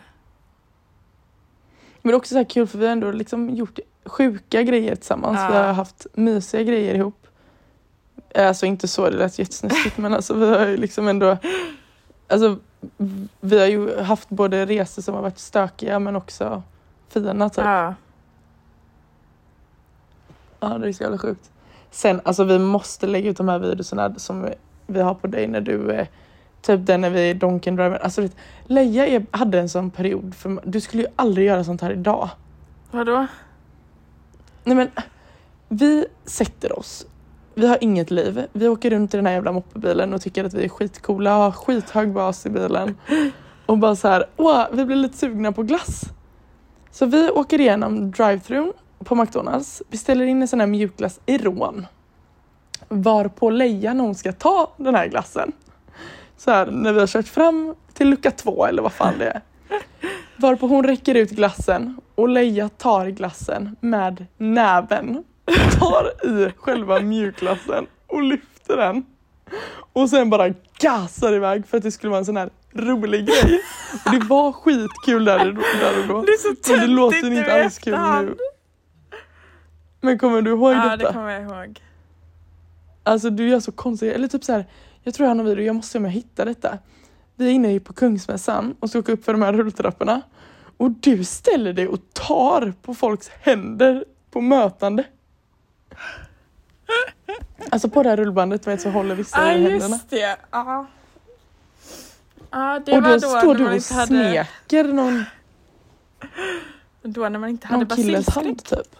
Men 2.02 2.14
också 2.14 2.34
så 2.34 2.44
kul 2.44 2.66
för 2.66 2.78
vi 2.78 2.84
har 2.86 2.92
ändå 2.92 3.10
liksom 3.12 3.50
gjort 3.50 3.78
sjuka 4.04 4.62
grejer 4.62 4.94
tillsammans. 4.96 5.38
Ja. 5.40 5.48
Vi 5.50 5.56
har 5.56 5.72
haft 5.72 6.06
mysiga 6.14 6.62
grejer 6.62 6.94
ihop. 6.94 7.26
Alltså 8.34 8.66
inte 8.66 8.88
så, 8.88 9.10
det 9.10 9.16
lät 9.16 9.38
jättesnuskigt 9.38 9.98
men 9.98 10.14
alltså 10.14 10.34
vi 10.34 10.46
har 10.58 10.66
ju 10.66 10.76
liksom 10.76 11.08
ändå 11.08 11.36
Alltså 12.28 12.56
vi 13.40 13.58
har 13.58 13.66
ju 13.66 14.00
haft 14.00 14.28
både 14.28 14.66
resor 14.66 15.02
som 15.02 15.14
har 15.14 15.22
varit 15.22 15.38
stökiga 15.38 15.98
men 15.98 16.16
också 16.16 16.62
fina 17.08 17.48
typ. 17.50 17.64
Ja. 17.64 17.94
Ja 20.60 20.68
det 20.78 20.88
är 20.88 20.92
så 20.92 21.02
jävla 21.02 21.18
sjukt. 21.18 21.50
Sen 21.90 22.20
alltså 22.24 22.44
vi 22.44 22.58
måste 22.58 23.06
lägga 23.06 23.30
ut 23.30 23.36
de 23.36 23.48
här 23.48 23.58
videorna 23.58 24.14
som 24.18 24.42
vi- 24.42 24.54
vi 24.86 25.00
har 25.00 25.14
på 25.14 25.26
dig 25.26 25.46
när 25.48 25.60
du 25.60 25.90
är 25.90 26.08
Typ 26.62 26.86
den 26.86 27.00
när 27.00 27.10
vi 27.10 27.30
är 27.30 27.34
Donken 27.34 27.76
Driver. 27.76 27.98
Alltså 27.98 28.22
vet, 28.22 28.36
Leia 28.66 29.06
är, 29.06 29.26
hade 29.30 29.60
en 29.60 29.68
sån 29.68 29.90
period 29.90 30.34
för 30.34 30.60
du 30.64 30.80
skulle 30.80 31.02
ju 31.02 31.08
aldrig 31.16 31.46
göra 31.46 31.64
sånt 31.64 31.80
här 31.80 31.92
idag. 31.92 32.28
Vadå? 32.90 33.26
Nej 34.64 34.76
men 34.76 34.90
vi 35.68 36.06
sätter 36.24 36.78
oss. 36.78 37.06
Vi 37.54 37.66
har 37.66 37.78
inget 37.80 38.10
liv. 38.10 38.46
Vi 38.52 38.68
åker 38.68 38.90
runt 38.90 39.14
i 39.14 39.16
den 39.16 39.26
här 39.26 39.32
jävla 39.32 39.52
moppebilen 39.52 40.14
och 40.14 40.22
tycker 40.22 40.44
att 40.44 40.54
vi 40.54 40.64
är 40.64 40.68
skitcoola, 40.68 41.34
har 41.34 41.52
skithög 41.52 42.12
bas 42.12 42.46
i 42.46 42.50
bilen. 42.50 42.96
Och 43.66 43.78
bara 43.78 43.96
så 43.96 44.08
här, 44.08 44.26
åh, 44.36 44.64
vi 44.72 44.84
blir 44.84 44.96
lite 44.96 45.16
sugna 45.16 45.52
på 45.52 45.62
glass. 45.62 46.04
Så 46.90 47.06
vi 47.06 47.30
åker 47.30 47.60
igenom 47.60 48.10
drive-thrun 48.10 48.72
på 49.04 49.14
McDonalds, 49.14 49.82
beställer 49.90 50.24
in 50.24 50.42
en 50.42 50.48
sån 50.48 50.60
här 50.60 50.66
mjukglass 50.66 51.20
i 51.26 51.38
rån. 51.38 51.86
Varpå 52.88 53.50
Leia 53.50 53.94
när 53.94 54.04
hon 54.04 54.14
ska 54.14 54.32
ta 54.32 54.72
den 54.76 54.94
här 54.94 55.06
glassen. 55.06 55.52
Så 56.44 56.50
här, 56.50 56.66
när 56.66 56.92
vi 56.92 57.00
har 57.00 57.06
kört 57.06 57.28
fram 57.28 57.74
till 57.94 58.08
lucka 58.08 58.30
två 58.30 58.66
eller 58.66 58.82
vad 58.82 58.92
fan 58.92 59.18
det 59.18 59.24
är. 59.26 59.40
Varpå 60.36 60.66
hon 60.66 60.84
räcker 60.84 61.14
ut 61.14 61.30
glassen 61.30 62.00
och 62.14 62.28
Leia 62.28 62.68
tar 62.68 63.06
glassen 63.06 63.76
med 63.80 64.26
näven. 64.38 65.24
Tar 65.78 66.26
i 66.28 66.52
själva 66.56 67.00
mjukglassen 67.00 67.86
och 68.06 68.22
lyfter 68.22 68.76
den. 68.76 69.04
Och 69.92 70.10
sen 70.10 70.30
bara 70.30 70.48
gasar 70.80 71.32
iväg 71.32 71.66
för 71.66 71.76
att 71.76 71.82
det 71.82 71.90
skulle 71.90 72.10
vara 72.10 72.18
en 72.18 72.24
sån 72.24 72.36
här 72.36 72.50
rolig 72.72 73.26
grej. 73.26 73.60
Och 74.04 74.10
det 74.12 74.18
var 74.26 74.52
skitkul 74.52 75.24
där, 75.24 75.38
där 75.38 76.02
och 76.02 76.08
då. 76.08 76.22
Det 76.22 76.32
är 76.32 76.38
så 76.38 76.48
Men 76.48 76.56
det 76.56 76.62
töntigt 76.62 76.90
låter 76.90 77.32
inte 77.32 77.64
alls 77.64 77.78
kul 77.78 77.98
nu. 77.98 78.36
Men 80.00 80.18
kommer 80.18 80.42
du 80.42 80.50
ihåg 80.50 80.72
Ja, 80.74 80.88
det 80.88 80.96
detta? 80.96 81.12
kommer 81.12 81.30
jag 81.30 81.42
ihåg. 81.42 81.80
Alltså 83.04 83.30
du 83.30 83.48
gör 83.48 83.60
så 83.60 83.72
konstiga, 83.72 84.14
eller 84.14 84.28
typ 84.28 84.44
så 84.44 84.52
här. 84.52 84.66
Jag 85.02 85.14
tror 85.14 85.24
jag 85.24 85.30
har 85.30 85.34
någon 85.34 85.46
video, 85.46 85.64
jag 85.64 85.76
måste 85.76 85.92
se 85.92 85.98
om 85.98 86.04
jag 86.04 86.12
hittar 86.12 86.44
detta. 86.46 86.78
Vi 87.36 87.46
är 87.46 87.50
inne 87.50 87.80
på 87.80 87.92
Kungsmässan 87.92 88.76
och 88.80 88.90
ska 88.90 88.98
åka 88.98 89.12
upp 89.12 89.24
för 89.24 89.32
de 89.32 89.42
här 89.42 89.52
rulltrapporna. 89.52 90.20
Och 90.76 90.90
du 90.90 91.24
ställer 91.24 91.72
dig 91.72 91.88
och 91.88 92.00
tar 92.12 92.72
på 92.82 92.94
folks 92.94 93.28
händer 93.28 94.04
på 94.30 94.40
mötande. 94.40 95.04
Alltså 97.70 97.88
på 97.88 98.02
det 98.02 98.08
här 98.08 98.16
rullbandet 98.16 98.66
vet, 98.66 98.80
så 98.80 98.90
håller 98.90 99.14
vissa 99.14 99.38
Ja, 99.46 99.52
i 99.52 99.62
händerna. 99.62 99.88
just 99.94 100.10
det. 100.10 100.36
Ja. 100.50 100.86
Ja, 102.50 102.80
det 102.86 102.92
Och 102.96 103.02
då 103.02 103.10
då 103.10 103.18
står 103.20 103.54
du 103.54 103.64
och 103.64 103.70
hade, 103.70 104.06
smeker 104.06 104.84
någon, 104.84 105.24
då 107.02 107.28
när 107.28 107.38
man 107.38 107.50
inte 107.50 107.66
hade 107.66 107.84
någon 107.84 107.96
killes 107.96 108.28
hand 108.28 108.64
typ. 108.64 108.96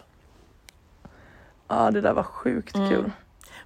Ja 1.67 1.91
det 1.91 2.01
där 2.01 2.13
var 2.13 2.23
sjukt 2.23 2.75
Mm. 2.75 2.89
kul. 2.89 3.11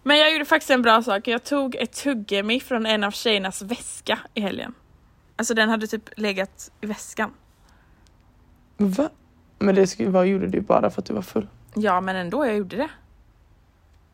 Men 0.08 0.18
jag 0.18 0.32
gjorde 0.34 0.46
faktiskt 0.46 0.72
en 0.72 0.82
bra 0.82 1.04
sak. 1.04 1.28
Jag 1.28 1.44
tog 1.44 1.76
ett 1.76 1.92
tuggummi 1.92 2.60
från 2.60 2.86
en 2.86 3.04
av 3.04 3.12
tjejernas 3.12 3.62
väska 3.62 4.20
i 4.34 4.42
helgen. 4.42 4.74
Alltså 5.36 5.54
den 5.54 5.70
hade 5.70 5.88
typ 5.88 6.10
legat 6.18 6.72
i 6.82 6.86
väskan. 6.86 7.34
Va? 8.78 9.10
Men 9.60 9.76
det 9.76 10.00
vad 10.00 10.28
gjorde 10.28 10.48
du 10.48 10.62
bara 10.62 10.90
för 10.90 11.02
att 11.02 11.06
du 11.06 11.14
var 11.14 11.22
full? 11.22 11.48
Ja 11.76 12.02
men 12.02 12.16
ändå, 12.16 12.46
jag 12.46 12.58
gjorde 12.58 12.76
det. 12.76 12.90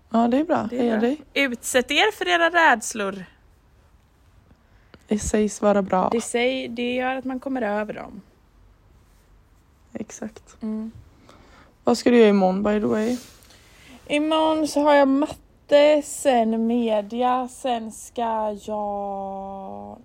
Ja 0.10 0.28
det 0.28 0.38
är 0.38 0.44
bra, 0.44 0.68
Det 0.70 0.78
är 0.78 0.82
heja 0.82 0.98
bra. 0.98 1.02
dig. 1.02 1.22
Utsätt 1.34 1.92
er 1.92 2.12
för 2.12 2.28
era 2.28 2.50
rädslor. 2.50 3.26
Det 5.08 5.20
sägs 5.20 5.62
vara 5.62 5.82
bra. 5.82 6.10
Det, 6.10 6.22
säger, 6.22 6.70
det 6.70 6.94
gör 6.94 7.16
att 7.16 7.26
man 7.26 7.40
kommer 7.40 7.62
över 7.62 7.94
dem. 7.94 8.22
Exakt. 9.94 10.56
Mm. 10.62 10.92
Vad 11.84 11.98
ska 11.98 12.10
du 12.10 12.18
göra 12.18 12.30
imorgon 12.30 12.64
by 12.64 12.80
the 12.80 12.86
way? 12.86 13.18
Imorgon 14.08 14.68
så 14.68 14.82
har 14.84 14.94
jag 14.94 15.08
matte, 15.08 15.43
sen 16.04 16.68
media, 16.68 17.48
sen 17.48 17.92
ska 17.92 18.58
jag... 18.66 19.98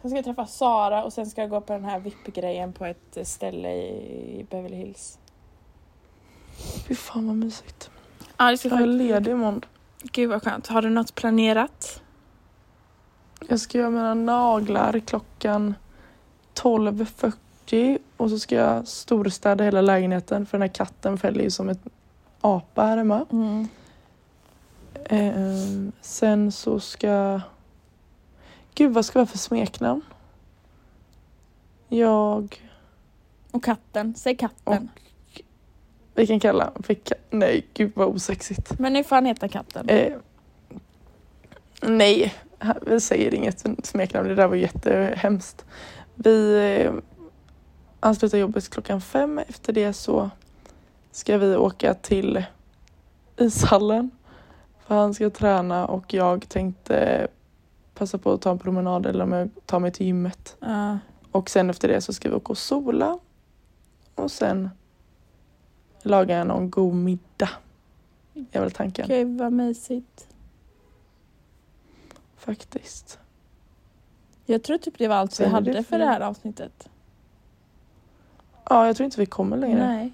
Sen 0.00 0.10
ska 0.10 0.16
jag 0.16 0.24
träffa 0.24 0.46
Sara 0.46 1.04
och 1.04 1.12
sen 1.12 1.26
ska 1.26 1.40
jag 1.40 1.50
gå 1.50 1.60
på 1.60 1.72
den 1.72 1.84
här 1.84 1.98
VIP-grejen 1.98 2.72
på 2.72 2.84
ett 2.84 3.18
ställe 3.22 3.72
i 3.72 4.46
Beverly 4.50 4.76
Hills. 4.76 5.18
Fy 6.88 6.94
fan 6.94 7.26
vad 7.26 7.36
mysigt. 7.36 7.90
Ja, 8.36 8.50
det 8.50 8.58
ska 8.58 8.68
Jag 8.68 8.80
är 8.80 8.86
ledig 8.86 9.30
imorgon. 9.30 9.64
Gud 10.02 10.30
vad 10.30 10.42
skönt. 10.42 10.66
Har 10.66 10.82
du 10.82 10.90
något 10.90 11.14
planerat? 11.14 12.02
Jag 13.48 13.60
ska 13.60 13.78
göra 13.78 13.90
mina 13.90 14.14
naglar 14.14 14.98
klockan 14.98 15.74
12.40 16.54 17.98
och 18.16 18.30
så 18.30 18.38
ska 18.38 18.54
jag 18.54 18.88
storstäda 18.88 19.64
hela 19.64 19.80
lägenheten 19.80 20.46
för 20.46 20.58
den 20.58 20.62
här 20.62 20.74
katten 20.74 21.18
fäller 21.18 21.42
ju 21.42 21.50
som 21.50 21.68
ett 21.68 21.80
apa 22.40 22.82
här 22.82 22.96
hemma. 22.96 23.26
Mm. 23.32 23.68
Ehm, 25.08 25.92
sen 26.00 26.52
så 26.52 26.80
ska... 26.80 27.40
Gud 28.74 28.92
vad 28.92 29.04
ska 29.04 29.18
jag 29.18 29.26
ha 29.26 29.30
för 29.30 29.38
smeknamn? 29.38 30.02
Jag... 31.88 32.62
Och 33.50 33.64
katten, 33.64 34.14
säg 34.16 34.36
katten. 34.36 34.88
Vi 36.14 36.26
kan 36.26 36.40
kalla 36.40 36.72
vilka, 36.88 37.14
Nej, 37.30 37.66
gud 37.74 37.92
vad 37.94 38.08
osexigt. 38.08 38.78
Men 38.78 38.92
nu 38.92 39.04
får 39.04 39.16
han 39.16 39.26
heta 39.26 39.48
katten. 39.48 39.88
Eh, 39.88 40.12
nej, 41.82 42.34
vi 42.86 43.00
säger 43.00 43.34
inget 43.34 43.66
smeknamn. 43.82 44.28
Det 44.28 44.34
där 44.34 44.48
var 44.48 44.56
jättehemskt. 44.56 45.64
Vi 46.14 46.56
eh, 46.82 46.92
anslutar 48.00 48.38
jobbet 48.38 48.70
klockan 48.70 49.00
fem. 49.00 49.38
Efter 49.38 49.72
det 49.72 49.92
så 49.92 50.30
ska 51.10 51.38
vi 51.38 51.56
åka 51.56 51.94
till 51.94 52.44
ishallen. 53.36 54.10
För 54.88 54.94
han 54.94 55.14
ska 55.14 55.30
träna 55.30 55.86
och 55.86 56.14
jag 56.14 56.48
tänkte 56.48 57.28
passa 57.94 58.18
på 58.18 58.32
att 58.32 58.42
ta 58.42 58.50
en 58.50 58.58
promenad 58.58 59.06
eller 59.06 59.50
tar 59.66 59.80
mig 59.80 59.92
till 59.92 60.06
gymmet. 60.06 60.56
Ja. 60.60 60.98
Och 61.32 61.50
sen 61.50 61.70
efter 61.70 61.88
det 61.88 62.00
så 62.00 62.12
ska 62.12 62.28
vi 62.28 62.34
åka 62.34 62.52
och 62.52 62.58
sola. 62.58 63.18
Och 64.14 64.30
sen 64.30 64.70
laga 66.02 66.44
någon 66.44 66.70
god 66.70 66.94
middag. 66.94 67.50
är 68.52 68.60
väl 68.60 68.70
tanken. 68.70 69.08
Gud 69.08 69.38
vad 69.38 69.52
mysigt. 69.52 70.28
Faktiskt. 72.36 73.18
Jag 74.46 74.62
tror 74.62 74.78
typ 74.78 74.98
det 74.98 75.08
var 75.08 75.16
allt 75.16 75.32
vi 75.32 75.34
Sen 75.34 75.50
hade 75.50 75.72
det 75.72 75.82
för 75.84 75.98
det 75.98 76.06
här 76.06 76.20
avsnittet. 76.20 76.88
Ja, 78.70 78.86
jag 78.86 78.96
tror 78.96 79.04
inte 79.04 79.20
vi 79.20 79.26
kommer 79.26 79.56
längre. 79.56 79.86
Nej. 79.86 80.12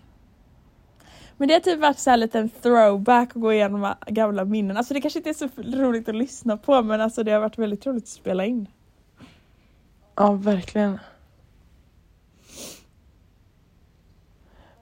Men 1.36 1.48
det 1.48 1.54
har 1.54 1.60
typ 1.60 1.80
varit 1.80 1.98
så 1.98 2.10
här 2.10 2.16
liten 2.16 2.48
throwback 2.48 3.28
att 3.28 3.42
gå 3.42 3.52
igenom 3.52 3.94
gamla 4.06 4.44
minnen. 4.44 4.76
Alltså 4.76 4.94
det 4.94 5.00
kanske 5.00 5.18
inte 5.18 5.30
är 5.30 5.34
så 5.34 5.48
roligt 5.56 6.08
att 6.08 6.14
lyssna 6.14 6.56
på 6.56 6.82
men 6.82 7.00
alltså 7.00 7.22
det 7.22 7.32
har 7.32 7.40
varit 7.40 7.58
väldigt 7.58 7.86
roligt 7.86 8.04
att 8.04 8.08
spela 8.08 8.44
in. 8.44 8.66
Ja, 10.14 10.32
verkligen. 10.32 10.98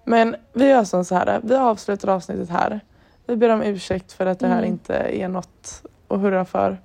Men 0.04 0.36
vi 0.52 0.68
gör 0.68 0.84
som 0.84 1.04
så 1.04 1.14
här. 1.14 1.40
Vi 1.44 1.54
avslutar 1.56 2.08
avsnittet 2.08 2.50
här. 2.50 2.80
Vi 3.26 3.36
ber 3.36 3.48
om 3.48 3.62
ursäkt 3.62 4.12
för 4.12 4.26
att 4.26 4.38
det 4.38 4.46
här 4.46 4.58
Mm. 4.58 4.70
inte 4.70 4.94
är 4.94 5.28
något 5.28 5.82
att 6.08 6.20
hurra 6.20 6.44
för. 6.44 6.78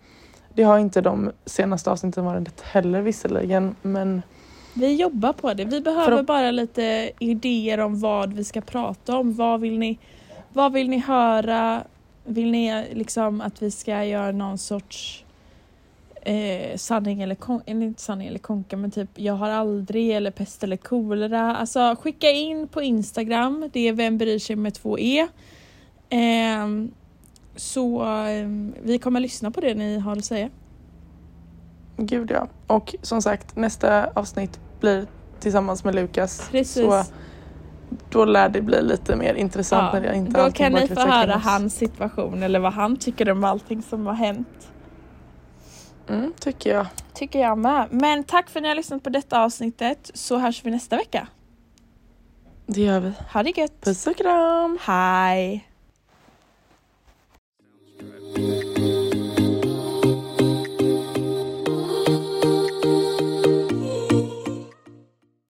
Det 0.53 0.63
har 0.63 0.79
inte 0.79 1.01
de 1.01 1.31
senaste 1.45 1.91
avsnitten 1.91 2.25
varit 2.25 2.61
heller 2.61 3.01
visserligen, 3.01 3.75
men 3.81 4.21
Vi 4.79 4.95
jobbar 4.95 5.33
på 5.33 5.53
det. 5.53 5.65
Vi 5.65 5.81
behöver 5.81 6.11
att- 6.19 6.25
bara 6.25 6.51
lite 6.51 7.11
idéer 7.19 7.79
om 7.79 7.99
vad 7.99 8.33
vi 8.33 8.43
ska 8.43 8.61
prata 8.61 9.17
om. 9.17 9.33
Vad 9.33 9.61
vill 9.61 9.79
ni, 9.79 9.99
vad 10.53 10.73
vill 10.73 10.89
ni 10.89 10.97
höra? 10.97 11.83
Vill 12.25 12.51
ni 12.51 12.85
liksom 12.93 13.41
att 13.41 13.61
vi 13.61 13.71
ska 13.71 14.03
göra 14.03 14.31
någon 14.31 14.57
sorts 14.57 15.23
eh, 16.21 16.75
sanning 16.77 17.21
eller 17.21 17.35
kon- 17.35 17.61
eller 17.65 17.85
inte 17.85 18.01
sanning 18.01 18.27
eller 18.27 18.39
konka 18.39 18.77
men 18.77 18.91
typ 18.91 19.09
jag 19.15 19.33
har 19.33 19.49
aldrig 19.49 20.11
eller 20.11 20.31
pest 20.31 20.63
eller 20.63 20.77
kolera. 20.77 21.55
Alltså 21.55 21.95
skicka 22.01 22.29
in 22.31 22.67
på 22.67 22.81
Instagram. 22.81 23.69
Det 23.73 23.87
är 23.87 23.93
vem 23.93 24.17
bryr 24.17 24.39
sig 24.39 24.55
med 24.55 24.73
två 24.73 24.99
e. 24.99 25.27
Ehm, 26.09 26.91
så 27.55 28.01
ehm, 28.03 28.73
vi 28.83 28.97
kommer 28.99 29.19
lyssna 29.19 29.51
på 29.51 29.61
det 29.61 29.73
ni 29.75 29.99
har 29.99 30.11
att 30.17 30.25
säga. 30.25 30.49
gud 31.97 32.31
ja. 32.31 32.47
Och 32.67 32.95
som 33.01 33.21
sagt, 33.21 33.55
nästa 33.55 34.07
avsnitt 34.13 34.59
blir 34.79 35.07
tillsammans 35.39 35.83
med 35.83 35.95
Lukas. 35.95 36.49
Precis. 36.51 36.73
Så 36.83 37.03
då 38.09 38.25
lär 38.25 38.49
det 38.49 38.61
bli 38.61 38.81
lite 38.81 39.15
mer 39.15 39.33
intressant 39.33 39.93
Ja, 39.93 39.99
när 39.99 40.07
jag 40.07 40.15
inte 40.15 40.43
då 40.43 40.51
kan 40.51 40.71
ni 40.71 40.87
få 40.87 40.99
höra 40.99 41.35
hans 41.35 41.75
situation 41.75 42.43
eller 42.43 42.59
vad 42.59 42.73
han 42.73 42.97
tycker 42.97 43.29
om 43.29 43.43
allting 43.43 43.81
som 43.81 44.05
har 44.05 44.13
hänt. 44.13 44.71
Mm, 46.09 46.33
tycker 46.39 46.73
jag. 46.73 46.85
Tycker 47.13 47.39
jag 47.39 47.57
med. 47.57 47.87
Men 47.91 48.23
tack 48.23 48.49
för 48.49 48.59
att 48.59 48.63
ni 48.63 48.67
har 48.67 48.75
lyssnat 48.75 49.03
på 49.03 49.09
detta 49.09 49.41
avsnittet 49.43 50.11
så 50.13 50.37
hörs 50.37 50.65
vi 50.65 50.71
nästa 50.71 50.97
vecka. 50.97 51.27
Det 52.65 52.81
gör 52.81 52.99
vi. 52.99 53.11
Ha 53.33 53.43
det 53.43 53.57
gött! 53.57 53.81
Puss 53.81 54.07
och 54.07 54.17
kram! 54.17 54.77
Hej! 54.81 55.67